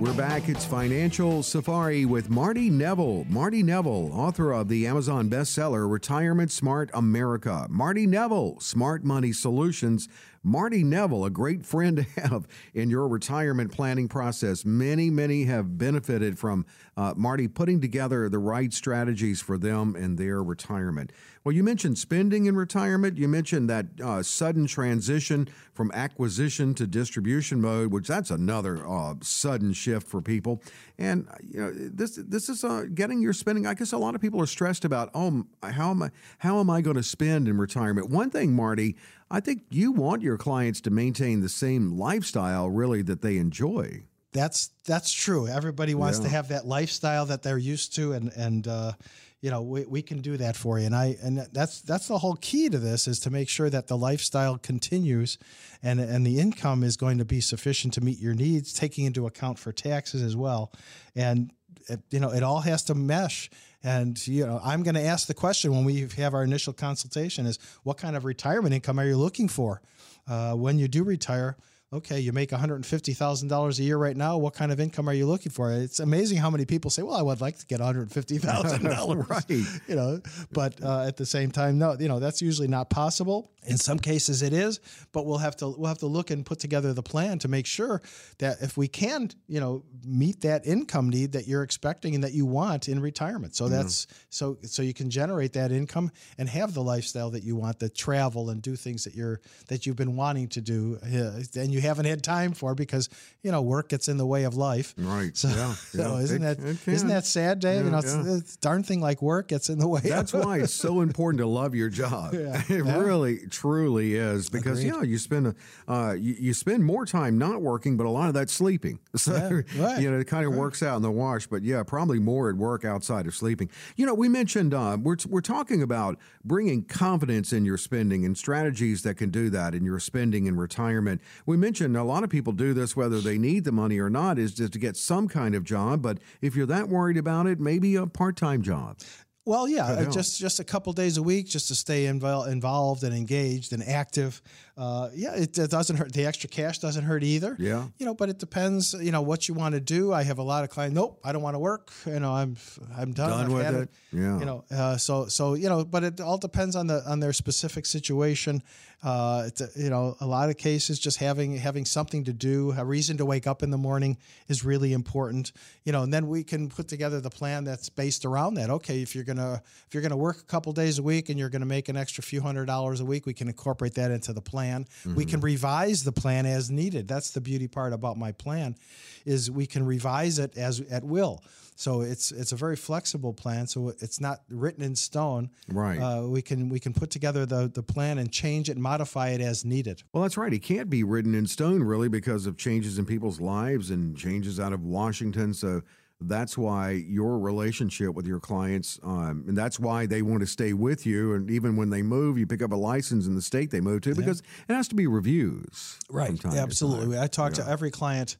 We're 0.00 0.14
back. 0.14 0.48
It's 0.48 0.64
Financial 0.64 1.42
Safari 1.42 2.04
with 2.04 2.30
Marty 2.30 2.70
Neville. 2.70 3.24
Marty 3.28 3.64
Neville, 3.64 4.12
author 4.12 4.52
of 4.52 4.68
the 4.68 4.86
Amazon 4.86 5.28
bestseller 5.28 5.90
Retirement 5.90 6.52
Smart 6.52 6.88
America. 6.94 7.66
Marty 7.68 8.06
Neville, 8.06 8.60
Smart 8.60 9.02
Money 9.02 9.32
Solutions. 9.32 10.08
Marty 10.42 10.84
Neville, 10.84 11.24
a 11.24 11.30
great 11.30 11.64
friend 11.64 11.96
to 11.96 12.20
have 12.20 12.46
in 12.74 12.90
your 12.90 13.08
retirement 13.08 13.72
planning 13.72 14.08
process. 14.08 14.64
Many, 14.64 15.10
many 15.10 15.44
have 15.44 15.78
benefited 15.78 16.38
from 16.38 16.66
uh, 16.96 17.14
Marty 17.16 17.48
putting 17.48 17.80
together 17.80 18.28
the 18.28 18.38
right 18.38 18.72
strategies 18.72 19.40
for 19.40 19.58
them 19.58 19.94
and 19.94 20.18
their 20.18 20.42
retirement. 20.42 21.12
Well, 21.44 21.54
you 21.54 21.62
mentioned 21.62 21.96
spending 21.98 22.46
in 22.46 22.56
retirement. 22.56 23.16
You 23.16 23.28
mentioned 23.28 23.70
that 23.70 23.86
uh, 24.04 24.22
sudden 24.22 24.66
transition 24.66 25.48
from 25.72 25.90
acquisition 25.92 26.74
to 26.74 26.86
distribution 26.86 27.60
mode, 27.60 27.92
which 27.92 28.08
that's 28.08 28.30
another 28.30 28.86
uh, 28.86 29.14
sudden 29.22 29.72
shift 29.72 30.06
for 30.08 30.20
people. 30.20 30.62
And 30.98 31.28
uh, 31.28 31.34
you 31.40 31.60
know, 31.60 31.72
this 31.72 32.16
this 32.16 32.48
is 32.48 32.64
uh, 32.64 32.86
getting 32.92 33.22
your 33.22 33.32
spending. 33.32 33.66
I 33.66 33.74
guess 33.74 33.92
a 33.92 33.98
lot 33.98 34.14
of 34.14 34.20
people 34.20 34.42
are 34.42 34.46
stressed 34.46 34.84
about, 34.84 35.10
oh, 35.14 35.46
how 35.62 35.90
am 35.90 36.02
I 36.02 36.10
how 36.38 36.58
am 36.60 36.68
I 36.68 36.80
going 36.80 36.96
to 36.96 37.02
spend 37.02 37.48
in 37.48 37.56
retirement? 37.56 38.10
One 38.10 38.30
thing, 38.30 38.52
Marty, 38.54 38.96
I 39.30 39.40
think 39.40 39.62
you 39.70 39.92
want 39.92 40.22
your 40.22 40.38
clients 40.38 40.80
to 40.82 40.90
maintain 40.90 41.40
the 41.40 41.48
same 41.48 41.98
lifestyle, 41.98 42.70
really, 42.70 43.02
that 43.02 43.22
they 43.22 43.36
enjoy. 43.36 44.04
That's 44.32 44.70
that's 44.86 45.12
true. 45.12 45.48
Everybody 45.48 45.94
wants 45.94 46.18
yeah. 46.18 46.24
to 46.24 46.30
have 46.30 46.48
that 46.48 46.66
lifestyle 46.66 47.26
that 47.26 47.42
they're 47.42 47.58
used 47.58 47.94
to, 47.96 48.12
and 48.12 48.30
and 48.36 48.66
uh, 48.66 48.92
you 49.40 49.50
know 49.50 49.62
we, 49.62 49.84
we 49.84 50.02
can 50.02 50.20
do 50.20 50.36
that 50.36 50.56
for 50.56 50.78
you 50.78 50.86
and 50.86 50.94
i 50.94 51.16
and 51.22 51.38
that's 51.52 51.80
that's 51.82 52.08
the 52.08 52.18
whole 52.18 52.36
key 52.40 52.68
to 52.68 52.78
this 52.78 53.06
is 53.06 53.20
to 53.20 53.30
make 53.30 53.48
sure 53.48 53.70
that 53.70 53.86
the 53.86 53.96
lifestyle 53.96 54.58
continues 54.58 55.38
and 55.82 56.00
and 56.00 56.26
the 56.26 56.38
income 56.38 56.82
is 56.82 56.96
going 56.96 57.18
to 57.18 57.24
be 57.24 57.40
sufficient 57.40 57.94
to 57.94 58.00
meet 58.00 58.18
your 58.18 58.34
needs 58.34 58.72
taking 58.72 59.04
into 59.04 59.26
account 59.26 59.58
for 59.58 59.72
taxes 59.72 60.22
as 60.22 60.36
well 60.36 60.72
and 61.14 61.52
it, 61.88 62.00
you 62.10 62.20
know 62.20 62.30
it 62.32 62.42
all 62.42 62.60
has 62.60 62.82
to 62.82 62.94
mesh 62.94 63.50
and 63.82 64.26
you 64.26 64.46
know 64.46 64.60
i'm 64.64 64.82
going 64.82 64.94
to 64.94 65.02
ask 65.02 65.26
the 65.26 65.34
question 65.34 65.70
when 65.70 65.84
we 65.84 66.08
have 66.16 66.34
our 66.34 66.42
initial 66.42 66.72
consultation 66.72 67.46
is 67.46 67.58
what 67.82 67.96
kind 67.96 68.16
of 68.16 68.24
retirement 68.24 68.74
income 68.74 68.98
are 68.98 69.06
you 69.06 69.16
looking 69.16 69.48
for? 69.48 69.82
Uh, 70.26 70.52
when 70.54 70.78
you 70.78 70.88
do 70.88 71.04
retire 71.04 71.56
okay, 71.90 72.20
you 72.20 72.32
make 72.32 72.50
$150,000 72.50 73.78
a 73.78 73.82
year 73.82 73.96
right 73.96 74.16
now. 74.16 74.36
What 74.36 74.52
kind 74.52 74.70
of 74.70 74.78
income 74.78 75.08
are 75.08 75.14
you 75.14 75.26
looking 75.26 75.50
for? 75.50 75.72
It's 75.72 76.00
amazing 76.00 76.36
how 76.36 76.50
many 76.50 76.66
people 76.66 76.90
say, 76.90 77.02
well, 77.02 77.16
I 77.16 77.22
would 77.22 77.40
like 77.40 77.58
to 77.58 77.66
get 77.66 77.80
$150,000. 77.80 79.28
right. 79.30 79.44
You 79.88 79.96
know, 79.96 80.20
but 80.52 80.82
uh, 80.82 81.06
at 81.06 81.16
the 81.16 81.24
same 81.24 81.50
time, 81.50 81.78
no, 81.78 81.96
you 81.98 82.08
know, 82.08 82.18
that's 82.18 82.42
usually 82.42 82.68
not 82.68 82.90
possible. 82.90 83.50
In 83.66 83.76
some 83.78 83.98
cases 83.98 84.42
it 84.42 84.52
is, 84.52 84.80
but 85.12 85.24
we'll 85.24 85.38
have 85.38 85.56
to, 85.56 85.68
we'll 85.68 85.88
have 85.88 85.98
to 85.98 86.06
look 86.06 86.30
and 86.30 86.44
put 86.44 86.58
together 86.58 86.92
the 86.92 87.02
plan 87.02 87.38
to 87.40 87.48
make 87.48 87.66
sure 87.66 88.02
that 88.38 88.60
if 88.60 88.76
we 88.76 88.86
can, 88.86 89.30
you 89.46 89.60
know, 89.60 89.84
meet 90.04 90.42
that 90.42 90.66
income 90.66 91.08
need 91.08 91.32
that 91.32 91.46
you're 91.46 91.62
expecting 91.62 92.14
and 92.14 92.24
that 92.24 92.32
you 92.32 92.44
want 92.44 92.88
in 92.88 93.00
retirement. 93.00 93.56
So 93.56 93.68
that's, 93.68 94.06
so, 94.30 94.58
so 94.62 94.82
you 94.82 94.94
can 94.94 95.10
generate 95.10 95.54
that 95.54 95.72
income 95.72 96.10
and 96.36 96.48
have 96.48 96.74
the 96.74 96.82
lifestyle 96.82 97.30
that 97.30 97.42
you 97.42 97.56
want, 97.56 97.78
the 97.78 97.88
travel 97.88 98.50
and 98.50 98.60
do 98.60 98.76
things 98.76 99.04
that 99.04 99.14
you're, 99.14 99.40
that 99.68 99.86
you've 99.86 99.96
been 99.96 100.16
wanting 100.16 100.48
to 100.48 100.60
do. 100.60 100.98
Uh, 101.02 101.42
and 101.60 101.72
you 101.72 101.77
you 101.78 101.88
haven't 101.88 102.06
had 102.06 102.22
time 102.22 102.52
for 102.52 102.74
because 102.74 103.08
you 103.42 103.52
know 103.52 103.62
work 103.62 103.88
gets 103.88 104.08
in 104.08 104.16
the 104.16 104.26
way 104.26 104.44
of 104.44 104.56
life. 104.56 104.94
Right. 104.98 105.36
So, 105.36 105.48
yeah. 105.48 105.72
so 105.74 106.16
isn't 106.16 106.42
it, 106.42 106.58
that 106.58 106.88
isn't 106.88 107.08
that 107.08 107.24
sad, 107.24 107.60
Dave? 107.60 107.80
Yeah, 107.80 107.84
you 107.84 107.90
know, 107.90 107.98
it's, 107.98 108.14
yeah. 108.14 108.56
darn 108.60 108.82
thing 108.82 109.00
like 109.00 109.22
work 109.22 109.48
gets 109.48 109.68
in 109.68 109.78
the 109.78 109.88
way. 109.88 110.00
That's 110.02 110.32
why 110.32 110.58
it's 110.58 110.74
so 110.74 111.00
important 111.00 111.38
to 111.38 111.46
love 111.46 111.74
your 111.74 111.88
job. 111.88 112.34
Yeah. 112.38 112.62
It 112.68 112.84
really, 112.84 113.38
truly 113.48 114.14
is 114.14 114.48
because 114.48 114.78
Agreed. 114.78 114.86
you 114.86 114.92
know 114.92 115.02
you 115.02 115.18
spend 115.18 115.54
uh, 115.88 116.14
you, 116.18 116.36
you, 116.38 116.54
spend 116.54 116.84
more 116.84 117.04
time 117.04 117.38
not 117.38 117.62
working, 117.62 117.96
but 117.96 118.06
a 118.06 118.10
lot 118.10 118.28
of 118.28 118.34
that 118.34 118.50
sleeping. 118.50 119.00
So 119.16 119.62
right. 119.76 120.00
you 120.00 120.10
know 120.10 120.18
it 120.18 120.26
kind 120.26 120.44
of 120.44 120.52
right. 120.52 120.60
works 120.60 120.82
out 120.82 120.96
in 120.96 121.02
the 121.02 121.10
wash. 121.10 121.46
But 121.46 121.62
yeah, 121.62 121.82
probably 121.82 122.18
more 122.18 122.48
at 122.50 122.56
work 122.56 122.84
outside 122.84 123.26
of 123.26 123.34
sleeping. 123.34 123.70
You 123.96 124.06
know, 124.06 124.14
we 124.14 124.28
mentioned 124.28 124.74
uh, 124.74 124.98
we're 125.00 125.16
we're 125.28 125.40
talking 125.40 125.82
about 125.82 126.18
bringing 126.44 126.84
confidence 126.84 127.52
in 127.52 127.64
your 127.64 127.76
spending 127.76 128.24
and 128.24 128.36
strategies 128.36 129.02
that 129.02 129.16
can 129.16 129.30
do 129.30 129.50
that 129.50 129.74
in 129.74 129.84
your 129.84 129.98
spending 129.98 130.48
and 130.48 130.58
retirement. 130.58 131.20
We 131.46 131.56
mentioned 131.68 131.98
a 131.98 132.02
lot 132.02 132.24
of 132.24 132.30
people 132.30 132.54
do 132.54 132.72
this 132.72 132.96
whether 132.96 133.20
they 133.20 133.36
need 133.36 133.64
the 133.64 133.72
money 133.72 133.98
or 133.98 134.08
not, 134.08 134.38
is 134.38 134.54
just 134.54 134.72
to 134.72 134.78
get 134.78 134.96
some 134.96 135.28
kind 135.28 135.54
of 135.54 135.64
job. 135.64 136.00
But 136.00 136.16
if 136.40 136.56
you're 136.56 136.64
that 136.64 136.88
worried 136.88 137.18
about 137.18 137.46
it, 137.46 137.60
maybe 137.60 137.94
a 137.94 138.06
part 138.06 138.36
time 138.36 138.62
job. 138.62 138.96
Well, 139.44 139.68
yeah, 139.68 139.86
uh, 139.86 140.10
just 140.10 140.38
just 140.38 140.60
a 140.60 140.64
couple 140.64 140.94
days 140.94 141.18
a 141.18 141.22
week, 141.22 141.46
just 141.46 141.68
to 141.68 141.74
stay 141.74 142.06
involved, 142.06 142.50
involved 142.50 143.04
and 143.04 143.14
engaged 143.14 143.74
and 143.74 143.82
active. 143.82 144.40
Uh, 144.78 145.10
yeah, 145.12 145.34
it, 145.34 145.58
it, 145.58 145.70
doesn't 145.72 145.96
hurt. 145.96 146.12
The 146.12 146.24
extra 146.24 146.48
cash 146.48 146.78
doesn't 146.78 147.02
hurt 147.02 147.24
either. 147.24 147.56
Yeah, 147.58 147.88
you 147.98 148.06
know, 148.06 148.14
but 148.14 148.28
it 148.28 148.38
depends. 148.38 148.94
You 148.94 149.10
know 149.10 149.22
what 149.22 149.48
you 149.48 149.54
want 149.54 149.74
to 149.74 149.80
do. 149.80 150.12
I 150.12 150.22
have 150.22 150.38
a 150.38 150.42
lot 150.42 150.62
of 150.62 150.70
clients. 150.70 150.94
Nope, 150.94 151.18
I 151.24 151.32
don't 151.32 151.42
want 151.42 151.56
to 151.56 151.58
work. 151.58 151.90
You 152.06 152.20
know, 152.20 152.32
I'm 152.32 152.56
I'm 152.96 153.12
done. 153.12 153.30
Done 153.30 153.52
with 153.52 153.66
it. 153.66 153.74
it. 153.74 153.88
Yeah. 154.12 154.38
You 154.38 154.44
know, 154.44 154.64
uh, 154.70 154.96
so 154.96 155.26
so 155.26 155.54
you 155.54 155.68
know, 155.68 155.84
but 155.84 156.04
it 156.04 156.20
all 156.20 156.38
depends 156.38 156.76
on 156.76 156.86
the 156.86 157.02
on 157.10 157.18
their 157.18 157.32
specific 157.32 157.86
situation. 157.86 158.62
Uh, 159.02 159.44
it's 159.46 159.60
a, 159.60 159.68
you 159.76 159.90
know, 159.90 160.16
a 160.20 160.26
lot 160.26 160.50
of 160.50 160.56
cases, 160.56 160.98
just 160.98 161.18
having 161.18 161.56
having 161.56 161.84
something 161.84 162.24
to 162.24 162.32
do, 162.32 162.72
a 162.76 162.84
reason 162.84 163.16
to 163.16 163.24
wake 163.24 163.46
up 163.46 163.62
in 163.62 163.70
the 163.70 163.78
morning 163.78 164.16
is 164.48 164.64
really 164.64 164.92
important. 164.92 165.52
You 165.84 165.92
know, 165.92 166.02
and 166.02 166.12
then 166.12 166.26
we 166.26 166.42
can 166.42 166.68
put 166.68 166.88
together 166.88 167.20
the 167.20 167.30
plan 167.30 167.64
that's 167.64 167.88
based 167.88 168.24
around 168.24 168.54
that. 168.54 168.70
Okay, 168.70 169.00
if 169.02 169.14
you're 169.14 169.24
gonna 169.24 169.62
if 169.86 169.94
you're 169.94 170.02
gonna 170.02 170.16
work 170.16 170.40
a 170.40 170.44
couple 170.44 170.72
days 170.72 170.98
a 170.98 171.02
week 171.02 171.28
and 171.28 171.38
you're 171.38 171.48
gonna 171.48 171.66
make 171.66 171.88
an 171.88 171.96
extra 171.96 172.24
few 172.24 172.40
hundred 172.40 172.66
dollars 172.66 173.00
a 173.00 173.04
week, 173.04 173.24
we 173.24 173.34
can 173.34 173.48
incorporate 173.48 173.94
that 173.94 174.10
into 174.10 174.32
the 174.32 174.42
plan. 174.42 174.67
Mm-hmm. 174.76 175.14
We 175.14 175.24
can 175.24 175.40
revise 175.40 176.04
the 176.04 176.12
plan 176.12 176.46
as 176.46 176.70
needed. 176.70 177.08
That's 177.08 177.30
the 177.30 177.40
beauty 177.40 177.68
part 177.68 177.92
about 177.92 178.16
my 178.16 178.32
plan, 178.32 178.76
is 179.24 179.50
we 179.50 179.66
can 179.66 179.84
revise 179.86 180.38
it 180.38 180.56
as 180.56 180.80
at 180.90 181.04
will. 181.04 181.42
So 181.76 182.00
it's 182.00 182.32
it's 182.32 182.50
a 182.50 182.56
very 182.56 182.74
flexible 182.74 183.32
plan. 183.32 183.68
So 183.68 183.90
it's 184.00 184.20
not 184.20 184.40
written 184.48 184.82
in 184.82 184.96
stone. 184.96 185.50
Right. 185.68 186.00
Uh, 186.00 186.26
we 186.26 186.42
can 186.42 186.68
we 186.68 186.80
can 186.80 186.92
put 186.92 187.10
together 187.10 187.46
the 187.46 187.70
the 187.72 187.84
plan 187.84 188.18
and 188.18 188.32
change 188.32 188.68
it, 188.68 188.76
modify 188.76 189.28
it 189.28 189.40
as 189.40 189.64
needed. 189.64 190.02
Well, 190.12 190.24
that's 190.24 190.36
right. 190.36 190.52
It 190.52 190.62
can't 190.62 190.90
be 190.90 191.04
written 191.04 191.36
in 191.36 191.46
stone 191.46 191.84
really 191.84 192.08
because 192.08 192.46
of 192.46 192.56
changes 192.56 192.98
in 192.98 193.06
people's 193.06 193.40
lives 193.40 193.90
and 193.90 194.16
changes 194.16 194.58
out 194.58 194.72
of 194.72 194.82
Washington. 194.82 195.54
So 195.54 195.82
That's 196.20 196.58
why 196.58 196.90
your 196.90 197.38
relationship 197.38 198.14
with 198.14 198.26
your 198.26 198.40
clients, 198.40 198.98
um, 199.04 199.44
and 199.46 199.56
that's 199.56 199.78
why 199.78 200.06
they 200.06 200.20
want 200.20 200.40
to 200.40 200.46
stay 200.46 200.72
with 200.72 201.06
you. 201.06 201.34
And 201.34 201.48
even 201.48 201.76
when 201.76 201.90
they 201.90 202.02
move, 202.02 202.38
you 202.38 202.46
pick 202.46 202.60
up 202.60 202.72
a 202.72 202.76
license 202.76 203.26
in 203.26 203.36
the 203.36 203.42
state 203.42 203.70
they 203.70 203.80
move 203.80 204.02
to 204.02 204.14
because 204.14 204.42
it 204.68 204.74
has 204.74 204.88
to 204.88 204.96
be 204.96 205.06
reviews. 205.06 205.98
Right. 206.10 206.44
Absolutely. 206.44 207.18
I 207.18 207.28
talk 207.28 207.52
to 207.54 207.68
every 207.68 207.92
client 207.92 208.36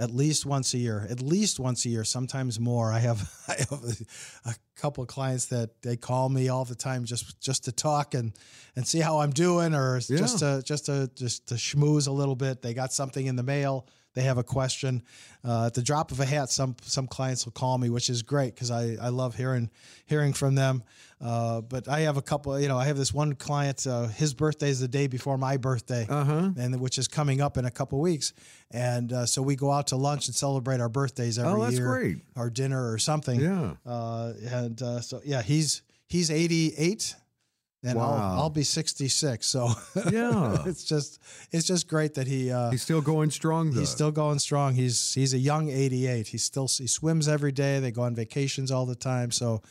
at 0.00 0.10
least 0.10 0.46
once 0.46 0.72
a 0.72 0.78
year, 0.78 1.06
at 1.10 1.20
least 1.20 1.60
once 1.60 1.84
a 1.84 1.90
year, 1.90 2.04
sometimes 2.04 2.58
more. 2.58 2.90
I 2.90 3.00
have 3.00 3.30
I 3.48 3.56
have 3.58 3.84
a, 3.84 4.50
a 4.50 4.54
couple 4.74 5.02
of 5.02 5.08
clients 5.08 5.46
that 5.46 5.82
they 5.82 5.96
call 5.96 6.28
me 6.30 6.48
all 6.48 6.64
the 6.64 6.74
time 6.74 7.04
just 7.04 7.40
just 7.40 7.64
to 7.66 7.72
talk 7.72 8.14
and 8.14 8.32
and 8.74 8.86
see 8.86 9.00
how 9.00 9.20
I'm 9.20 9.30
doing 9.30 9.74
or 9.74 10.00
just 10.00 10.38
to 10.38 10.62
just 10.64 10.86
to 10.86 11.10
just 11.14 11.48
to 11.48 11.54
schmooze 11.54 12.08
a 12.08 12.12
little 12.12 12.34
bit. 12.34 12.62
They 12.62 12.72
got 12.72 12.92
something 12.92 13.26
in 13.26 13.36
the 13.36 13.42
mail. 13.42 13.86
They 14.14 14.22
have 14.22 14.38
a 14.38 14.42
question. 14.42 15.02
Uh, 15.44 15.66
at 15.66 15.74
the 15.74 15.82
drop 15.82 16.10
of 16.10 16.18
a 16.20 16.24
hat, 16.24 16.50
some 16.50 16.74
some 16.82 17.06
clients 17.06 17.44
will 17.44 17.52
call 17.52 17.78
me, 17.78 17.90
which 17.90 18.10
is 18.10 18.22
great 18.22 18.54
because 18.54 18.70
I, 18.70 18.96
I 19.00 19.08
love 19.10 19.36
hearing 19.36 19.70
hearing 20.06 20.32
from 20.32 20.54
them. 20.56 20.82
Uh, 21.20 21.60
but 21.60 21.86
I 21.86 22.00
have 22.00 22.16
a 22.16 22.22
couple. 22.22 22.58
You 22.58 22.66
know, 22.68 22.76
I 22.78 22.86
have 22.86 22.96
this 22.96 23.12
one 23.14 23.34
client. 23.34 23.86
Uh, 23.86 24.08
his 24.08 24.34
birthday 24.34 24.68
is 24.70 24.80
the 24.80 24.88
day 24.88 25.06
before 25.06 25.38
my 25.38 25.58
birthday, 25.58 26.06
Uh-huh. 26.08 26.50
and 26.56 26.80
which 26.80 26.98
is 26.98 27.06
coming 27.08 27.40
up 27.40 27.56
in 27.56 27.64
a 27.66 27.70
couple 27.70 28.00
weeks. 28.00 28.32
And 28.72 29.12
uh, 29.12 29.26
so 29.26 29.42
we 29.42 29.54
go 29.54 29.70
out 29.70 29.88
to 29.88 29.96
lunch 29.96 30.26
and 30.28 30.34
celebrate 30.34 30.80
our 30.80 30.88
birthdays 30.88 31.38
every 31.38 31.52
Oh, 31.52 31.62
that's 31.64 31.76
year, 31.76 31.86
great. 31.86 32.16
or 32.36 32.50
dinner 32.50 32.90
or 32.90 32.98
something. 32.98 33.38
Yeah. 33.40 33.74
Uh, 33.86 34.32
and 34.50 34.80
uh, 34.82 35.00
so 35.02 35.20
yeah, 35.24 35.42
he's 35.42 35.82
he's 36.08 36.30
88 36.30 37.14
and 37.82 37.96
Wow. 37.98 38.12
I'll, 38.12 38.40
I'll 38.42 38.50
be 38.50 38.62
66. 38.62 39.46
So 39.46 39.70
Yeah. 40.10 40.64
it's 40.66 40.84
just 40.84 41.18
it's 41.50 41.66
just 41.66 41.88
great 41.88 42.14
that 42.14 42.26
he 42.26 42.50
uh, 42.50 42.70
He's 42.70 42.82
still 42.82 43.00
going 43.00 43.30
strong, 43.30 43.70
though. 43.70 43.80
he's 43.80 43.88
still 43.90 44.10
going 44.12 44.38
strong. 44.38 44.74
He's 44.74 45.14
he's 45.14 45.32
a 45.34 45.38
young 45.38 45.70
88. 45.70 46.26
He 46.28 46.38
still 46.38 46.68
he 46.68 46.86
swims 46.86 47.26
every 47.28 47.52
day. 47.52 47.80
They 47.80 47.90
go 47.90 48.02
on 48.02 48.14
vacations 48.14 48.70
all 48.70 48.86
the 48.86 48.94
time. 48.94 49.30
So 49.30 49.62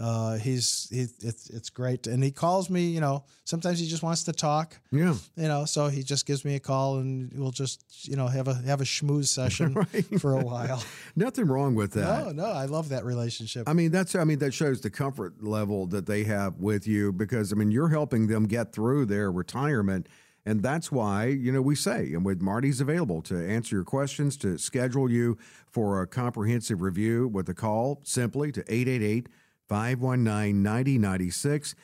uh, 0.00 0.36
he's 0.38 0.88
he, 0.90 1.02
it's 1.26 1.50
it's 1.50 1.70
great. 1.70 2.06
And 2.06 2.22
he 2.22 2.30
calls 2.32 2.68
me. 2.68 2.86
You 2.86 3.00
know, 3.00 3.24
sometimes 3.44 3.78
he 3.78 3.86
just 3.86 4.02
wants 4.02 4.24
to 4.24 4.32
talk. 4.32 4.78
yeah. 4.90 5.14
You 5.36 5.48
know, 5.48 5.64
so 5.64 5.88
he 5.88 6.02
just 6.02 6.26
gives 6.26 6.44
me 6.44 6.56
a 6.56 6.60
call 6.60 6.98
and 6.98 7.32
we'll 7.34 7.50
just 7.52 8.08
you 8.08 8.16
know 8.16 8.26
have 8.26 8.48
a 8.48 8.54
have 8.54 8.80
a 8.80 8.84
schmooze 8.84 9.26
session 9.28 9.74
Right. 9.92 10.20
for 10.20 10.34
a 10.38 10.44
while. 10.44 10.82
Nothing 11.16 11.46
wrong 11.46 11.74
with 11.74 11.92
that. 11.92 12.26
No, 12.26 12.32
no, 12.32 12.46
I 12.46 12.64
love 12.64 12.88
that 12.88 13.04
relationship. 13.04 13.68
I 13.68 13.72
mean, 13.72 13.90
that's 13.92 14.14
I 14.14 14.24
mean 14.24 14.38
that 14.40 14.52
shows 14.52 14.80
the 14.80 14.90
comfort 14.90 15.42
level 15.44 15.86
that 15.86 16.06
they 16.06 16.24
have 16.24 16.58
with 16.58 16.86
you 16.86 17.12
because 17.12 17.52
I 17.52 17.56
mean 17.56 17.70
you're 17.70 17.88
helping 17.90 18.26
them 18.26 18.46
get 18.46 18.72
through 18.72 19.06
their 19.06 19.30
retirement. 19.30 20.08
And 20.46 20.62
that's 20.62 20.92
why, 20.92 21.28
you 21.28 21.50
know, 21.52 21.62
we 21.62 21.74
say, 21.74 22.12
and 22.12 22.22
with 22.22 22.42
Marty's 22.42 22.78
available 22.82 23.22
to 23.22 23.34
answer 23.48 23.76
your 23.76 23.84
questions, 23.84 24.36
to 24.38 24.58
schedule 24.58 25.10
you 25.10 25.38
for 25.70 26.02
a 26.02 26.06
comprehensive 26.06 26.82
review 26.82 27.26
with 27.28 27.48
a 27.48 27.54
call 27.54 28.02
simply 28.04 28.52
to 28.52 28.60
888 28.70 29.26
888 29.26 29.28
519 29.68 30.62
9096. 30.62 31.74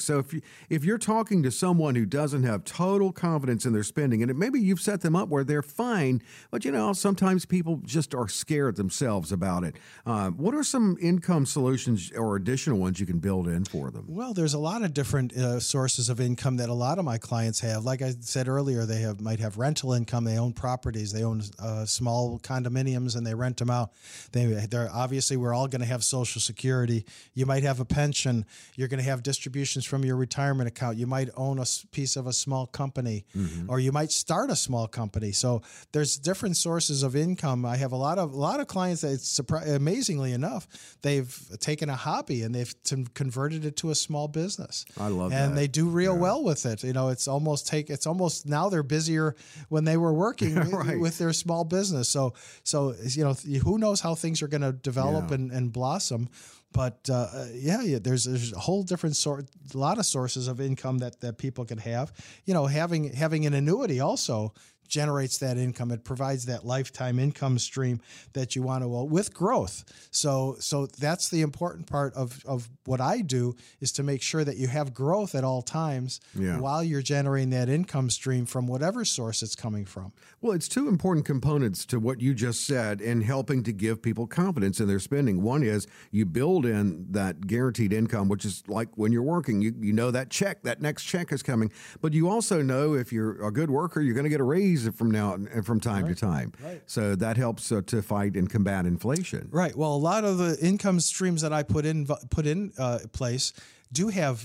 So 0.00 0.18
if, 0.18 0.32
you, 0.32 0.40
if 0.70 0.84
you're 0.84 0.98
talking 0.98 1.42
to 1.42 1.50
someone 1.50 1.94
who 1.94 2.06
doesn't 2.06 2.44
have 2.44 2.64
total 2.64 3.12
confidence 3.12 3.66
in 3.66 3.72
their 3.72 3.82
spending, 3.82 4.22
and 4.22 4.38
maybe 4.38 4.60
you've 4.60 4.80
set 4.80 5.00
them 5.00 5.16
up 5.16 5.28
where 5.28 5.44
they're 5.44 5.62
fine, 5.62 6.22
but 6.50 6.64
you 6.64 6.70
know, 6.70 6.92
sometimes 6.92 7.44
people 7.44 7.80
just 7.84 8.14
are 8.14 8.28
scared 8.28 8.76
themselves 8.76 9.32
about 9.32 9.64
it. 9.64 9.76
Uh, 10.06 10.30
what 10.30 10.54
are 10.54 10.62
some 10.62 10.96
income 11.00 11.44
solutions 11.46 12.12
or 12.12 12.36
additional 12.36 12.78
ones 12.78 13.00
you 13.00 13.06
can 13.06 13.18
build 13.18 13.48
in 13.48 13.64
for 13.64 13.90
them? 13.90 14.04
Well, 14.08 14.32
there's 14.32 14.54
a 14.54 14.58
lot 14.58 14.82
of 14.82 14.94
different 14.94 15.36
uh, 15.36 15.58
sources 15.60 16.08
of 16.08 16.20
income 16.20 16.56
that 16.58 16.68
a 16.68 16.74
lot 16.74 16.98
of 16.98 17.04
my 17.04 17.18
clients 17.18 17.60
have. 17.60 17.84
Like 17.84 18.02
I 18.02 18.14
said 18.20 18.48
earlier, 18.48 18.86
they 18.86 19.00
have 19.00 19.20
might 19.20 19.40
have 19.40 19.58
rental 19.58 19.92
income. 19.92 20.24
They 20.24 20.38
own 20.38 20.52
properties. 20.52 21.12
They 21.12 21.24
own 21.24 21.42
uh, 21.58 21.84
small 21.84 22.38
condominiums 22.38 23.16
and 23.16 23.26
they 23.26 23.34
rent 23.34 23.56
them 23.56 23.70
out. 23.70 23.90
They 24.32 24.46
they're 24.46 24.90
obviously 24.92 25.36
we're 25.36 25.54
all 25.54 25.66
going 25.68 25.80
to 25.80 25.86
have 25.86 26.04
Social 26.04 26.40
Security. 26.40 27.04
You 27.32 27.46
might 27.46 27.62
have 27.62 27.80
a 27.80 27.84
pension. 27.84 28.44
You're 28.76 28.88
going 28.88 29.02
to 29.02 29.08
have 29.08 29.22
distributions 29.22 29.84
from 29.84 30.04
your 30.04 30.16
retirement 30.16 30.68
account. 30.68 30.98
You 30.98 31.06
might 31.06 31.30
own 31.36 31.58
a 31.58 31.64
piece 31.92 32.16
of 32.16 32.26
a 32.26 32.32
small 32.32 32.66
company, 32.66 33.24
mm-hmm. 33.36 33.70
or 33.70 33.80
you 33.80 33.92
might 33.92 34.10
start 34.12 34.50
a 34.50 34.56
small 34.56 34.86
company. 34.86 35.32
So 35.32 35.62
there's 35.92 36.18
different 36.18 36.56
sources 36.56 37.02
of 37.02 37.16
income. 37.16 37.64
I 37.64 37.76
have 37.76 37.92
a 37.92 37.96
lot 37.96 38.18
of 38.18 38.32
a 38.32 38.36
lot 38.36 38.60
of 38.60 38.66
clients 38.66 39.00
that 39.02 39.12
it's 39.12 39.40
surpri- 39.40 39.74
amazingly 39.74 40.32
enough 40.32 40.66
they've 41.02 41.34
taken 41.60 41.88
a 41.88 41.96
hobby 41.96 42.42
and 42.42 42.54
they've 42.54 42.74
t- 42.82 43.06
converted 43.14 43.64
it 43.64 43.76
to 43.78 43.90
a 43.90 43.94
small 43.94 44.28
business. 44.28 44.84
I 44.98 45.08
love 45.08 45.32
and 45.32 45.52
that. 45.52 45.56
they 45.56 45.66
do 45.66 45.88
real 45.88 46.16
well 46.16 46.42
with 46.42 46.66
it. 46.66 46.82
You 46.82 46.92
know, 46.92 47.08
it's 47.08 47.28
almost 47.28 47.66
take 47.66 47.90
it's 47.90 48.06
almost 48.06 48.46
now 48.46 48.68
they're 48.68 48.82
busier 48.82 49.34
when 49.68 49.84
they 49.84 49.96
were 49.96 50.12
working 50.12 50.54
Right. 50.74 50.98
with 50.98 51.18
their 51.18 51.32
small 51.32 51.64
business. 51.64 52.08
So 52.08 52.34
so 52.62 52.94
you 53.04 53.24
know 53.24 53.34
who 53.64 53.78
knows 53.78 54.00
how 54.00 54.14
things 54.14 54.42
are 54.42 54.48
going 54.48 54.62
to 54.62 54.72
develop 54.72 55.28
Yeah. 55.28 55.34
and, 55.36 55.50
and 55.52 55.72
blossom. 55.72 56.28
But 56.74 57.08
uh, 57.08 57.46
yeah, 57.52 57.82
yeah, 57.82 57.98
there's 58.02 58.24
there's 58.24 58.52
a 58.52 58.58
whole 58.58 58.82
different 58.82 59.14
sort, 59.14 59.46
a 59.72 59.78
lot 59.78 59.96
of 59.98 60.04
sources 60.04 60.48
of 60.48 60.60
income 60.60 60.98
that 60.98 61.20
that 61.20 61.38
people 61.38 61.64
can 61.64 61.78
have. 61.78 62.12
You 62.44 62.52
know, 62.52 62.66
having 62.66 63.14
having 63.14 63.46
an 63.46 63.54
annuity 63.54 64.00
also 64.00 64.52
generates 64.94 65.38
that 65.38 65.56
income. 65.58 65.90
It 65.90 66.04
provides 66.04 66.46
that 66.46 66.64
lifetime 66.64 67.18
income 67.18 67.58
stream 67.58 68.00
that 68.32 68.54
you 68.54 68.62
want 68.62 68.82
to 68.84 68.88
well, 68.88 69.08
with 69.08 69.34
growth. 69.34 69.84
So 70.10 70.56
so 70.60 70.86
that's 70.86 71.28
the 71.28 71.42
important 71.42 71.86
part 71.86 72.14
of 72.14 72.28
of 72.46 72.68
what 72.86 73.00
I 73.00 73.20
do 73.22 73.54
is 73.80 73.90
to 73.92 74.02
make 74.02 74.22
sure 74.22 74.44
that 74.44 74.56
you 74.56 74.68
have 74.68 74.94
growth 74.94 75.34
at 75.34 75.42
all 75.44 75.62
times 75.62 76.20
Yeah. 76.38 76.58
while 76.60 76.82
you're 76.84 77.02
generating 77.02 77.50
that 77.50 77.68
income 77.68 78.08
stream 78.10 78.46
from 78.46 78.66
whatever 78.66 79.04
source 79.04 79.42
it's 79.42 79.56
coming 79.56 79.84
from. 79.86 80.12
Well, 80.40 80.52
it's 80.52 80.68
two 80.68 80.86
important 80.88 81.26
components 81.26 81.86
to 81.86 81.98
what 81.98 82.20
you 82.20 82.34
just 82.34 82.66
said 82.66 83.00
in 83.00 83.22
helping 83.22 83.62
to 83.64 83.72
give 83.72 84.00
people 84.02 84.26
confidence 84.26 84.80
in 84.80 84.86
their 84.86 85.00
spending. 85.00 85.42
One 85.42 85.62
is 85.62 85.86
you 86.10 86.24
build 86.26 86.66
in 86.66 87.06
that 87.12 87.46
guaranteed 87.46 87.92
income, 87.92 88.28
which 88.28 88.44
is 88.44 88.62
like 88.68 88.88
when 88.96 89.10
you're 89.12 89.22
working, 89.36 89.62
you, 89.62 89.74
you 89.80 89.92
know 89.92 90.10
that 90.10 90.28
check, 90.30 90.62
that 90.62 90.80
next 90.80 91.04
check 91.04 91.32
is 91.32 91.42
coming. 91.42 91.72
But 92.00 92.12
you 92.12 92.28
also 92.28 92.62
know 92.62 92.94
if 92.94 93.12
you're 93.12 93.42
a 93.44 93.50
good 93.50 93.70
worker, 93.70 94.00
you're 94.02 94.14
going 94.14 94.30
to 94.30 94.34
get 94.36 94.40
a 94.40 94.44
raise 94.58 94.83
from 94.92 95.10
now 95.10 95.34
and 95.34 95.64
from 95.64 95.80
time 95.80 96.06
to 96.08 96.14
time. 96.14 96.52
right. 96.64 96.82
So 96.86 97.14
that 97.16 97.36
helps 97.36 97.70
uh, 97.72 97.82
to 97.86 98.02
fight 98.02 98.34
and 98.34 98.50
combat 98.50 98.86
inflation. 98.86 99.48
Right. 99.50 99.74
Well, 99.76 99.94
a 99.94 99.96
lot 99.96 100.24
of 100.24 100.38
the 100.38 100.58
income 100.60 101.00
streams 101.00 101.42
that 101.42 101.52
I 101.52 101.62
put 101.62 101.86
in 101.86 102.06
put 102.30 102.46
in 102.46 102.72
uh, 102.78 102.98
place 103.12 103.52
do 103.94 104.08
have 104.08 104.36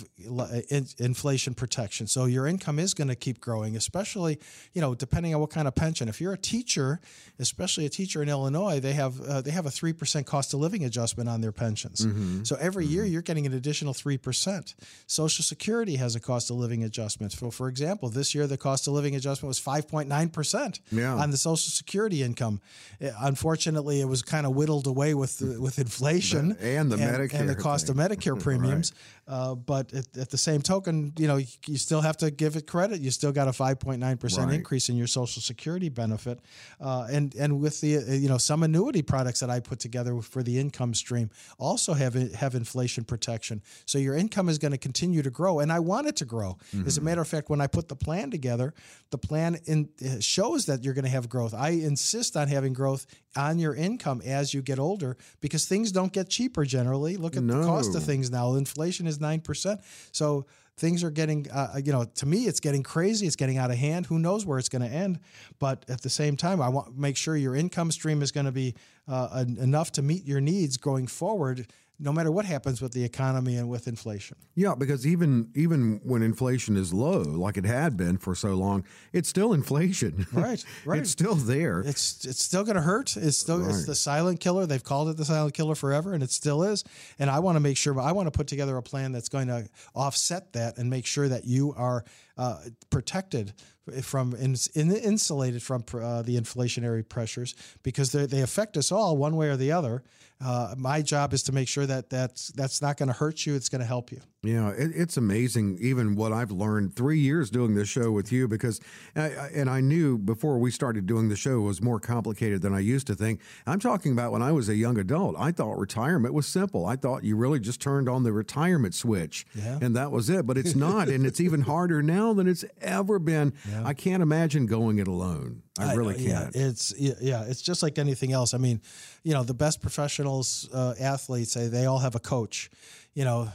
in- 0.70 0.88
inflation 1.00 1.54
protection. 1.54 2.08
So 2.08 2.26
your 2.26 2.46
income 2.48 2.78
is 2.80 2.94
going 2.94 3.08
to 3.10 3.16
keep 3.26 3.38
growing, 3.42 3.76
especially 3.76 4.40
you 4.76 4.82
know 4.82 4.96
depending 4.96 5.34
on 5.36 5.42
what 5.42 5.50
kind 5.58 5.68
of 5.68 5.76
pension. 5.76 6.08
If 6.08 6.22
you're 6.22 6.34
a 6.34 6.38
teacher, 6.54 7.00
especially 7.40 7.86
a 7.86 7.90
teacher 7.90 8.22
in 8.24 8.30
Illinois, 8.30 8.80
they 8.80 8.94
have 8.94 9.14
uh, 9.22 9.42
they 9.42 9.52
have 9.52 9.66
a 9.66 9.72
three 9.72 9.94
percent 9.94 10.26
cost 10.34 10.54
of 10.54 10.60
living 10.60 10.84
adjustment 10.86 11.28
on 11.30 11.42
their 11.42 11.52
pensions. 11.52 12.06
So 12.48 12.56
every 12.68 12.86
year 12.86 13.04
you're 13.06 13.22
getting 13.30 13.46
an 13.46 13.54
additional 13.54 13.94
three 13.94 14.18
percent. 14.18 14.76
Social 15.08 15.44
Security 15.44 15.96
has 15.98 16.16
a 16.16 16.20
cost 16.20 16.50
of 16.52 16.56
living 16.58 16.84
adjustment. 16.84 17.32
So 17.34 17.52
for 17.52 17.68
example, 17.70 18.10
this 18.10 18.34
year 18.36 18.48
the 18.48 18.58
cost 18.58 18.88
of 18.88 18.94
living 18.94 19.16
adjustment 19.16 19.48
was 19.50 19.60
five 19.60 19.88
point 19.88 20.08
nine 20.10 20.30
percent 20.30 20.80
Yeah. 20.92 21.16
on 21.16 21.32
the 21.32 21.38
Social 21.38 21.72
Security 21.72 22.24
income. 22.24 22.62
Uh, 23.02 23.10
Unfortunately, 23.22 24.02
it 24.02 24.08
was 24.08 24.22
kind 24.22 24.46
of 24.46 24.56
whittled 24.56 24.86
away 24.88 25.14
with 25.14 25.38
the, 25.40 25.60
with 25.62 25.80
inflation 25.80 26.58
And 26.62 26.92
the 26.92 26.98
and 26.98 27.16
Medicare 27.18 27.48
the 27.48 27.56
cost 27.56 27.88
thing. 27.88 28.00
of 28.00 28.10
Medicare 28.12 28.38
premiums. 28.40 28.92
Uh, 29.30 29.54
but 29.56 29.94
at, 29.94 30.18
at 30.18 30.30
the 30.32 30.38
same 30.38 30.62
token, 30.62 31.14
you 31.18 31.28
know, 31.28 31.38
you, 31.38 31.46
you 31.68 31.78
still 31.78 32.02
have 32.02 32.18
to 32.18 32.32
give 32.32 32.56
it 32.56 32.66
credit. 32.66 33.00
You 33.00 33.12
still 33.12 33.32
got 33.32 33.48
a 33.48 33.52
5.9 33.52 34.20
percent 34.20 34.48
Right. 34.48 34.56
increase 34.56 34.90
in 34.90 34.98
your 34.98 35.08
Social 35.08 35.42
Security 35.42 35.88
benefit, 35.90 36.40
uh, 36.82 37.08
and 37.12 37.36
and 37.36 37.60
with 37.62 37.80
the 37.82 37.98
uh, 37.98 38.02
you 38.14 38.28
know 38.28 38.38
some 38.40 38.64
annuity 38.64 39.02
products 39.04 39.40
that 39.42 39.50
I 39.50 39.60
put 39.60 39.80
together 39.80 40.20
for 40.22 40.42
the 40.44 40.58
income 40.60 40.94
stream 40.94 41.30
also 41.60 41.94
have 41.94 42.16
have 42.34 42.56
inflation 42.56 43.04
protection. 43.04 43.62
So 43.86 44.00
your 44.00 44.16
income 44.16 44.50
is 44.50 44.58
going 44.58 44.72
to 44.72 44.78
continue 44.80 45.22
to 45.22 45.30
grow, 45.30 45.60
and 45.60 45.72
I 45.72 45.80
want 45.80 46.08
it 46.08 46.16
to 46.18 46.26
grow. 46.26 46.58
As 46.88 46.98
a 46.98 47.02
matter 47.02 47.22
of 47.22 47.28
fact, 47.28 47.50
when 47.50 47.62
I 47.62 47.68
put 47.68 47.88
the 47.88 47.96
plan 47.96 48.32
together, 48.32 48.74
the 49.12 49.18
plan 49.20 49.58
in, 49.66 49.90
uh, 50.04 50.20
shows 50.20 50.66
that 50.66 50.84
you're 50.84 50.96
going 50.96 51.06
to 51.06 51.12
have 51.12 51.30
growth. 51.30 51.54
I 51.54 51.70
insist 51.70 52.36
on 52.36 52.48
having 52.48 52.74
growth 52.74 53.06
on 53.40 53.60
your 53.60 53.74
income 53.76 54.22
as 54.26 54.54
you 54.54 54.62
get 54.62 54.80
older 54.80 55.18
because 55.42 55.66
things 55.66 55.92
don't 55.92 56.14
get 56.14 56.30
cheaper 56.30 56.66
generally. 56.66 57.16
Look 57.18 57.36
at 57.38 57.48
the 57.48 57.54
cost 57.66 57.96
of 57.96 58.04
things 58.04 58.30
now. 58.30 58.56
Inflation 58.56 59.08
is 59.08 59.20
nine 59.20 59.42
percent, 59.42 59.82
so 60.12 60.46
things 60.78 61.04
are 61.04 61.12
getting. 61.12 61.50
Uh, 61.52 61.80
you 61.84 61.92
know, 61.92 62.06
to 62.16 62.26
me, 62.26 62.48
it's 62.48 62.60
getting 62.60 62.84
crazy. 62.84 63.28
It's 63.28 63.36
getting 63.36 63.58
out 63.58 63.72
of 63.72 63.78
hand. 63.78 64.06
Who 64.08 64.20
knows 64.20 64.46
where 64.46 64.60
it's 64.60 64.70
going 64.70 64.82
to 64.88 64.94
end? 65.06 65.20
But 65.60 65.86
at 65.90 66.02
the 66.02 66.10
same 66.10 66.36
time, 66.36 66.62
I 66.62 66.70
want 66.70 66.98
make 66.98 67.18
sure 67.18 67.36
your 67.36 67.56
income 67.56 67.92
stream 67.92 68.22
is 68.22 68.32
going 68.32 68.46
to 68.46 68.52
be 68.52 68.76
uh, 69.08 69.44
en- 69.48 69.58
enough 69.60 69.92
to 69.94 70.02
meet 70.02 70.26
your 70.26 70.42
needs 70.42 70.78
going 70.78 71.08
forward. 71.08 71.68
No 72.00 72.14
matter 72.14 72.32
what 72.32 72.46
happens 72.46 72.82
with 72.82 72.94
the 72.94 73.04
economy 73.04 73.58
and 73.58 73.70
with 73.70 73.88
inflation. 73.88 74.38
Yeah, 74.56 74.76
because 74.76 75.06
even 75.06 75.50
even 75.54 76.00
when 76.04 76.22
inflation 76.22 76.78
is 76.78 76.94
low, 76.94 77.22
like 77.22 77.58
it 77.58 77.66
had 77.66 77.98
been 77.98 78.18
for 78.18 78.36
so 78.36 78.54
long, 78.54 78.86
it's 79.14 79.30
still 79.30 79.54
inflation. 79.54 80.26
Right, 80.40 80.64
right. 80.86 81.00
it's 81.00 81.10
still 81.10 81.36
there. 81.36 81.82
It's 81.82 82.24
it's 82.26 82.44
still 82.44 82.64
going 82.64 82.76
to 82.76 82.82
hurt. 82.82 83.18
It's 83.18 83.38
still 83.38 83.68
it's 83.68 83.86
the 83.86 83.96
silent 83.96 84.40
killer. 84.40 84.66
They've 84.66 84.84
called 84.84 85.10
it 85.10 85.18
the 85.18 85.26
silent 85.26 85.54
killer 85.54 85.76
forever, 85.76 86.14
and 86.14 86.24
it 86.24 86.32
still 86.32 86.64
is. 86.64 86.86
And 87.18 87.30
I 87.30 87.40
want 87.40 87.58
to 87.58 87.60
make 87.60 87.76
sure. 87.76 88.00
I 88.00 88.14
want 88.14 88.28
to 88.28 88.32
put 88.32 88.48
together 88.48 88.78
a 88.78 88.84
plan 88.84 89.12
that's 89.12 89.28
going 89.28 89.48
to 89.48 89.68
offset 89.94 90.54
that 90.54 90.78
and 90.78 90.90
make 90.90 91.06
sure 91.06 91.28
that 91.28 91.46
you 91.46 91.74
are 91.76 92.06
uh, 92.38 92.60
protected 92.90 93.54
from 94.02 94.34
in, 94.36 94.56
in, 94.76 94.96
insulated 94.96 95.62
from 95.62 95.84
uh, 95.94 96.22
the 96.22 96.38
inflationary 96.38 97.08
pressures 97.08 97.56
because 97.84 98.12
they 98.12 98.42
affect 98.42 98.78
us 98.78 98.92
all 98.92 99.18
one 99.18 99.36
way 99.36 99.50
or 99.50 99.58
the 99.58 99.72
other. 99.72 100.04
Uh, 100.44 100.74
my 100.78 101.02
job 101.02 101.34
is 101.34 101.44
to 101.44 101.52
make 101.52 101.68
sure 101.68 101.86
that 101.86 102.10
that's 102.10 102.50
that's 102.50 102.82
not 102.82 102.98
going 102.98 103.08
to 103.08 103.14
hurt 103.14 103.46
you. 103.46 103.56
It's 103.56 103.70
going 103.70 103.82
to 103.82 103.88
help 103.88 104.12
you. 104.12 104.22
Yeah, 104.42 104.70
it, 104.70 104.92
it's 104.96 105.18
amazing, 105.18 105.80
even 105.82 106.16
what 106.16 106.32
I've 106.32 106.52
learned 106.52 106.96
three 106.96 107.20
years 107.20 107.50
doing 107.50 107.76
this 107.76 107.90
show 107.90 108.10
with 108.10 108.32
you, 108.32 108.48
because, 108.48 108.80
I, 109.14 109.28
and 109.54 109.70
I 109.70 109.82
knew 109.82 110.18
before 110.18 110.60
we 110.60 110.72
started 110.72 111.06
doing 111.06 111.28
the 111.28 111.36
show 111.36 111.58
it 111.58 111.64
was 111.64 111.82
more 111.82 112.00
complicated 112.00 112.62
than 112.62 112.74
I 112.74 112.80
used 112.80 113.06
to 113.08 113.16
think. 113.16 113.42
I'm 113.68 113.82
talking 113.82 114.14
about 114.14 114.32
when 114.32 114.42
I 114.42 114.54
was 114.54 114.70
a 114.70 114.76
young 114.76 114.98
adult. 114.98 115.36
I 115.38 115.52
thought 115.52 115.78
retirement 115.78 116.34
was 116.34 116.48
simple. 116.48 116.86
I 116.86 116.96
thought 116.96 117.26
you 117.26 117.36
really 117.36 117.60
just 117.60 117.82
turned 117.82 118.08
on 118.08 118.24
the 118.24 118.32
retirement 118.32 118.96
switch, 118.96 119.46
yeah. 119.54 119.78
and 119.82 119.94
that 119.98 120.10
was 120.10 120.30
it. 120.30 120.48
But 120.48 120.58
it's 120.58 120.74
not, 120.74 121.10
and 121.10 121.26
it's 121.26 121.42
even 121.42 121.62
harder 121.64 122.02
now 122.02 122.32
than 122.32 122.48
it's 122.48 122.64
ever 122.82 123.20
been. 123.20 123.52
Yeah. 123.70 123.84
I 123.86 123.94
can't 123.94 124.24
imagine 124.24 124.68
going 124.68 125.00
it 125.00 125.08
alone. 125.10 125.64
I 125.78 125.96
really 125.96 126.16
can't. 126.16 126.56
Yeah, 126.56 126.68
it's 126.68 126.94
yeah, 126.98 127.44
it's 127.44 127.62
just 127.62 127.84
like 127.84 127.98
anything 127.98 128.32
else. 128.32 128.54
I 128.54 128.58
mean, 128.58 128.82
you 129.24 129.34
know, 129.34 129.44
the 129.44 129.54
best 129.54 129.82
professionals, 129.82 130.70
uh, 130.74 130.94
athletes, 131.00 131.56
they, 131.56 131.68
they 131.68 131.86
all 131.86 132.00
have 132.00 132.16
a 132.16 132.20
coach. 132.20 132.70
You 133.14 133.26
know, 133.26 133.50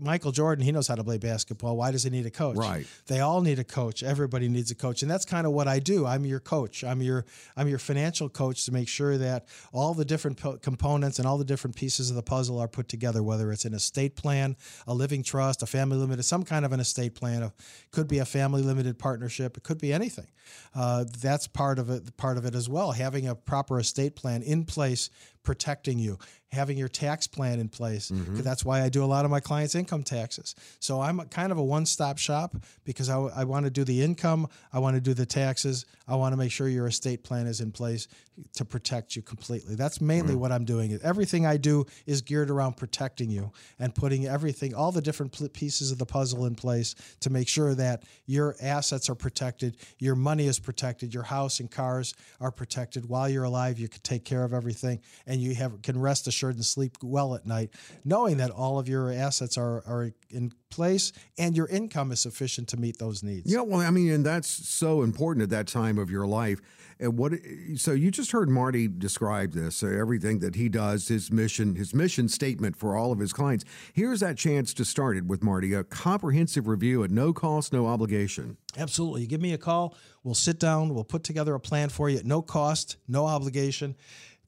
Michael 0.00 0.32
Jordan, 0.32 0.64
he 0.64 0.72
knows 0.72 0.88
how 0.88 0.96
to 0.96 1.04
play 1.04 1.18
basketball. 1.18 1.76
Why 1.76 1.92
does 1.92 2.02
he 2.02 2.10
need 2.10 2.26
a 2.26 2.30
coach? 2.30 2.56
Right. 2.56 2.86
They 3.06 3.20
all 3.20 3.40
need 3.40 3.58
a 3.58 3.64
coach. 3.64 4.02
Everybody 4.02 4.48
needs 4.48 4.70
a 4.70 4.74
coach, 4.74 5.02
and 5.02 5.10
that's 5.10 5.24
kind 5.24 5.46
of 5.46 5.52
what 5.52 5.68
I 5.68 5.78
do. 5.78 6.04
I'm 6.04 6.24
your 6.24 6.40
coach. 6.40 6.82
I'm 6.82 7.00
your 7.02 7.24
I'm 7.56 7.68
your 7.68 7.78
financial 7.78 8.28
coach 8.28 8.64
to 8.66 8.72
make 8.72 8.88
sure 8.88 9.16
that 9.18 9.46
all 9.72 9.94
the 9.94 10.04
different 10.04 10.38
po- 10.38 10.58
components 10.58 11.18
and 11.18 11.26
all 11.26 11.38
the 11.38 11.44
different 11.44 11.76
pieces 11.76 12.10
of 12.10 12.16
the 12.16 12.22
puzzle 12.22 12.58
are 12.58 12.68
put 12.68 12.88
together. 12.88 13.22
Whether 13.22 13.52
it's 13.52 13.64
an 13.64 13.74
estate 13.74 14.16
plan, 14.16 14.56
a 14.86 14.94
living 14.94 15.22
trust, 15.22 15.62
a 15.62 15.66
family 15.66 15.96
limited, 15.98 16.24
some 16.24 16.42
kind 16.42 16.64
of 16.64 16.72
an 16.72 16.80
estate 16.80 17.14
plan. 17.14 17.44
It 17.44 17.52
could 17.92 18.08
be 18.08 18.18
a 18.18 18.24
family 18.24 18.62
limited 18.62 18.98
partnership. 18.98 19.56
It 19.56 19.62
could 19.62 19.78
be 19.78 19.92
anything. 19.92 20.28
Uh, 20.74 21.04
that's 21.20 21.46
part 21.46 21.78
of 21.78 21.90
it. 21.90 22.16
Part 22.16 22.38
of 22.38 22.44
it 22.44 22.54
as 22.54 22.68
well. 22.68 22.92
Having 22.92 23.28
a 23.28 23.34
proper 23.34 23.78
estate 23.78 24.16
plan 24.16 24.42
in 24.42 24.64
place 24.64 25.10
protecting 25.42 25.98
you, 25.98 26.18
having 26.52 26.78
your 26.78 26.88
tax 26.88 27.26
plan 27.26 27.58
in 27.58 27.68
place. 27.68 28.10
Mm-hmm. 28.10 28.40
That's 28.40 28.64
why 28.64 28.82
I 28.82 28.88
do 28.88 29.04
a 29.04 29.06
lot 29.06 29.24
of 29.24 29.30
my 29.30 29.40
clients' 29.40 29.74
income 29.74 30.02
taxes. 30.02 30.54
So 30.80 31.00
I'm 31.00 31.20
kind 31.28 31.52
of 31.52 31.58
a 31.58 31.64
one 31.64 31.86
stop 31.86 32.18
shop 32.18 32.56
because 32.84 33.10
I, 33.10 33.18
I 33.18 33.44
want 33.44 33.64
to 33.64 33.70
do 33.70 33.84
the 33.84 34.02
income, 34.02 34.48
I 34.72 34.78
want 34.78 34.94
to 34.94 35.00
do 35.00 35.12
the 35.12 35.26
taxes, 35.26 35.86
I 36.08 36.14
want 36.14 36.32
to 36.32 36.36
make 36.36 36.52
sure 36.52 36.68
your 36.68 36.86
estate 36.86 37.24
plan 37.24 37.46
is 37.46 37.60
in 37.60 37.72
place 37.72 38.06
to 38.54 38.64
protect 38.64 39.16
you 39.16 39.22
completely. 39.22 39.74
That's 39.74 40.00
mainly 40.00 40.32
mm-hmm. 40.32 40.40
what 40.40 40.52
I'm 40.52 40.64
doing. 40.64 40.98
Everything 41.02 41.46
I 41.46 41.56
do 41.56 41.86
is 42.06 42.22
geared 42.22 42.50
around 42.50 42.76
protecting 42.76 43.30
you 43.30 43.50
and 43.78 43.94
putting 43.94 44.26
everything, 44.26 44.74
all 44.74 44.92
the 44.92 45.02
different 45.02 45.52
pieces 45.52 45.90
of 45.90 45.98
the 45.98 46.06
puzzle 46.06 46.46
in 46.46 46.54
place 46.54 46.94
to 47.20 47.30
make 47.30 47.48
sure 47.48 47.74
that 47.74 48.04
your 48.26 48.54
assets 48.60 49.10
are 49.10 49.14
protected, 49.14 49.76
your 49.98 50.14
money 50.14 50.46
is 50.46 50.58
protected, 50.58 51.12
your 51.12 51.22
house 51.24 51.60
and 51.60 51.70
cars 51.70 52.14
are 52.40 52.50
protected. 52.50 53.08
While 53.08 53.28
you're 53.28 53.44
alive, 53.44 53.78
you 53.78 53.88
can 53.88 54.02
take 54.02 54.24
care 54.24 54.44
of 54.44 54.52
everything 54.52 55.00
and 55.26 55.40
you 55.40 55.54
have 55.54 55.82
can 55.82 56.00
rest 56.00 56.26
assured 56.26 56.35
and 56.42 56.64
sleep 56.64 56.96
well 57.02 57.34
at 57.34 57.46
night, 57.46 57.70
knowing 58.04 58.36
that 58.36 58.50
all 58.50 58.78
of 58.78 58.88
your 58.88 59.10
assets 59.12 59.56
are 59.56 59.82
are 59.86 60.12
in 60.30 60.52
place 60.70 61.12
and 61.38 61.56
your 61.56 61.66
income 61.68 62.12
is 62.12 62.20
sufficient 62.20 62.68
to 62.68 62.76
meet 62.76 62.98
those 62.98 63.22
needs. 63.22 63.50
Yeah, 63.50 63.62
well, 63.62 63.80
I 63.80 63.90
mean, 63.90 64.10
and 64.10 64.24
that's 64.24 64.48
so 64.48 65.02
important 65.02 65.42
at 65.42 65.50
that 65.50 65.66
time 65.66 65.98
of 65.98 66.10
your 66.10 66.26
life. 66.26 66.60
And 66.98 67.18
what? 67.18 67.32
So 67.76 67.92
you 67.92 68.10
just 68.10 68.32
heard 68.32 68.48
Marty 68.48 68.88
describe 68.88 69.52
this, 69.52 69.82
uh, 69.82 69.86
everything 69.86 70.38
that 70.38 70.54
he 70.54 70.68
does, 70.70 71.08
his 71.08 71.30
mission, 71.30 71.76
his 71.76 71.92
mission 71.92 72.28
statement 72.28 72.76
for 72.76 72.96
all 72.96 73.12
of 73.12 73.18
his 73.18 73.34
clients. 73.34 73.64
Here's 73.92 74.20
that 74.20 74.38
chance 74.38 74.72
to 74.74 74.84
start 74.84 75.16
it 75.16 75.26
with 75.26 75.42
Marty, 75.42 75.74
a 75.74 75.84
comprehensive 75.84 76.66
review 76.66 77.04
at 77.04 77.10
no 77.10 77.34
cost, 77.34 77.72
no 77.72 77.86
obligation. 77.86 78.56
Absolutely. 78.78 79.26
Give 79.26 79.42
me 79.42 79.52
a 79.52 79.58
call. 79.58 79.94
We'll 80.24 80.34
sit 80.34 80.58
down. 80.58 80.94
We'll 80.94 81.04
put 81.04 81.22
together 81.22 81.54
a 81.54 81.60
plan 81.60 81.90
for 81.90 82.08
you 82.08 82.18
at 82.18 82.24
no 82.24 82.40
cost, 82.40 82.96
no 83.06 83.26
obligation 83.26 83.94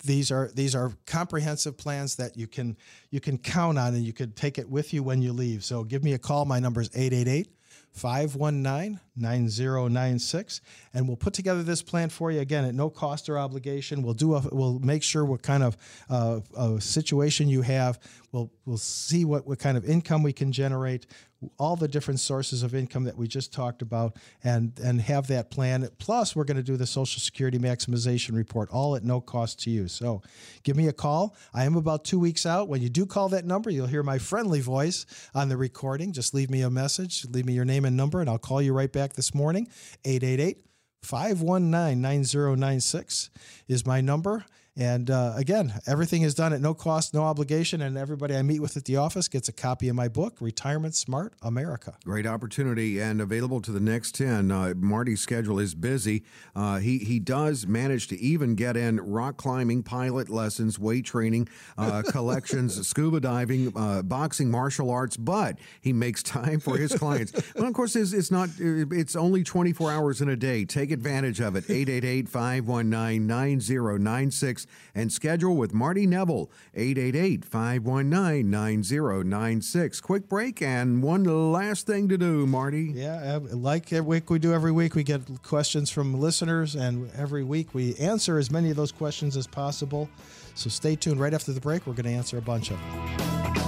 these 0.05 0.30
are 0.30 0.51
these 0.55 0.74
are 0.74 0.92
comprehensive 1.07 1.76
plans 1.76 2.16
that 2.16 2.36
you 2.36 2.46
can 2.46 2.76
you 3.11 3.20
can 3.20 3.38
count 3.38 3.78
on 3.78 3.94
and 3.94 4.05
you 4.05 4.12
could 4.12 4.36
take 4.36 4.59
it 4.59 4.68
with 4.68 4.92
you 4.92 5.03
when 5.03 5.22
you 5.22 5.32
leave. 5.32 5.64
So 5.64 5.84
give 5.84 6.05
me 6.05 6.12
a 6.12 6.18
call. 6.18 6.44
My 6.44 6.61
number 6.61 6.80
is 6.80 6.90
888 6.94 7.49
519 7.92 9.01
9096 9.21 10.61
and 10.95 11.07
we'll 11.07 11.16
put 11.16 11.35
together 11.35 11.62
this 11.62 11.83
plan 11.83 12.09
for 12.09 12.31
you. 12.31 12.41
Again 12.41 12.64
at 12.64 12.75
no 12.75 12.91
cost 12.91 13.29
or 13.29 13.39
obligation. 13.39 14.03
We'll 14.03 14.14
do 14.14 14.35
a 14.35 14.43
we'll 14.53 14.79
make 14.79 15.03
sure 15.03 15.25
what 15.25 15.43
kind 15.43 15.62
of 15.62 15.77
uh, 16.09 16.41
a 16.57 16.81
situation 16.81 17.49
you 17.49 17.62
have. 17.62 17.99
We'll 18.33 18.51
we'll 18.64 18.79
see 18.79 19.25
what 19.25 19.47
what 19.47 19.59
kind 19.59 19.77
of 19.77 19.85
income 19.85 20.23
we 20.23 20.33
can 20.33 20.53
generate 20.53 21.07
all 21.57 21.77
the 21.77 21.87
different 21.87 22.19
sources 22.19 22.64
of 22.64 22.75
income 22.75 23.05
that 23.05 23.16
we 23.16 23.29
just 23.29 23.53
talked 23.53 23.81
about 23.81 24.16
and 24.43 24.73
and 24.83 25.01
have 25.01 25.29
that 25.29 25.51
plan. 25.51 25.89
Plus 25.99 26.35
we're 26.35 26.45
going 26.45 26.57
to 26.57 26.62
do 26.62 26.77
the 26.77 26.87
social 26.87 27.21
security 27.21 27.59
maximization 27.59 28.35
report 28.35 28.69
all 28.71 28.97
at 28.97 29.05
no 29.05 29.21
cost 29.21 29.61
to 29.61 29.71
you. 29.71 29.87
So 29.89 30.21
give 30.64 30.77
me 30.77 30.89
a 30.89 30.93
call. 30.93 31.37
I 31.55 31.64
am 31.64 31.77
about 31.77 32.05
two 32.05 32.19
weeks 32.19 32.45
out. 32.45 32.69
When 32.69 32.83
you 32.83 32.89
do 32.89 33.07
call 33.07 33.29
that 33.31 33.45
number 33.45 33.71
you'll 33.71 33.87
hear 33.87 34.03
my 34.03 34.19
friendly 34.19 34.61
voice 34.61 35.07
on 35.35 35.49
the 35.49 35.57
recording. 35.57 36.12
Just 36.12 36.35
leave 36.35 36.51
me 36.51 36.62
a 36.62 36.71
message 36.71 37.25
leave 37.31 37.47
me 37.47 37.53
your 37.53 37.64
name 37.64 37.85
and 37.85 37.97
number 37.97 38.21
and 38.21 38.29
i'll 38.29 38.39
call 38.39 38.61
you 38.62 38.73
right 38.73 38.93
back 38.93 39.08
this 39.15 39.35
morning 39.35 39.69
888 40.05 40.65
519 41.03 42.01
9096 42.01 43.31
is 43.69 43.87
my 43.87 44.01
number 44.01 44.45
and 44.79 45.11
uh, 45.11 45.33
again, 45.35 45.74
everything 45.89 46.22
is 46.22 46.37
done 46.37 46.53
at 46.53 46.61
no 46.61 46.72
cost, 46.72 47.12
no 47.12 47.24
obligation, 47.24 47.83
and 47.83 47.99
everybody 47.99 48.37
I 48.37 48.43
meet 48.43 48.61
with 48.61 48.76
at 48.76 48.85
the 48.85 48.97
office 48.97 49.26
gets 49.26 49.49
a 49.49 49.53
copy 49.53 49.89
of 49.89 49.97
my 49.97 50.07
book, 50.07 50.37
Retirement 50.41 50.95
Smart 50.95 51.35
America. 51.43 51.97
Great 52.05 52.26
opportunity 52.26 53.01
and 53.01 53.20
available 53.20 53.61
to 53.62 53.72
the 53.72 53.81
next 53.81 54.14
10. 54.14 54.53
Uh, 54.53 54.74
Marty's 54.76 55.20
schedule 55.20 55.59
is 55.59 55.74
busy. 55.74 56.22
Uh, 56.55 56.79
he, 56.79 56.99
he 56.99 57.18
does 57.18 57.66
manage 57.66 58.07
to 58.07 58.20
even 58.20 58.55
get 58.55 58.76
in 58.76 59.01
rock 59.01 59.37
climbing, 59.37 59.83
pilot 59.83 60.29
lessons, 60.29 60.79
weight 60.79 61.05
training, 61.05 61.49
uh, 61.76 62.03
collections, 62.09 62.87
scuba 62.87 63.18
diving, 63.18 63.72
uh, 63.74 64.03
boxing, 64.03 64.49
martial 64.49 64.91
arts, 64.91 65.16
but 65.16 65.59
he 65.81 65.93
makes 65.93 66.22
time 66.22 66.61
for 66.61 66.76
his 66.76 66.95
clients. 66.95 67.33
well, 67.57 67.66
of 67.66 67.74
course, 67.74 67.97
it's, 67.97 68.12
it's, 68.12 68.31
not, 68.31 68.49
it's 68.61 69.16
only 69.16 69.43
24 69.43 69.91
hours 69.91 70.20
in 70.20 70.29
a 70.29 70.37
day. 70.37 70.64
Take 70.64 70.93
advantage 70.93 71.41
of 71.41 71.57
it. 71.57 71.64
888 71.68 72.29
519 72.29 73.26
9096 73.26 74.68
and 74.95 75.12
schedule 75.12 75.57
with 75.57 75.73
Marty 75.73 76.07
Neville, 76.07 76.51
888 76.75 77.45
519 77.45 78.51
9096. 78.51 80.01
Quick 80.01 80.29
break 80.29 80.62
and 80.62 81.03
one 81.03 81.25
last 81.53 81.87
thing 81.87 82.09
to 82.09 82.19
do, 82.19 82.47
Marty. 82.47 82.93
Yeah, 82.95 83.39
like 83.43 83.93
every 83.93 84.07
week 84.07 84.31
we 84.31 84.39
do 84.39 84.53
every 84.53 84.73
week, 84.73 84.95
we 84.95 85.03
get 85.05 85.21
questions 85.43 85.91
from 85.91 86.19
listeners, 86.19 86.75
and 86.75 87.11
every 87.16 87.45
week 87.45 87.75
we 87.75 87.95
answer 87.97 88.39
as 88.39 88.51
many 88.51 88.71
of 88.71 88.77
those 88.77 88.93
questions 88.93 89.37
as 89.37 89.47
possible. 89.47 90.09
So 90.55 90.69
stay 90.69 90.97
tuned. 90.97 91.21
Right 91.21 91.35
after 91.35 91.53
the 91.53 91.61
break, 91.61 91.87
we're 91.87 91.95
going 91.95 92.07
to 92.07 92.12
answer 92.12 92.39
a 92.39 92.43
bunch 92.43 92.71
of 92.71 92.79
them. 92.79 93.68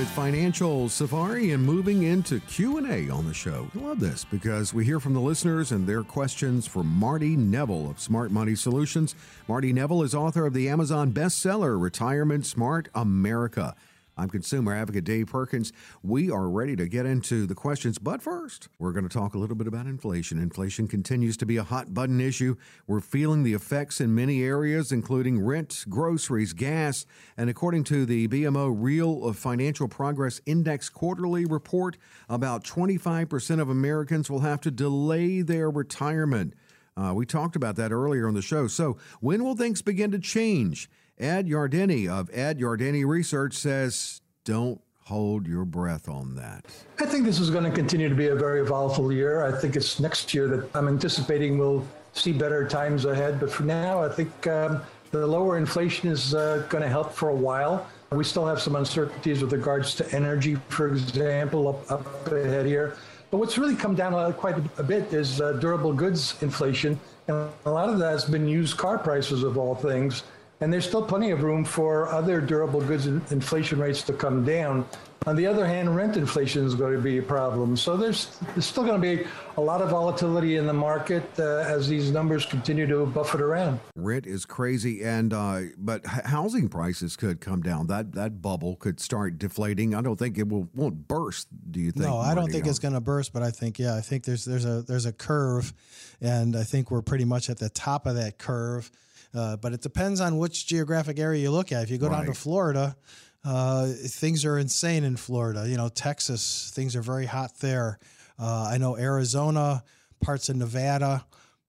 With 0.00 0.08
Financial 0.12 0.88
Safari 0.88 1.50
and 1.50 1.62
moving 1.62 2.04
into 2.04 2.40
Q&A 2.40 3.10
on 3.10 3.26
the 3.26 3.34
show. 3.34 3.68
I 3.74 3.80
love 3.80 4.00
this 4.00 4.24
because 4.24 4.72
we 4.72 4.82
hear 4.82 4.98
from 4.98 5.12
the 5.12 5.20
listeners 5.20 5.72
and 5.72 5.86
their 5.86 6.02
questions 6.02 6.66
for 6.66 6.82
Marty 6.82 7.36
Neville 7.36 7.90
of 7.90 8.00
Smart 8.00 8.30
Money 8.30 8.54
Solutions. 8.54 9.14
Marty 9.46 9.74
Neville 9.74 10.02
is 10.02 10.14
author 10.14 10.46
of 10.46 10.54
the 10.54 10.70
Amazon 10.70 11.12
bestseller 11.12 11.78
Retirement 11.78 12.46
Smart 12.46 12.88
America. 12.94 13.74
I'm 14.16 14.28
consumer 14.28 14.74
advocate 14.74 15.04
Dave 15.04 15.28
Perkins. 15.28 15.72
We 16.02 16.30
are 16.30 16.48
ready 16.48 16.76
to 16.76 16.88
get 16.88 17.06
into 17.06 17.46
the 17.46 17.54
questions, 17.54 17.98
but 17.98 18.22
first, 18.22 18.68
we're 18.78 18.92
going 18.92 19.08
to 19.08 19.12
talk 19.12 19.34
a 19.34 19.38
little 19.38 19.56
bit 19.56 19.66
about 19.66 19.86
inflation. 19.86 20.38
Inflation 20.38 20.88
continues 20.88 21.36
to 21.38 21.46
be 21.46 21.56
a 21.56 21.62
hot 21.62 21.94
button 21.94 22.20
issue. 22.20 22.56
We're 22.86 23.00
feeling 23.00 23.42
the 23.42 23.54
effects 23.54 24.00
in 24.00 24.14
many 24.14 24.42
areas, 24.42 24.92
including 24.92 25.40
rent, 25.40 25.84
groceries, 25.88 26.52
gas, 26.52 27.06
and 27.36 27.48
according 27.48 27.84
to 27.84 28.04
the 28.04 28.28
BMO 28.28 28.74
Real 28.76 29.32
Financial 29.32 29.88
Progress 29.88 30.40
Index 30.46 30.88
quarterly 30.88 31.44
report, 31.44 31.96
about 32.28 32.64
25% 32.64 33.60
of 33.60 33.68
Americans 33.68 34.28
will 34.30 34.40
have 34.40 34.60
to 34.62 34.70
delay 34.70 35.42
their 35.42 35.70
retirement. 35.70 36.54
Uh, 36.96 37.12
we 37.14 37.24
talked 37.24 37.56
about 37.56 37.76
that 37.76 37.92
earlier 37.92 38.28
on 38.28 38.34
the 38.34 38.42
show. 38.42 38.66
So, 38.66 38.98
when 39.20 39.42
will 39.42 39.56
things 39.56 39.80
begin 39.80 40.10
to 40.10 40.18
change? 40.18 40.90
Ed 41.20 41.48
Yardeni 41.48 42.08
of 42.08 42.30
Ed 42.32 42.58
Yardeni 42.58 43.06
Research 43.06 43.52
says, 43.52 44.22
don't 44.44 44.80
hold 45.04 45.46
your 45.46 45.66
breath 45.66 46.08
on 46.08 46.34
that. 46.36 46.64
I 46.98 47.04
think 47.04 47.26
this 47.26 47.38
is 47.38 47.50
going 47.50 47.64
to 47.64 47.70
continue 47.70 48.08
to 48.08 48.14
be 48.14 48.28
a 48.28 48.34
very 48.34 48.64
volatile 48.64 49.12
year. 49.12 49.44
I 49.44 49.52
think 49.52 49.76
it's 49.76 50.00
next 50.00 50.32
year 50.32 50.48
that 50.48 50.74
I'm 50.74 50.88
anticipating 50.88 51.58
we'll 51.58 51.86
see 52.14 52.32
better 52.32 52.66
times 52.66 53.04
ahead. 53.04 53.38
But 53.38 53.52
for 53.52 53.64
now, 53.64 54.02
I 54.02 54.08
think 54.08 54.46
um, 54.46 54.80
the 55.10 55.26
lower 55.26 55.58
inflation 55.58 56.08
is 56.08 56.34
uh, 56.34 56.64
going 56.70 56.82
to 56.82 56.88
help 56.88 57.12
for 57.12 57.28
a 57.28 57.34
while. 57.34 57.86
We 58.12 58.24
still 58.24 58.46
have 58.46 58.60
some 58.62 58.74
uncertainties 58.74 59.42
with 59.42 59.52
regards 59.52 59.94
to 59.96 60.14
energy, 60.14 60.56
for 60.68 60.88
example, 60.88 61.68
up, 61.68 61.90
up 61.92 62.32
ahead 62.32 62.64
here. 62.64 62.96
But 63.30 63.38
what's 63.38 63.58
really 63.58 63.76
come 63.76 63.94
down 63.94 64.32
quite 64.34 64.56
a 64.78 64.82
bit 64.82 65.12
is 65.12 65.40
uh, 65.40 65.52
durable 65.52 65.92
goods 65.92 66.40
inflation. 66.42 66.98
And 67.28 67.48
a 67.66 67.70
lot 67.70 67.90
of 67.90 67.98
that 67.98 68.10
has 68.10 68.24
been 68.24 68.48
used 68.48 68.78
car 68.78 68.98
prices, 68.98 69.42
of 69.42 69.58
all 69.58 69.74
things 69.74 70.24
and 70.60 70.72
there's 70.72 70.86
still 70.86 71.04
plenty 71.04 71.30
of 71.30 71.42
room 71.42 71.64
for 71.64 72.08
other 72.08 72.40
durable 72.40 72.80
goods 72.80 73.06
inflation 73.06 73.78
rates 73.78 74.02
to 74.02 74.12
come 74.12 74.44
down. 74.44 74.86
On 75.26 75.36
the 75.36 75.46
other 75.46 75.66
hand, 75.66 75.94
rent 75.94 76.16
inflation 76.16 76.64
is 76.64 76.74
going 76.74 76.94
to 76.94 77.00
be 77.00 77.18
a 77.18 77.22
problem. 77.22 77.76
So 77.76 77.94
there's, 77.94 78.38
there's 78.54 78.64
still 78.64 78.84
going 78.84 78.98
to 78.98 79.16
be 79.16 79.26
a 79.58 79.60
lot 79.60 79.82
of 79.82 79.90
volatility 79.90 80.56
in 80.56 80.66
the 80.66 80.72
market 80.72 81.24
uh, 81.38 81.58
as 81.58 81.86
these 81.88 82.10
numbers 82.10 82.46
continue 82.46 82.86
to 82.86 83.04
buffet 83.04 83.42
around. 83.42 83.80
Rent 83.96 84.26
is 84.26 84.46
crazy, 84.46 85.02
and 85.02 85.34
uh, 85.34 85.60
but 85.76 86.06
housing 86.06 86.70
prices 86.70 87.16
could 87.16 87.42
come 87.42 87.60
down. 87.60 87.86
That 87.88 88.12
that 88.12 88.40
bubble 88.40 88.76
could 88.76 88.98
start 88.98 89.38
deflating. 89.38 89.94
I 89.94 90.00
don't 90.00 90.18
think 90.18 90.38
it 90.38 90.48
will 90.48 90.70
won't 90.74 91.06
burst. 91.06 91.48
Do 91.70 91.80
you 91.80 91.92
think? 91.92 92.06
No, 92.06 92.16
I 92.16 92.34
don't 92.34 92.50
think 92.50 92.66
it's 92.66 92.78
going 92.78 92.94
to 92.94 93.00
burst. 93.00 93.34
But 93.34 93.42
I 93.42 93.50
think 93.50 93.78
yeah, 93.78 93.96
I 93.96 94.00
think 94.00 94.24
there's 94.24 94.46
there's 94.46 94.64
a 94.64 94.80
there's 94.80 95.04
a 95.04 95.12
curve, 95.12 95.74
and 96.22 96.56
I 96.56 96.64
think 96.64 96.90
we're 96.90 97.02
pretty 97.02 97.26
much 97.26 97.50
at 97.50 97.58
the 97.58 97.68
top 97.68 98.06
of 98.06 98.14
that 98.14 98.38
curve. 98.38 98.90
Uh, 99.34 99.56
but 99.56 99.72
it 99.72 99.80
depends 99.80 100.20
on 100.20 100.38
which 100.38 100.66
geographic 100.66 101.18
area 101.18 101.42
you 101.42 101.50
look 101.50 101.72
at. 101.72 101.82
If 101.82 101.90
you 101.90 101.98
go 101.98 102.08
right. 102.08 102.18
down 102.18 102.26
to 102.26 102.34
Florida, 102.34 102.96
uh, 103.44 103.86
things 103.86 104.44
are 104.44 104.58
insane 104.58 105.04
in 105.04 105.16
Florida. 105.16 105.68
You 105.68 105.76
know, 105.76 105.88
Texas, 105.88 106.72
things 106.74 106.96
are 106.96 107.02
very 107.02 107.26
hot 107.26 107.54
there. 107.60 107.98
Uh, 108.38 108.70
I 108.72 108.78
know 108.78 108.96
Arizona, 108.96 109.84
parts 110.20 110.48
of 110.48 110.56
Nevada, 110.56 111.24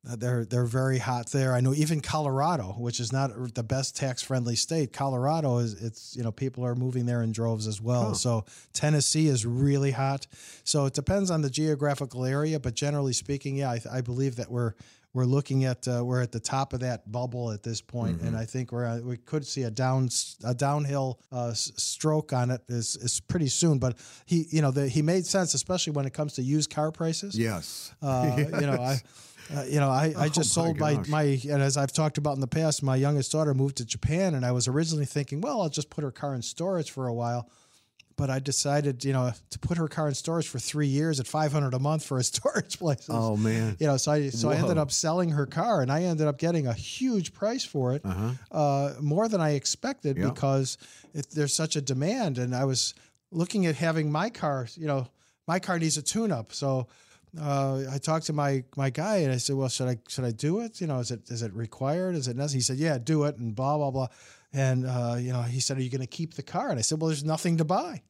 uh, 0.09 0.15
they're 0.15 0.45
they're 0.45 0.65
very 0.65 0.97
hot 0.97 1.27
there. 1.27 1.53
I 1.53 1.61
know 1.61 1.75
even 1.75 2.01
Colorado, 2.01 2.73
which 2.79 2.99
is 2.99 3.13
not 3.13 3.53
the 3.53 3.61
best 3.61 3.95
tax 3.95 4.23
friendly 4.23 4.55
state. 4.55 4.93
Colorado 4.93 5.59
is 5.59 5.79
it's 5.79 6.15
you 6.15 6.23
know 6.23 6.31
people 6.31 6.65
are 6.65 6.73
moving 6.73 7.05
there 7.05 7.21
in 7.21 7.31
droves 7.31 7.67
as 7.67 7.79
well. 7.79 8.09
Huh. 8.09 8.13
So 8.15 8.45
Tennessee 8.73 9.27
is 9.27 9.45
really 9.45 9.91
hot. 9.91 10.25
So 10.63 10.85
it 10.85 10.95
depends 10.95 11.29
on 11.29 11.43
the 11.43 11.51
geographical 11.51 12.25
area, 12.25 12.59
but 12.59 12.73
generally 12.73 13.13
speaking, 13.13 13.57
yeah, 13.57 13.69
I, 13.69 13.81
I 13.91 14.01
believe 14.01 14.37
that 14.37 14.49
we're 14.49 14.73
we're 15.13 15.25
looking 15.25 15.65
at 15.65 15.87
uh, 15.87 16.03
we're 16.03 16.21
at 16.21 16.31
the 16.31 16.39
top 16.39 16.73
of 16.73 16.79
that 16.81 17.11
bubble 17.11 17.51
at 17.51 17.63
this 17.63 17.81
point, 17.81 18.17
mm-hmm. 18.17 18.27
and 18.27 18.37
I 18.37 18.45
think 18.45 18.71
we're 18.71 18.85
uh, 18.85 18.99
we 18.99 19.17
could 19.17 19.45
see 19.45 19.63
a 19.63 19.71
down 19.71 20.09
a 20.43 20.53
downhill 20.53 21.19
uh, 21.31 21.53
stroke 21.53 22.33
on 22.33 22.51
it 22.51 22.61
is 22.69 22.95
is 22.95 23.19
pretty 23.19 23.47
soon. 23.47 23.79
But 23.79 23.97
he 24.25 24.45
you 24.49 24.61
know 24.61 24.71
the, 24.71 24.87
he 24.87 25.01
made 25.01 25.25
sense, 25.25 25.53
especially 25.53 25.93
when 25.93 26.05
it 26.05 26.13
comes 26.13 26.33
to 26.33 26.41
used 26.41 26.73
car 26.73 26.91
prices. 26.91 27.37
Yes, 27.37 27.93
uh, 28.01 28.35
yes. 28.37 28.61
you 28.61 28.67
know 28.67 28.81
I. 28.81 29.01
Uh, 29.53 29.63
you 29.63 29.81
know, 29.81 29.89
I, 29.89 30.13
I 30.17 30.29
just 30.29 30.57
oh 30.57 30.63
sold 30.63 30.79
my, 30.79 31.03
my, 31.09 31.23
and 31.23 31.61
as 31.61 31.75
I've 31.75 31.91
talked 31.91 32.17
about 32.17 32.35
in 32.35 32.39
the 32.39 32.47
past, 32.47 32.83
my 32.83 32.95
youngest 32.95 33.33
daughter 33.33 33.53
moved 33.53 33.77
to 33.77 33.85
Japan, 33.85 34.33
and 34.33 34.45
I 34.45 34.53
was 34.53 34.69
originally 34.69 35.03
thinking, 35.03 35.41
well, 35.41 35.61
I'll 35.61 35.67
just 35.67 35.89
put 35.89 36.05
her 36.05 36.11
car 36.11 36.35
in 36.35 36.41
storage 36.41 36.89
for 36.89 37.07
a 37.07 37.13
while 37.13 37.49
but 38.21 38.29
I 38.29 38.37
decided, 38.37 39.03
you 39.03 39.13
know, 39.13 39.33
to 39.49 39.57
put 39.57 39.79
her 39.79 39.87
car 39.87 40.07
in 40.07 40.13
storage 40.13 40.47
for 40.47 40.59
three 40.59 40.85
years 40.85 41.19
at 41.19 41.25
five 41.25 41.51
hundred 41.51 41.73
a 41.73 41.79
month 41.79 42.05
for 42.05 42.19
a 42.19 42.23
storage 42.31 42.77
place. 42.77 43.07
Oh 43.09 43.35
man! 43.35 43.75
You 43.79 43.87
know, 43.87 43.97
so 43.97 44.11
I 44.11 44.29
so 44.29 44.47
Whoa. 44.47 44.53
I 44.53 44.57
ended 44.57 44.77
up 44.77 44.91
selling 44.91 45.31
her 45.31 45.47
car, 45.47 45.81
and 45.81 45.91
I 45.91 46.03
ended 46.03 46.27
up 46.27 46.37
getting 46.37 46.67
a 46.67 46.73
huge 46.73 47.33
price 47.33 47.63
for 47.63 47.95
it, 47.95 48.05
uh-huh. 48.05 48.33
uh, 48.51 48.93
more 49.01 49.27
than 49.27 49.41
I 49.41 49.53
expected 49.53 50.17
yep. 50.17 50.35
because 50.35 50.77
it, 51.15 51.31
there's 51.31 51.55
such 51.55 51.75
a 51.75 51.81
demand. 51.81 52.37
And 52.37 52.55
I 52.55 52.65
was 52.65 52.93
looking 53.31 53.65
at 53.65 53.75
having 53.75 54.11
my 54.11 54.29
car. 54.29 54.67
You 54.75 54.85
know, 54.85 55.07
my 55.47 55.57
car 55.57 55.79
needs 55.79 55.97
a 55.97 56.03
tune-up, 56.03 56.53
so. 56.53 56.87
Uh, 57.39 57.85
I 57.89 57.97
talked 57.97 58.25
to 58.25 58.33
my 58.33 58.65
my 58.75 58.89
guy 58.89 59.19
and 59.19 59.31
I 59.31 59.37
said, 59.37 59.55
"Well, 59.55 59.69
should 59.69 59.87
I 59.87 59.97
should 60.09 60.25
I 60.25 60.31
do 60.31 60.59
it? 60.59 60.81
You 60.81 60.87
know, 60.87 60.99
is 60.99 61.11
it 61.11 61.31
is 61.31 61.43
it 61.43 61.53
required? 61.53 62.13
Is 62.13 62.27
it 62.27 62.35
necessary?" 62.35 62.57
He 62.57 62.61
said, 62.61 62.75
"Yeah, 62.75 62.97
do 62.97 63.23
it." 63.23 63.37
And 63.37 63.55
blah 63.55 63.77
blah 63.77 63.89
blah. 63.89 64.07
And 64.53 64.85
uh, 64.85 65.15
you 65.17 65.31
know, 65.31 65.41
he 65.41 65.59
said, 65.59 65.77
"Are 65.77 65.81
you 65.81 65.89
going 65.89 66.01
to 66.01 66.07
keep 66.07 66.33
the 66.33 66.43
car?" 66.43 66.69
And 66.69 66.77
I 66.77 66.81
said, 66.81 66.99
"Well, 67.01 67.07
there's 67.07 67.23
nothing 67.23 67.57
to 67.57 67.65
buy." 67.65 68.01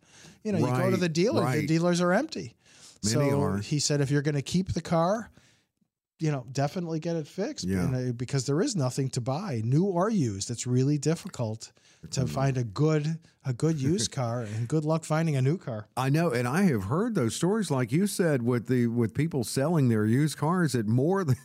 You 0.44 0.54
know, 0.54 0.60
right, 0.60 0.78
you 0.78 0.84
go 0.84 0.92
to 0.92 0.98
the 0.98 1.10
dealer, 1.10 1.44
right. 1.44 1.62
the 1.62 1.68
dealers 1.68 2.02
are 2.02 2.14
empty. 2.14 2.56
Many 3.04 3.30
so 3.30 3.42
are. 3.42 3.58
he 3.58 3.80
said, 3.80 4.02
if 4.02 4.12
you're 4.12 4.22
going 4.22 4.36
to 4.36 4.42
keep 4.42 4.74
the 4.74 4.82
car, 4.82 5.30
you 6.20 6.32
know, 6.32 6.46
definitely 6.52 7.00
get 7.00 7.16
it 7.16 7.28
fixed. 7.28 7.66
Yeah. 7.66 7.86
Uh, 7.86 8.12
because 8.12 8.46
there 8.46 8.62
is 8.62 8.76
nothing 8.76 9.10
to 9.12 9.22
buy, 9.22 9.62
new 9.64 9.86
or 9.86 10.10
used. 10.10 10.52
It's 10.52 10.68
really 10.68 10.98
difficult 10.98 11.72
to 12.10 12.28
find 12.28 12.58
a 12.58 12.64
good 12.64 13.20
a 13.46 13.54
good 13.54 13.80
used 13.80 14.12
car 14.22 14.42
and 14.42 14.68
good 14.68 14.86
luck 14.86 15.04
finding 15.04 15.36
a 15.36 15.42
new 15.42 15.58
car. 15.58 15.88
I 15.96 16.10
know, 16.10 16.32
and 16.32 16.48
I 16.48 16.64
have 16.64 16.84
heard 16.86 17.16
those 17.16 17.36
stories, 17.36 17.72
like 17.72 17.92
you 17.92 18.08
said, 18.08 18.42
with 18.42 18.68
the 18.68 18.88
with 18.88 19.14
people 19.14 19.44
selling 19.44 19.90
their 19.90 20.06
used 20.06 20.38
cars 20.38 20.76
at 20.76 20.88
more 20.88 21.24
than 21.24 21.38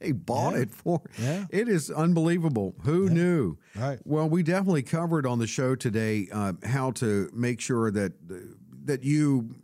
they 0.00 0.12
bought 0.12 0.54
yeah. 0.54 0.60
it 0.60 0.70
for. 0.70 1.02
Yeah. 1.18 1.46
It 1.50 1.68
is 1.68 1.90
unbelievable. 1.90 2.74
Who 2.82 3.06
yeah. 3.06 3.12
knew? 3.12 3.58
Right. 3.76 3.98
Well, 4.04 4.28
we 4.28 4.42
definitely 4.42 4.82
covered 4.82 5.26
on 5.26 5.38
the 5.38 5.46
show 5.46 5.74
today 5.74 6.28
uh, 6.32 6.54
how 6.64 6.92
to 6.92 7.30
make 7.32 7.60
sure 7.60 7.90
that 7.90 8.12
that 8.84 9.04
you 9.04 9.54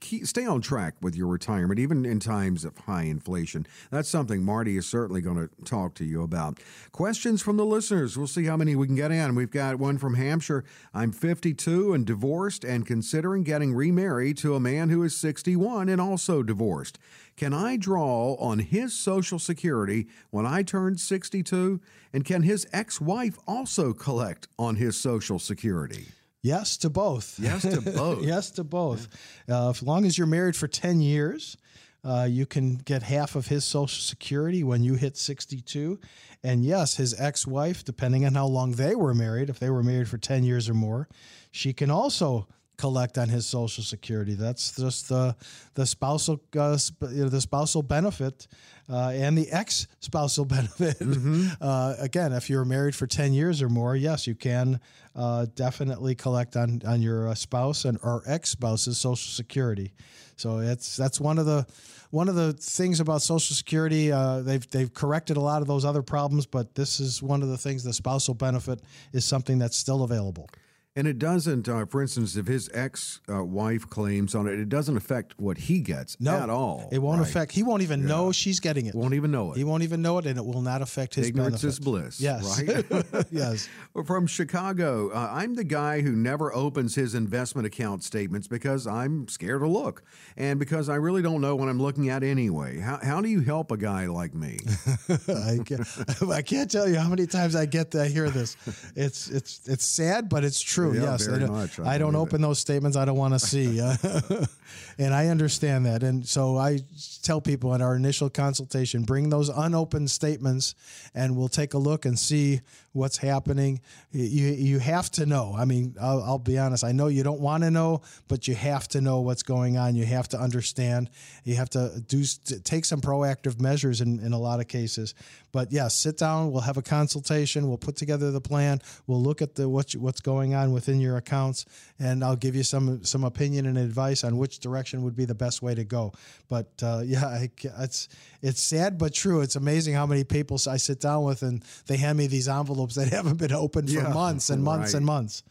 keep, 0.00 0.26
stay 0.26 0.46
on 0.46 0.60
track 0.60 0.94
with 1.00 1.16
your 1.16 1.28
retirement, 1.28 1.78
even 1.78 2.04
in 2.04 2.20
times 2.20 2.64
of 2.64 2.76
high 2.78 3.04
inflation. 3.04 3.66
That's 3.90 4.08
something 4.08 4.42
Marty 4.42 4.76
is 4.76 4.86
certainly 4.86 5.20
going 5.20 5.36
to 5.36 5.64
talk 5.64 5.94
to 5.94 6.04
you 6.04 6.22
about. 6.22 6.58
Questions 6.92 7.42
from 7.42 7.56
the 7.56 7.64
listeners. 7.64 8.16
We'll 8.16 8.26
see 8.26 8.44
how 8.44 8.56
many 8.56 8.76
we 8.76 8.86
can 8.86 8.96
get 8.96 9.12
in. 9.12 9.34
We've 9.34 9.50
got 9.50 9.76
one 9.76 9.98
from 9.98 10.14
Hampshire. 10.14 10.64
I'm 10.94 11.12
52 11.12 11.94
and 11.94 12.06
divorced 12.06 12.64
and 12.64 12.86
considering 12.86 13.42
getting 13.42 13.74
remarried 13.74 14.38
to 14.38 14.54
a 14.54 14.60
man 14.60 14.90
who 14.90 15.02
is 15.02 15.16
61 15.16 15.88
and 15.88 16.00
also 16.00 16.42
divorced. 16.42 16.98
Can 17.36 17.54
I 17.54 17.76
draw 17.76 18.34
on 18.34 18.58
his 18.58 18.92
Social 18.92 19.38
Security 19.38 20.06
when 20.30 20.46
I 20.46 20.62
turn 20.62 20.98
62? 20.98 21.80
And 22.12 22.24
can 22.24 22.42
his 22.42 22.66
ex 22.72 23.00
wife 23.00 23.38
also 23.46 23.92
collect 23.92 24.48
on 24.58 24.76
his 24.76 24.96
Social 24.96 25.38
Security? 25.38 26.08
Yes 26.42 26.76
to 26.78 26.90
both. 26.90 27.38
Yes 27.38 27.62
to 27.62 27.80
both. 27.96 28.22
yes 28.24 28.50
to 28.52 28.64
both. 28.64 29.08
Uh, 29.48 29.70
as 29.70 29.82
long 29.82 30.04
as 30.04 30.18
you're 30.18 30.26
married 30.26 30.56
for 30.56 30.66
10 30.66 31.00
years, 31.00 31.56
uh, 32.04 32.26
you 32.28 32.46
can 32.46 32.76
get 32.76 33.04
half 33.04 33.36
of 33.36 33.46
his 33.46 33.64
Social 33.64 34.00
Security 34.00 34.64
when 34.64 34.82
you 34.82 34.94
hit 34.94 35.16
62. 35.16 36.00
And 36.42 36.64
yes, 36.64 36.96
his 36.96 37.18
ex 37.20 37.46
wife, 37.46 37.84
depending 37.84 38.26
on 38.26 38.34
how 38.34 38.46
long 38.46 38.72
they 38.72 38.96
were 38.96 39.14
married, 39.14 39.48
if 39.50 39.60
they 39.60 39.70
were 39.70 39.84
married 39.84 40.08
for 40.08 40.18
10 40.18 40.42
years 40.42 40.68
or 40.68 40.74
more, 40.74 41.08
she 41.52 41.72
can 41.72 41.90
also 41.90 42.48
collect 42.82 43.16
on 43.16 43.28
his 43.28 43.46
Social 43.46 43.84
Security. 43.84 44.34
That's 44.34 44.74
just 44.74 45.08
the 45.08 45.36
the 45.74 45.86
spousal 45.86 46.42
uh, 46.56 46.76
you 47.12 47.22
know, 47.22 47.28
the 47.28 47.40
spousal 47.40 47.84
benefit 47.84 48.48
uh, 48.90 49.12
and 49.14 49.38
the 49.38 49.48
ex 49.52 49.86
spousal 50.00 50.44
benefit. 50.56 50.98
Mm-hmm. 50.98 51.46
Uh, 51.60 51.94
again, 52.00 52.32
if 52.32 52.50
you're 52.50 52.64
married 52.64 52.96
for 52.96 53.06
ten 53.06 53.32
years 53.32 53.62
or 53.62 53.68
more, 53.68 53.94
yes, 53.94 54.26
you 54.26 54.34
can 54.34 54.80
uh, 55.14 55.46
definitely 55.54 56.16
collect 56.16 56.56
on 56.56 56.82
on 56.84 57.00
your 57.00 57.28
uh, 57.28 57.34
spouse 57.36 57.84
and 57.84 57.98
or 58.02 58.24
ex 58.26 58.50
spouse's 58.50 58.98
Social 58.98 59.30
Security. 59.30 59.92
So 60.34 60.58
it's 60.58 60.96
that's 60.96 61.20
one 61.20 61.38
of 61.38 61.46
the 61.46 61.64
one 62.10 62.28
of 62.28 62.34
the 62.34 62.52
things 62.54 62.98
about 62.98 63.22
Social 63.22 63.54
Security. 63.54 64.10
Uh, 64.10 64.40
they've 64.40 64.68
they've 64.70 64.92
corrected 64.92 65.36
a 65.36 65.40
lot 65.40 65.62
of 65.62 65.68
those 65.68 65.84
other 65.84 66.02
problems, 66.02 66.46
but 66.46 66.74
this 66.74 66.98
is 66.98 67.22
one 67.22 67.44
of 67.44 67.48
the 67.48 67.58
things. 67.58 67.84
The 67.84 67.92
spousal 67.92 68.34
benefit 68.34 68.80
is 69.12 69.24
something 69.24 69.60
that's 69.60 69.76
still 69.76 70.02
available. 70.02 70.48
And 70.94 71.06
it 71.06 71.18
doesn't, 71.18 71.70
uh, 71.70 71.86
for 71.86 72.02
instance, 72.02 72.36
if 72.36 72.46
his 72.46 72.68
ex 72.74 73.22
uh, 73.26 73.42
wife 73.42 73.88
claims 73.88 74.34
on 74.34 74.46
it, 74.46 74.58
it 74.58 74.68
doesn't 74.68 74.94
affect 74.94 75.32
what 75.38 75.56
he 75.56 75.80
gets 75.80 76.20
no, 76.20 76.36
at 76.36 76.50
all. 76.50 76.90
It 76.92 76.98
won't 76.98 77.20
right? 77.20 77.28
affect, 77.28 77.52
he 77.52 77.62
won't 77.62 77.80
even 77.80 78.02
yeah. 78.02 78.08
know 78.08 78.32
she's 78.32 78.60
getting 78.60 78.84
it. 78.84 78.94
Won't 78.94 79.14
even 79.14 79.30
know 79.30 79.52
it. 79.52 79.56
He 79.56 79.64
won't 79.64 79.84
even 79.84 80.02
know 80.02 80.18
it, 80.18 80.26
and 80.26 80.38
it 80.38 80.44
will 80.44 80.60
not 80.60 80.82
affect 80.82 81.14
his 81.14 81.28
Ignorance 81.28 81.62
benefit. 81.62 81.68
is 81.68 81.80
bliss. 81.80 82.20
Yes. 82.20 82.60
Right? 82.60 83.26
yes. 83.30 83.70
From 84.04 84.26
Chicago, 84.26 85.08
uh, 85.14 85.30
I'm 85.32 85.54
the 85.54 85.64
guy 85.64 86.02
who 86.02 86.12
never 86.12 86.54
opens 86.54 86.94
his 86.94 87.14
investment 87.14 87.66
account 87.66 88.04
statements 88.04 88.46
because 88.46 88.86
I'm 88.86 89.28
scared 89.28 89.62
to 89.62 89.68
look 89.68 90.02
and 90.36 90.58
because 90.58 90.90
I 90.90 90.96
really 90.96 91.22
don't 91.22 91.40
know 91.40 91.56
what 91.56 91.70
I'm 91.70 91.80
looking 91.80 92.10
at 92.10 92.22
anyway. 92.22 92.80
How, 92.80 92.98
how 93.02 93.22
do 93.22 93.30
you 93.30 93.40
help 93.40 93.70
a 93.70 93.78
guy 93.78 94.06
like 94.08 94.34
me? 94.34 94.58
I, 95.08 95.58
can't, 95.64 95.88
I 96.30 96.42
can't 96.42 96.70
tell 96.70 96.86
you 96.86 96.98
how 96.98 97.08
many 97.08 97.26
times 97.26 97.56
I 97.56 97.64
get 97.64 97.92
to 97.92 98.04
hear 98.04 98.28
this. 98.28 98.58
It's, 98.94 99.30
it's, 99.30 99.66
it's 99.66 99.86
sad, 99.86 100.28
but 100.28 100.44
it's 100.44 100.60
true. 100.60 100.81
Yeah, 100.90 101.02
yes 101.02 101.28
much. 101.28 101.80
I, 101.80 101.94
I 101.94 101.98
don't 101.98 102.16
open 102.16 102.40
it. 102.40 102.46
those 102.46 102.58
statements 102.58 102.96
I 102.96 103.04
don't 103.04 103.16
want 103.16 103.34
to 103.34 103.38
see. 103.38 103.80
and 104.98 105.14
I 105.14 105.28
understand 105.28 105.86
that. 105.86 106.02
And 106.02 106.26
so 106.26 106.56
I 106.56 106.80
tell 107.22 107.40
people 107.40 107.74
in 107.74 107.82
our 107.82 107.96
initial 107.96 108.30
consultation 108.30 109.02
bring 109.02 109.28
those 109.28 109.48
unopened 109.48 110.10
statements 110.10 110.74
and 111.14 111.36
we'll 111.36 111.48
take 111.48 111.74
a 111.74 111.78
look 111.78 112.04
and 112.04 112.18
see 112.18 112.60
what's 112.92 113.16
happening. 113.16 113.80
You, 114.12 114.48
you 114.48 114.78
have 114.78 115.10
to 115.12 115.26
know. 115.26 115.54
I 115.56 115.64
mean, 115.64 115.96
I'll, 116.00 116.22
I'll 116.22 116.38
be 116.38 116.58
honest. 116.58 116.84
I 116.84 116.92
know 116.92 117.08
you 117.08 117.22
don't 117.22 117.40
want 117.40 117.62
to 117.64 117.70
know, 117.70 118.02
but 118.28 118.46
you 118.46 118.54
have 118.54 118.88
to 118.88 119.00
know 119.00 119.20
what's 119.20 119.42
going 119.42 119.76
on. 119.76 119.94
You 119.94 120.04
have 120.06 120.28
to 120.28 120.38
understand. 120.38 121.10
You 121.44 121.56
have 121.56 121.70
to 121.70 122.02
do 122.06 122.22
take 122.64 122.84
some 122.84 123.00
proactive 123.00 123.60
measures 123.60 124.00
in, 124.00 124.20
in 124.20 124.32
a 124.32 124.38
lot 124.38 124.60
of 124.60 124.68
cases. 124.68 125.14
But 125.52 125.70
yes, 125.70 125.82
yeah, 125.82 125.88
sit 125.88 126.18
down. 126.18 126.50
We'll 126.50 126.62
have 126.62 126.78
a 126.78 126.82
consultation. 126.82 127.68
We'll 127.68 127.76
put 127.76 127.96
together 127.96 128.30
the 128.30 128.40
plan. 128.40 128.80
We'll 129.06 129.22
look 129.22 129.42
at 129.42 129.54
the 129.54 129.68
what, 129.68 129.92
what's 129.92 130.20
going 130.20 130.54
on 130.54 130.72
within 130.72 130.98
your 130.98 131.18
accounts, 131.18 131.66
and 131.98 132.24
I'll 132.24 132.36
give 132.36 132.56
you 132.56 132.62
some 132.62 133.04
some 133.04 133.22
opinion 133.22 133.66
and 133.66 133.76
advice 133.76 134.24
on 134.24 134.38
which 134.38 134.60
direction 134.60 135.02
would 135.02 135.14
be 135.14 135.26
the 135.26 135.34
best 135.34 135.60
way 135.60 135.74
to 135.74 135.84
go. 135.84 136.12
But 136.48 136.68
uh, 136.82 137.02
yeah, 137.04 137.26
I, 137.26 137.50
it's 137.78 138.08
it's 138.40 138.62
sad 138.62 138.98
but 138.98 139.12
true. 139.12 139.42
It's 139.42 139.56
amazing 139.56 139.94
how 139.94 140.06
many 140.06 140.24
people 140.24 140.58
I 140.66 140.78
sit 140.78 141.00
down 141.00 141.24
with 141.24 141.42
and 141.42 141.62
they 141.86 141.96
hand 141.96 142.18
me 142.18 142.26
these 142.26 142.48
envelopes 142.48 142.94
that 142.94 143.08
haven't 143.12 143.36
been 143.36 143.52
opened 143.52 143.90
for 143.90 143.96
yeah, 143.96 144.12
months 144.12 144.50
and 144.50 144.64
months 144.70 144.94
right. 144.94 144.98
and 144.98 145.06
months. 145.06 145.42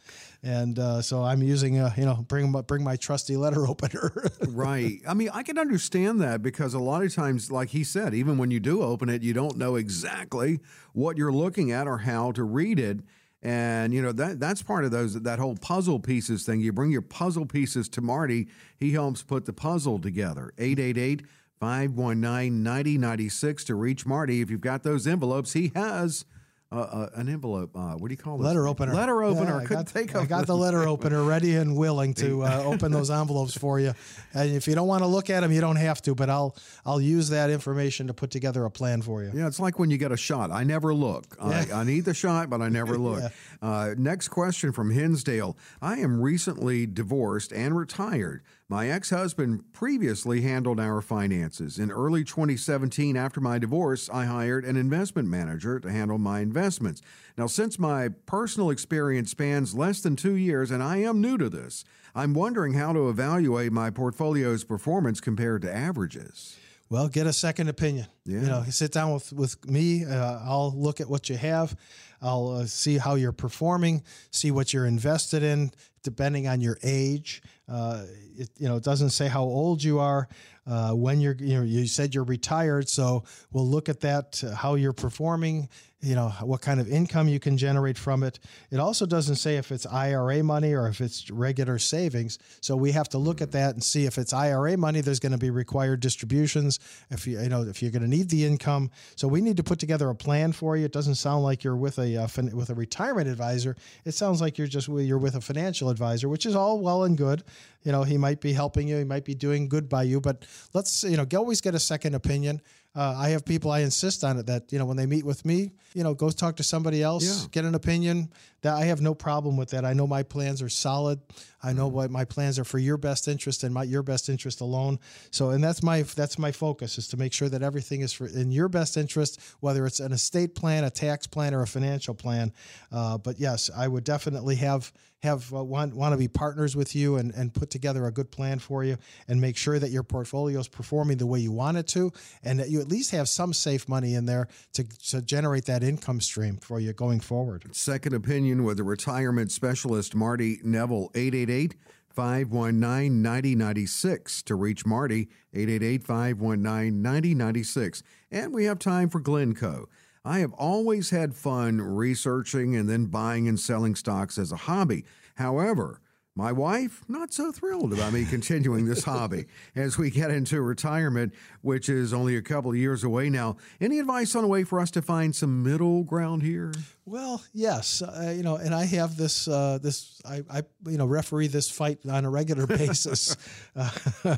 And 0.44 0.80
uh, 0.80 1.02
so 1.02 1.24
I'm 1.24 1.44
using 1.44 1.80
a 1.80 1.94
you 1.96 2.06
know 2.06 2.26
bring 2.28 2.52
bring 2.52 2.84
my 2.84 2.96
trusty 2.96 3.38
letter 3.38 3.68
opener. 3.68 4.12
right. 4.48 5.00
I 5.08 5.14
mean, 5.14 5.30
I 5.34 5.44
can 5.44 5.58
understand 5.58 6.22
that 6.22 6.42
because 6.42 6.74
a 6.74 6.80
lot 6.80 7.04
of 7.04 7.14
times, 7.14 7.52
like 7.52 7.70
he 7.70 7.84
said, 7.84 8.14
even 8.14 8.38
when 8.38 8.52
you 8.52 8.60
do 8.60 8.82
open 8.82 9.10
it, 9.10 9.22
you 9.22 9.34
don't 9.34 9.58
know 9.58 9.76
exactly 9.76 10.60
what 10.94 11.18
you're 11.18 11.32
looking 11.32 11.72
at 11.72 11.88
or 11.88 12.00
how 12.00 12.32
to 12.34 12.44
read 12.44 12.80
it. 12.80 13.00
And 13.44 13.92
you 13.92 14.04
know 14.04 14.12
that 14.12 14.40
that's 14.40 14.62
part 14.62 14.86
of 14.86 14.92
those 14.92 15.20
that 15.20 15.40
whole 15.40 15.56
puzzle 15.56 16.00
pieces 16.00 16.46
thing. 16.46 16.60
You 16.60 16.72
bring 16.72 16.92
your 16.92 17.02
puzzle 17.02 17.46
pieces 17.46 17.90
to 17.90 18.02
Marty. 18.02 18.48
He 18.78 18.92
helps 18.92 19.24
put 19.24 19.46
the 19.46 19.54
puzzle 19.54 20.00
together. 20.00 20.54
888 20.60 21.24
519 21.60 22.64
9096 22.64 23.64
to 23.66 23.76
reach 23.76 24.06
Marty. 24.06 24.42
If 24.42 24.52
you've 24.52 24.62
got 24.62 24.84
those 24.84 25.08
envelopes, 25.08 25.54
he 25.54 25.72
has 25.76 26.26
uh, 26.72 26.76
uh, 26.76 27.10
an 27.16 27.28
envelope. 27.28 27.72
Uh, 27.76 27.94
what 27.96 28.08
do 28.08 28.14
you 28.14 28.18
call 28.18 28.40
it? 28.40 28.44
Letter 28.44 28.68
opener. 28.68 28.94
Letter 28.94 29.24
opener. 29.24 29.58
Yeah, 29.58 29.58
I 29.58 29.66
Couldn't 29.66 29.86
got, 29.86 29.90
think 29.90 30.16
I 30.16 30.26
got 30.26 30.48
the 30.48 30.56
letter 30.56 30.88
opener 30.88 31.22
ready 31.24 31.56
and 31.56 31.76
willing 31.76 32.14
to 32.16 32.44
uh, 32.44 32.64
open 32.66 32.92
those 32.92 33.12
envelopes 33.12 33.58
for 33.58 33.80
you. 33.80 33.94
And 34.34 34.56
if 34.56 34.68
you 34.68 34.76
don't 34.76 34.88
want 34.88 35.04
to 35.04 35.08
look 35.08 35.30
at 35.30 35.42
them, 35.42 35.52
you 35.52 35.60
don't 35.60 35.76
have 35.76 36.02
to. 36.04 36.16
But 36.16 36.30
I'll 36.30 36.56
I'll 36.86 37.02
use 37.02 37.30
that 37.30 37.50
information 37.50 38.08
to 38.08 38.14
put 38.14 38.32
together 38.32 38.64
a 38.66 38.72
plan 38.72 39.02
for 39.02 39.22
you. 39.22 39.32
Yeah, 39.34 39.48
it's 39.48 39.60
like 39.60 39.80
when 39.80 39.90
you 39.90 39.98
get 39.98 40.12
a 40.12 40.18
shot. 40.18 40.50
I 40.52 40.64
never 40.64 40.94
look. 40.94 41.36
I, 41.42 41.68
I 41.74 41.84
need 41.84 42.06
the 42.06 42.14
shot, 42.14 42.50
but 42.50 42.62
I 42.62 42.70
never 42.70 42.98
look. 42.98 43.20
Yeah. 43.22 43.30
uh, 43.62 43.96
next 43.98 44.30
question 44.30 44.72
from 44.72 44.92
Hinsdale. 44.92 45.58
I 45.82 45.98
am 45.98 46.22
recently 46.22 46.86
divorced 46.86 47.52
and 47.52 47.76
retired. 47.76 48.44
My 48.72 48.88
ex 48.88 49.10
husband 49.10 49.74
previously 49.74 50.44
handled 50.44 50.80
our 50.80 51.02
finances. 51.02 51.78
In 51.78 51.92
early 51.92 52.24
2017, 52.24 53.18
after 53.18 53.42
my 53.42 53.60
divorce, 53.60 54.10
I 54.10 54.24
hired 54.24 54.64
an 54.64 54.78
investment 54.78 55.28
manager 55.28 55.78
to 55.82 55.92
handle 55.92 56.18
my 56.18 56.40
investments. 56.40 57.02
Now, 57.38 57.48
since 57.48 57.78
my 57.78 58.08
personal 58.28 58.70
experience 58.70 59.30
spans 59.30 59.76
less 59.76 60.00
than 60.00 60.16
two 60.16 60.36
years 60.36 60.72
and 60.72 60.82
I 60.82 61.00
am 61.00 61.20
new 61.20 61.38
to 61.38 61.50
this, 61.50 61.84
I'm 62.16 62.34
wondering 62.34 62.72
how 62.72 62.94
to 62.94 63.10
evaluate 63.10 63.74
my 63.74 63.90
portfolio's 63.90 64.64
performance 64.64 65.20
compared 65.20 65.64
to 65.64 65.76
averages. 65.76 66.56
Well, 66.90 67.10
get 67.10 67.28
a 67.28 67.34
second 67.34 67.68
opinion. 67.68 68.08
Yeah. 68.26 68.40
You 68.40 68.48
know, 68.48 68.64
sit 68.70 68.94
down 68.94 69.14
with 69.14 69.34
with 69.34 69.70
me. 69.70 70.06
Uh, 70.06 70.40
I'll 70.46 70.74
look 70.74 71.02
at 71.02 71.10
what 71.10 71.30
you 71.30 71.36
have. 71.36 71.76
I'll 72.22 72.50
uh, 72.50 72.66
see 72.66 72.98
how 72.98 73.16
you're 73.16 73.32
performing. 73.32 74.04
See 74.32 74.52
what 74.52 74.74
you're 74.74 74.86
invested 74.86 75.44
in, 75.44 75.72
depending 76.04 76.48
on 76.48 76.62
your 76.62 76.78
age. 76.84 77.42
Uh, 77.68 78.04
it, 78.36 78.50
you 78.58 78.68
know, 78.68 78.76
it 78.76 78.84
doesn't 78.84 79.12
say 79.12 79.28
how 79.28 79.44
old 79.44 79.84
you 79.84 80.00
are. 80.00 80.28
Uh, 80.68 80.92
when 80.92 81.20
you're, 81.20 81.36
you 81.40 81.56
know, 81.56 81.64
you 81.64 81.88
said 81.88 82.14
you're 82.14 82.24
retired, 82.24 82.88
so 82.88 83.24
we'll 83.52 83.68
look 83.68 83.90
at 83.90 84.02
that. 84.02 84.44
Uh, 84.44 84.54
how 84.54 84.76
you're 84.76 84.94
performing. 84.94 85.68
You 86.02 86.16
know, 86.16 86.30
what 86.42 86.62
kind 86.62 86.80
of 86.80 86.90
income 86.90 87.28
you 87.28 87.40
can 87.40 87.58
generate 87.58 87.98
from 87.98 88.24
it. 88.24 88.40
It 88.72 88.80
also 88.80 89.06
doesn't 89.06 89.36
say 89.36 89.58
if 89.58 89.72
it's 89.72 89.86
IRA 89.86 90.42
money 90.44 90.74
or 90.74 90.88
if 90.88 91.00
it's 91.00 91.30
regular 91.30 91.78
savings. 91.78 92.40
So 92.60 92.76
we 92.76 92.92
have 92.92 93.08
to 93.10 93.20
look 93.20 93.40
at 93.40 93.52
that 93.52 93.76
and 93.76 93.84
see 93.84 94.06
if 94.06 94.18
it's 94.18 94.34
IRA 94.34 94.78
money. 94.78 95.02
There's 95.02 95.20
going 95.20 95.32
to 95.32 95.38
be 95.38 95.52
required 95.52 96.00
distributions. 96.00 96.80
If 97.12 97.28
you, 97.28 97.40
you 97.40 97.50
know, 97.50 97.64
if 97.64 97.82
you're 97.84 97.92
going 97.92 98.02
to 98.02 98.08
need 98.08 98.30
the 98.30 98.46
income. 98.46 98.90
So 99.16 99.28
we 99.28 99.42
need 99.42 99.58
to 99.58 99.64
put 99.64 99.78
together 99.78 100.10
a 100.10 100.16
plan 100.16 100.54
for 100.54 100.76
you. 100.76 100.86
It 100.86 100.92
doesn't 100.92 101.16
sound 101.16 101.44
like 101.44 101.64
you're 101.64 101.76
with 101.76 102.00
a 102.00 102.24
uh, 102.24 102.28
fin- 102.28 102.56
with 102.56 102.72
a 102.72 102.76
retirement 102.76 103.28
advisor. 103.28 103.76
It 104.04 104.14
sounds 104.14 104.42
like 104.42 104.58
you're 104.58 104.68
just 104.68 104.88
you're 104.88 105.18
with 105.18 105.36
a 105.36 105.42
financial 105.42 105.90
advisor, 105.90 106.30
which 106.30 106.46
is 106.46 106.56
all 106.56 106.80
well 106.80 107.04
and 107.04 107.18
good. 107.18 107.44
You 107.84 107.92
know, 107.92 108.04
he 108.04 108.18
might 108.18 108.42
be 108.42 108.54
helping 108.54 108.88
you. 108.88 108.98
He 108.98 109.04
might 109.04 109.26
be 109.26 109.34
doing 109.34 109.68
good 109.68 109.90
by 109.90 110.04
you. 110.04 110.22
But 110.22 110.46
let's 110.74 111.04
you 111.04 111.18
know, 111.18 111.26
always 111.36 111.62
get 111.62 111.76
a 111.76 111.80
second 111.80 112.16
opinion. 112.16 112.62
Uh, 112.94 113.16
I 113.18 113.30
have 113.30 113.46
people 113.46 113.72
I 113.72 113.80
insist 113.80 114.24
on 114.26 114.38
it 114.38 114.48
that 114.48 114.74
you 114.74 114.78
know 114.78 114.86
when 114.86 114.98
they 114.98 115.06
meet 115.06 115.26
with 115.26 115.46
me, 115.46 115.72
you 115.94 116.04
know, 116.04 116.14
go 116.14 116.30
talk 116.30 116.58
to 116.58 116.64
somebody 116.64 117.02
else, 117.02 117.24
Yeah. 117.24 117.48
get 117.52 117.66
an 117.66 117.74
opinion. 117.76 118.30
That 118.64 118.76
I 118.76 118.86
have 118.86 119.02
no 119.02 119.16
problem 119.16 119.58
with 119.58 119.70
that. 119.70 119.86
I 119.86 119.94
know 119.94 120.06
my 120.06 120.22
plans 120.22 120.62
are 120.62 120.70
solid. 120.70 121.20
I 121.64 121.74
know 121.74 121.88
what 121.88 122.12
my 122.12 122.26
plans 122.26 122.60
are 122.60 122.64
for 122.64 122.78
your 122.78 122.98
best 122.98 123.28
interest 123.28 123.64
and 123.64 123.74
my 123.74 123.84
your 123.84 124.04
best 124.04 124.30
interest 124.30 124.62
alone. 124.62 125.00
So, 125.32 125.50
and 125.52 125.64
that's 125.64 125.82
my 125.82 126.02
that's 126.04 126.38
my 126.38 126.52
focus 126.52 126.98
is 126.98 127.08
to 127.08 127.18
make 127.18 127.34
sure 127.34 127.50
that 127.50 127.64
everything 127.64 128.02
is 128.02 128.12
for 128.14 128.28
in 128.28 128.52
your 128.52 128.68
best 128.68 128.98
interest, 128.98 129.40
whether 129.62 129.86
it's 129.88 130.00
an 130.00 130.12
estate 130.12 130.54
plan, 130.54 130.84
a 130.84 130.90
tax 130.92 131.28
plan, 131.28 131.54
or 131.56 131.62
a 131.62 131.68
financial 131.68 132.14
plan. 132.14 132.52
Uh, 132.92 133.18
but 133.18 133.40
yes, 133.40 133.70
I 133.76 133.88
would 133.88 134.04
definitely 134.04 134.58
have 134.58 134.92
have 135.24 135.54
uh, 135.54 135.64
want 135.64 135.96
want 135.96 136.14
to 136.14 136.18
be 136.18 136.28
partners 136.28 136.76
with 136.76 136.96
you 136.96 137.18
and 137.18 137.34
and 137.34 137.54
put 137.54 137.70
together 137.70 138.06
a 138.06 138.12
good 138.12 138.32
plan 138.32 138.60
for 138.60 138.84
you 138.84 138.98
and 139.28 139.40
make 139.40 139.58
sure 139.58 139.80
that 139.80 139.92
your 139.92 140.04
portfolio 140.04 140.60
is 140.60 140.68
performing 140.68 141.18
the 141.18 141.28
way 141.28 141.40
you 141.40 141.52
want 141.52 141.78
it 141.78 141.88
to, 141.88 142.12
and 142.44 142.60
that 142.60 142.70
you 142.70 142.82
at 142.82 142.88
least 142.88 143.12
have 143.12 143.30
some 143.30 143.54
safe 143.54 143.88
money 143.88 144.16
in 144.16 144.26
there 144.26 144.48
to 144.74 144.84
to 145.10 145.22
generate 145.22 145.66
that 145.66 145.84
income 145.84 146.22
stream 146.22 146.58
for 146.58 146.80
you 146.80 146.94
going 146.94 147.20
forward. 147.20 147.76
Second 147.76 148.14
opinion 148.14 148.64
with 148.64 148.78
the 148.78 148.84
retirement 148.84 149.52
specialist 149.52 150.16
Marty 150.16 150.60
Neville, 150.64 151.12
888 151.14 151.76
519 152.14 153.22
9096. 153.22 154.44
To 154.44 154.56
reach 154.56 154.86
Marty, 154.86 155.30
888 155.54 156.04
519 156.04 157.02
9096. 157.02 158.04
And 158.32 158.54
we 158.54 158.66
have 158.66 158.80
time 158.80 159.10
for 159.10 159.20
Glencoe. 159.20 159.88
I 160.24 160.40
have 160.40 160.54
always 160.54 161.10
had 161.10 161.34
fun 161.34 161.82
researching 161.82 162.76
and 162.76 162.88
then 162.88 163.06
buying 163.08 163.48
and 163.48 163.60
selling 163.60 163.96
stocks 163.96 164.38
as 164.38 164.52
a 164.52 164.58
hobby. 164.58 165.06
However, 165.36 166.01
my 166.36 166.52
wife, 166.52 167.04
not 167.10 167.34
so 167.34 167.52
thrilled 167.52 167.92
about 167.92 168.14
me 168.14 168.24
continuing 168.24 168.86
this 168.86 169.04
hobby 169.04 169.46
as 169.76 169.98
we 169.98 170.10
get 170.10 170.32
into 170.32 170.62
retirement, 170.62 171.34
which 171.62 171.90
is 171.90 172.14
only 172.14 172.38
a 172.38 172.42
couple 172.42 172.72
of 172.72 172.78
years 172.78 173.04
away 173.04 173.30
now. 173.30 173.58
Any 173.82 174.00
advice 174.00 174.34
on 174.34 174.46
a 174.46 174.48
way 174.48 174.64
for 174.64 174.80
us 174.80 174.92
to 174.92 175.02
find 175.02 175.36
some 175.36 175.62
middle 175.62 176.04
ground 176.04 176.42
here? 176.42 176.74
Well, 177.06 177.44
yes, 177.54 178.02
uh, 178.02 178.34
you 178.36 178.44
know, 178.44 178.56
and 178.56 178.74
I 178.74 178.86
have 178.86 179.18
this 179.18 179.48
uh, 179.50 179.80
this 179.82 180.22
I, 180.24 180.44
I 180.50 180.62
you 180.86 180.98
know 180.98 181.06
referee 181.06 181.48
this 181.48 181.70
fight 181.70 182.00
on 182.10 182.24
a 182.24 182.30
regular 182.30 182.66
basis. 182.78 183.36
uh, 183.76 183.90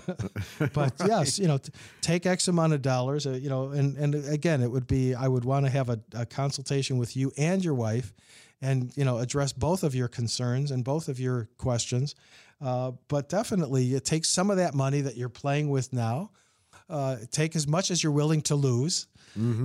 but 0.74 0.94
yes, 1.06 1.38
you 1.38 1.48
know, 1.48 1.60
t- 1.60 1.72
take 2.02 2.26
X 2.26 2.48
amount 2.48 2.74
of 2.74 2.82
dollars, 2.82 3.28
uh, 3.28 3.32
you 3.32 3.50
know, 3.50 3.70
and 3.70 3.96
and 3.98 4.16
again, 4.16 4.64
it 4.64 4.72
would 4.72 4.88
be 4.88 5.14
I 5.14 5.28
would 5.28 5.46
want 5.46 5.68
to 5.68 5.72
have 5.72 5.90
a, 5.90 6.00
a 6.16 6.26
consultation 6.26 6.98
with 6.98 7.16
you 7.16 7.32
and 7.38 7.64
your 7.64 7.76
wife, 7.76 8.14
and 8.64 8.96
you 8.96 9.04
know, 9.04 9.20
address 9.20 9.52
both 9.54 9.84
of 9.84 9.94
your 9.94 10.08
concerns 10.08 10.72
and 10.72 10.84
both 10.84 11.10
of 11.10 11.20
your 11.20 11.50
questions. 11.58 12.16
Uh, 12.62 12.92
but 13.10 13.28
definitely, 13.28 13.84
you 13.84 14.00
take 14.00 14.24
some 14.26 14.50
of 14.50 14.58
that 14.58 14.74
money 14.74 15.02
that 15.02 15.18
you're 15.18 15.30
playing 15.30 15.70
with 15.70 15.92
now. 15.92 16.32
Uh, 16.90 17.18
take 17.32 17.56
as 17.56 17.68
much 17.68 17.92
as 17.92 18.04
you're 18.04 18.12
willing 18.12 18.42
to 18.42 18.56
lose 18.56 19.08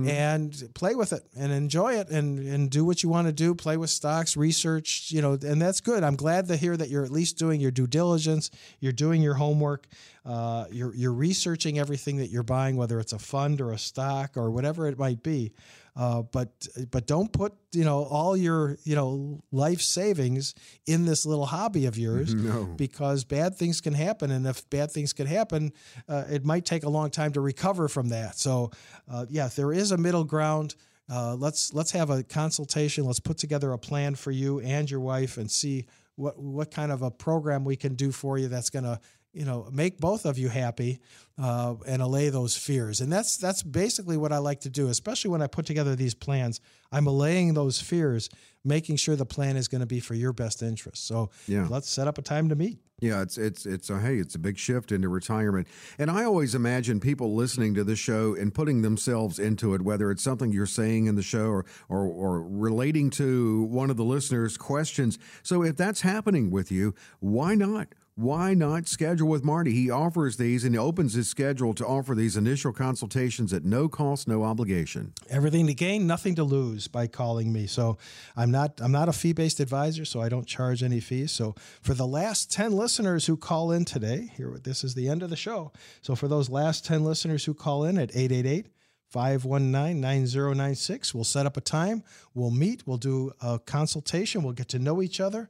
and 0.07 0.63
play 0.73 0.95
with 0.95 1.13
it 1.13 1.21
and 1.37 1.51
enjoy 1.51 1.93
it 1.93 2.09
and, 2.09 2.39
and 2.39 2.71
do 2.71 2.83
what 2.83 3.03
you 3.03 3.09
want 3.09 3.27
to 3.27 3.31
do 3.33 3.53
play 3.53 3.77
with 3.77 3.91
stocks 3.91 4.35
research 4.35 5.11
you 5.11 5.21
know 5.21 5.33
and 5.33 5.61
that's 5.61 5.79
good 5.79 6.03
i'm 6.03 6.15
glad 6.15 6.47
to 6.47 6.57
hear 6.57 6.75
that 6.75 6.89
you're 6.89 7.05
at 7.05 7.11
least 7.11 7.37
doing 7.37 7.61
your 7.61 7.69
due 7.69 7.85
diligence 7.85 8.49
you're 8.79 8.91
doing 8.91 9.21
your 9.21 9.35
homework 9.35 9.85
uh, 10.25 10.65
you're, 10.71 10.95
you're 10.95 11.13
researching 11.13 11.77
everything 11.77 12.17
that 12.17 12.31
you're 12.31 12.41
buying 12.41 12.77
whether 12.77 12.99
it's 12.99 13.13
a 13.13 13.19
fund 13.19 13.61
or 13.61 13.71
a 13.71 13.77
stock 13.77 14.37
or 14.37 14.49
whatever 14.49 14.87
it 14.87 14.97
might 14.97 15.21
be 15.21 15.51
uh, 15.95 16.21
but 16.21 16.67
but 16.91 17.07
don't 17.07 17.31
put 17.31 17.53
you 17.73 17.83
know 17.83 18.03
all 18.03 18.35
your 18.37 18.77
you 18.83 18.95
know 18.95 19.41
life 19.51 19.81
savings 19.81 20.53
in 20.85 21.05
this 21.05 21.25
little 21.25 21.45
hobby 21.45 21.85
of 21.85 21.97
yours 21.97 22.33
No. 22.49 22.65
because 22.75 23.23
bad 23.23 23.55
things 23.55 23.81
can 23.81 23.93
happen. 23.93 24.31
And 24.31 24.45
if 24.47 24.69
bad 24.69 24.91
things 24.91 25.13
can 25.13 25.27
happen 25.27 25.73
uh, 26.07 26.25
it 26.29 26.45
might 26.45 26.65
take 26.65 26.83
a 26.83 26.89
long 26.89 27.09
time 27.09 27.33
to 27.33 27.41
recover 27.41 27.87
from 27.87 28.09
that. 28.09 28.37
So 28.37 28.71
uh, 29.09 29.25
yeah 29.29 29.49
there 29.55 29.71
is 29.73 29.91
a 29.91 29.97
middle 29.97 30.23
ground 30.23 30.75
uh, 31.11 31.33
let's 31.35 31.73
let's 31.73 31.91
have 31.91 32.11
a 32.11 32.21
consultation. 32.21 33.03
Let's 33.03 33.19
put 33.19 33.37
together 33.39 33.71
a 33.71 33.79
plan 33.79 34.13
for 34.13 34.29
you 34.29 34.59
and 34.59 34.89
your 34.89 34.99
wife 34.99 35.37
and 35.37 35.49
see 35.49 35.87
what 36.15 36.37
what 36.37 36.69
kind 36.69 36.91
of 36.91 37.01
a 37.01 37.09
program 37.09 37.65
we 37.65 37.75
can 37.75 37.95
do 37.95 38.11
for 38.11 38.37
you 38.37 38.47
that's 38.47 38.69
going 38.69 38.83
to 38.85 38.99
you 39.33 39.45
know 39.45 39.67
make 39.71 39.99
both 39.99 40.25
of 40.25 40.37
you 40.37 40.49
happy 40.49 40.99
uh, 41.37 41.75
and 41.87 42.01
allay 42.01 42.29
those 42.29 42.57
fears 42.57 42.99
and 43.01 43.11
that's 43.13 43.37
that's 43.37 43.61
basically 43.63 44.17
what 44.17 44.31
i 44.31 44.37
like 44.39 44.61
to 44.61 44.69
do 44.69 44.87
especially 44.87 45.29
when 45.31 45.41
i 45.41 45.47
put 45.47 45.65
together 45.65 45.95
these 45.95 46.15
plans 46.15 46.59
i'm 46.91 47.05
allaying 47.07 47.53
those 47.53 47.79
fears 47.79 48.29
making 48.65 48.95
sure 48.95 49.15
the 49.15 49.25
plan 49.25 49.55
is 49.55 49.67
going 49.67 49.81
to 49.81 49.85
be 49.87 49.99
for 49.99 50.15
your 50.15 50.33
best 50.33 50.61
interest 50.63 51.05
so 51.07 51.29
Yeah. 51.47 51.67
let's 51.69 51.89
set 51.89 52.07
up 52.07 52.17
a 52.17 52.21
time 52.21 52.49
to 52.49 52.55
meet 52.55 52.79
Yeah, 53.01 53.21
it's 53.21 53.37
it's 53.37 53.65
it's 53.65 53.89
a 53.89 53.97
hey, 54.01 54.17
it's 54.17 54.35
a 54.35 54.39
big 54.39 54.57
shift 54.57 54.91
into 54.91 55.07
retirement. 55.07 55.67
And 55.97 56.11
I 56.11 56.25
always 56.25 56.53
imagine 56.53 56.99
people 56.99 57.33
listening 57.33 57.73
to 57.75 57.85
the 57.85 57.95
show 57.95 58.35
and 58.35 58.53
putting 58.53 58.81
themselves 58.81 59.39
into 59.39 59.73
it, 59.73 59.81
whether 59.81 60.11
it's 60.11 60.21
something 60.21 60.51
you're 60.51 60.65
saying 60.81 61.07
in 61.07 61.15
the 61.15 61.23
show 61.23 61.45
or 61.47 61.63
or, 61.87 62.01
or 62.23 62.41
relating 62.43 63.09
to 63.11 63.63
one 63.71 63.89
of 63.89 63.95
the 63.95 64.03
listeners' 64.03 64.57
questions. 64.57 65.17
So 65.43 65.63
if 65.63 65.77
that's 65.77 66.01
happening 66.01 66.51
with 66.51 66.71
you, 66.73 66.93
why 67.21 67.55
not? 67.55 67.87
Why 68.19 68.53
not 68.53 68.89
schedule 68.89 69.29
with 69.29 69.45
Marty? 69.45 69.71
He 69.71 69.89
offers 69.89 70.35
these 70.35 70.65
and 70.65 70.75
he 70.75 70.77
opens 70.77 71.13
his 71.13 71.29
schedule 71.29 71.73
to 71.75 71.85
offer 71.85 72.13
these 72.13 72.35
initial 72.35 72.73
consultations 72.73 73.53
at 73.53 73.63
no 73.63 73.87
cost, 73.87 74.27
no 74.27 74.43
obligation. 74.43 75.13
everything 75.29 75.67
to 75.67 75.73
gain 75.73 76.05
nothing 76.05 76.35
to 76.35 76.43
lose 76.43 76.89
by 76.89 77.07
calling 77.07 77.53
me 77.53 77.65
so 77.65 77.97
i'm 78.35 78.51
not 78.51 78.81
i'm 78.81 78.91
not 78.91 79.07
a 79.07 79.13
fee-based 79.13 79.61
advisor 79.61 80.03
so 80.03 80.19
i 80.19 80.27
don't 80.27 80.47
charge 80.47 80.83
any 80.83 80.99
fees 80.99 81.31
so 81.31 81.55
for 81.81 81.93
the 81.93 82.05
last 82.05 82.51
10 82.51 82.73
listeners 82.73 83.25
who 83.25 83.37
call 83.37 83.71
in 83.71 83.85
today 83.85 84.29
here 84.35 84.57
this 84.63 84.83
is 84.83 84.95
the 84.95 85.07
end 85.07 85.23
of 85.23 85.29
the 85.29 85.37
show 85.37 85.71
so 86.01 86.13
for 86.13 86.27
those 86.27 86.49
last 86.49 86.85
10 86.85 87.05
listeners 87.05 87.45
who 87.45 87.53
call 87.53 87.85
in 87.85 87.97
at 87.97 88.09
888 88.13 88.67
519 89.07 89.99
9096. 90.01 91.15
We'll 91.15 91.23
set 91.23 91.47
up 91.47 91.57
a 91.57 91.61
time. 91.61 92.03
We'll 92.35 92.51
meet. 92.51 92.85
We'll 92.85 92.97
do 92.97 93.31
a 93.41 93.57
consultation. 93.57 94.43
We'll 94.43 94.53
get 94.53 94.67
to 94.69 94.77
know 94.77 95.01
each 95.01 95.19
other. 95.19 95.49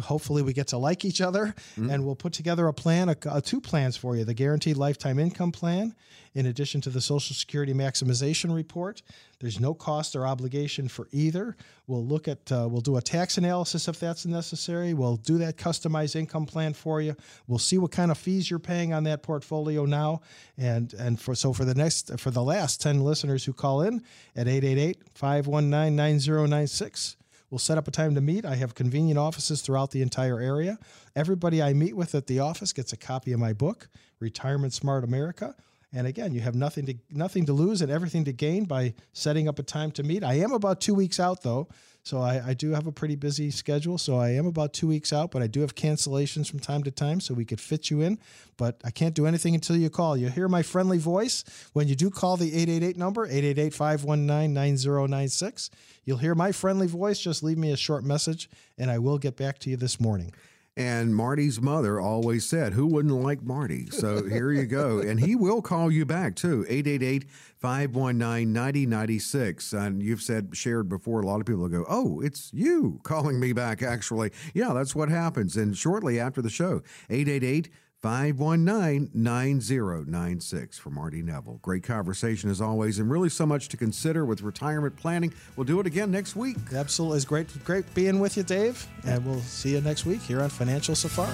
Hopefully 0.00 0.42
we 0.42 0.52
get 0.52 0.68
to 0.68 0.78
like 0.78 1.04
each 1.04 1.20
other 1.20 1.54
mm-hmm. 1.76 1.90
and 1.90 2.04
we'll 2.04 2.16
put 2.16 2.32
together 2.32 2.66
a 2.66 2.72
plan 2.72 3.08
a, 3.08 3.16
a, 3.30 3.40
two 3.40 3.60
plans 3.60 3.96
for 3.96 4.16
you. 4.16 4.24
The 4.24 4.34
guaranteed 4.34 4.76
lifetime 4.76 5.18
income 5.18 5.52
plan 5.52 5.94
in 6.34 6.46
addition 6.46 6.80
to 6.80 6.90
the 6.90 7.00
social 7.00 7.34
security 7.34 7.72
maximization 7.72 8.54
report 8.54 9.02
there's 9.44 9.60
no 9.60 9.74
cost 9.74 10.16
or 10.16 10.26
obligation 10.26 10.88
for 10.88 11.06
either. 11.12 11.54
We'll 11.86 12.06
look 12.06 12.28
at 12.28 12.50
uh, 12.50 12.66
we'll 12.70 12.80
do 12.80 12.96
a 12.96 13.02
tax 13.02 13.36
analysis 13.36 13.88
if 13.88 14.00
that's 14.00 14.24
necessary. 14.24 14.94
We'll 14.94 15.16
do 15.16 15.36
that 15.36 15.58
customized 15.58 16.16
income 16.16 16.46
plan 16.46 16.72
for 16.72 17.02
you. 17.02 17.14
We'll 17.46 17.58
see 17.58 17.76
what 17.76 17.90
kind 17.90 18.10
of 18.10 18.16
fees 18.16 18.48
you're 18.48 18.58
paying 18.58 18.94
on 18.94 19.04
that 19.04 19.22
portfolio 19.22 19.84
now. 19.84 20.22
And 20.56 20.94
and 20.94 21.20
for 21.20 21.34
so 21.34 21.52
for 21.52 21.66
the 21.66 21.74
next 21.74 22.18
for 22.18 22.30
the 22.30 22.42
last 22.42 22.80
10 22.80 23.00
listeners 23.00 23.44
who 23.44 23.52
call 23.52 23.82
in 23.82 24.02
at 24.34 24.48
888 24.48 25.02
519 25.14 25.94
9096 25.94 27.16
We'll 27.54 27.60
set 27.60 27.78
up 27.78 27.86
a 27.86 27.92
time 27.92 28.16
to 28.16 28.20
meet. 28.20 28.44
I 28.44 28.56
have 28.56 28.74
convenient 28.74 29.16
offices 29.16 29.62
throughout 29.62 29.92
the 29.92 30.02
entire 30.02 30.40
area. 30.40 30.76
Everybody 31.14 31.62
I 31.62 31.72
meet 31.72 31.94
with 31.94 32.12
at 32.16 32.26
the 32.26 32.40
office 32.40 32.72
gets 32.72 32.92
a 32.92 32.96
copy 32.96 33.30
of 33.30 33.38
my 33.38 33.52
book, 33.52 33.86
Retirement 34.18 34.72
Smart 34.72 35.04
America. 35.04 35.54
And 35.94 36.08
again, 36.08 36.34
you 36.34 36.40
have 36.40 36.56
nothing 36.56 36.86
to 36.86 36.94
nothing 37.12 37.46
to 37.46 37.52
lose 37.52 37.80
and 37.80 37.90
everything 37.90 38.24
to 38.24 38.32
gain 38.32 38.64
by 38.64 38.94
setting 39.12 39.48
up 39.48 39.60
a 39.60 39.62
time 39.62 39.92
to 39.92 40.02
meet. 40.02 40.24
I 40.24 40.34
am 40.34 40.52
about 40.52 40.80
two 40.80 40.92
weeks 40.92 41.20
out 41.20 41.42
though, 41.42 41.68
so 42.02 42.18
I, 42.18 42.48
I, 42.48 42.54
do 42.54 42.72
have 42.72 42.88
a 42.88 42.92
pretty 42.92 43.14
busy 43.14 43.52
schedule. 43.52 43.96
So 43.96 44.16
I 44.16 44.30
am 44.30 44.44
about 44.44 44.72
two 44.72 44.88
weeks 44.88 45.12
out, 45.12 45.30
but 45.30 45.40
I 45.40 45.46
do 45.46 45.60
have 45.60 45.76
cancellations 45.76 46.50
from 46.50 46.58
time 46.58 46.82
to 46.82 46.90
time, 46.90 47.20
so 47.20 47.32
we 47.32 47.44
could 47.44 47.60
fit 47.60 47.90
you 47.90 48.00
in. 48.00 48.18
But 48.56 48.80
I 48.84 48.90
can't 48.90 49.14
do 49.14 49.24
anything 49.24 49.54
until 49.54 49.76
you 49.76 49.88
call. 49.88 50.16
You'll 50.16 50.32
hear 50.32 50.48
my 50.48 50.62
friendly 50.62 50.98
voice 50.98 51.44
when 51.74 51.86
you 51.86 51.94
do 51.94 52.10
call 52.10 52.36
the 52.36 52.48
888 52.48 52.96
number, 52.96 53.24
888 53.26 53.72
519 53.72 54.52
9096. 54.52 55.70
You'll 56.04 56.18
hear 56.18 56.34
my 56.34 56.50
friendly 56.50 56.88
voice. 56.88 57.20
Just 57.20 57.44
leave 57.44 57.58
me 57.58 57.70
a 57.70 57.76
short 57.76 58.02
message, 58.02 58.50
and 58.76 58.90
I 58.90 58.98
will 58.98 59.18
get 59.18 59.36
back 59.36 59.60
to 59.60 59.70
you 59.70 59.76
this 59.76 60.00
morning. 60.00 60.32
And 60.76 61.14
Marty's 61.14 61.60
mother 61.60 62.00
always 62.00 62.44
said, 62.44 62.72
Who 62.72 62.86
wouldn't 62.86 63.14
like 63.14 63.42
Marty? 63.42 63.86
So 63.90 64.24
here 64.24 64.50
you 64.50 64.66
go. 64.66 64.98
and 65.06 65.20
he 65.20 65.36
will 65.36 65.62
call 65.62 65.90
you 65.90 66.04
back 66.04 66.34
too, 66.34 66.66
888 66.68 67.26
519 67.58 68.52
9096. 68.52 69.72
And 69.72 70.02
you've 70.02 70.20
said, 70.20 70.56
shared 70.56 70.88
before, 70.88 71.20
a 71.20 71.26
lot 71.26 71.38
of 71.38 71.46
people 71.46 71.62
will 71.62 71.68
go, 71.68 71.84
Oh, 71.88 72.20
it's 72.20 72.50
you 72.52 72.98
calling 73.04 73.38
me 73.38 73.52
back, 73.52 73.82
actually. 73.82 74.32
Yeah, 74.52 74.72
that's 74.72 74.96
what 74.96 75.10
happens. 75.10 75.56
And 75.56 75.76
shortly 75.76 76.18
after 76.18 76.42
the 76.42 76.50
show, 76.50 76.82
888 77.08 77.70
519 78.04 79.08
9096 79.14 80.78
for 80.78 80.90
Marty 80.90 81.22
Neville. 81.22 81.58
Great 81.62 81.82
conversation 81.84 82.50
as 82.50 82.60
always, 82.60 82.98
and 82.98 83.10
really 83.10 83.30
so 83.30 83.46
much 83.46 83.70
to 83.70 83.78
consider 83.78 84.26
with 84.26 84.42
retirement 84.42 84.94
planning. 84.94 85.32
We'll 85.56 85.64
do 85.64 85.80
it 85.80 85.86
again 85.86 86.10
next 86.10 86.36
week. 86.36 86.58
Absolutely. 86.74 87.16
It's 87.16 87.24
great, 87.24 87.64
great 87.64 87.94
being 87.94 88.20
with 88.20 88.36
you, 88.36 88.42
Dave. 88.42 88.86
And 89.06 89.24
we'll 89.24 89.40
see 89.40 89.70
you 89.70 89.80
next 89.80 90.04
week 90.04 90.20
here 90.20 90.42
on 90.42 90.50
Financial 90.50 90.94
Safari. 90.94 91.32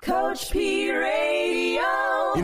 Coach 0.00 0.52
P 0.52 0.92
Radio. 0.92 1.45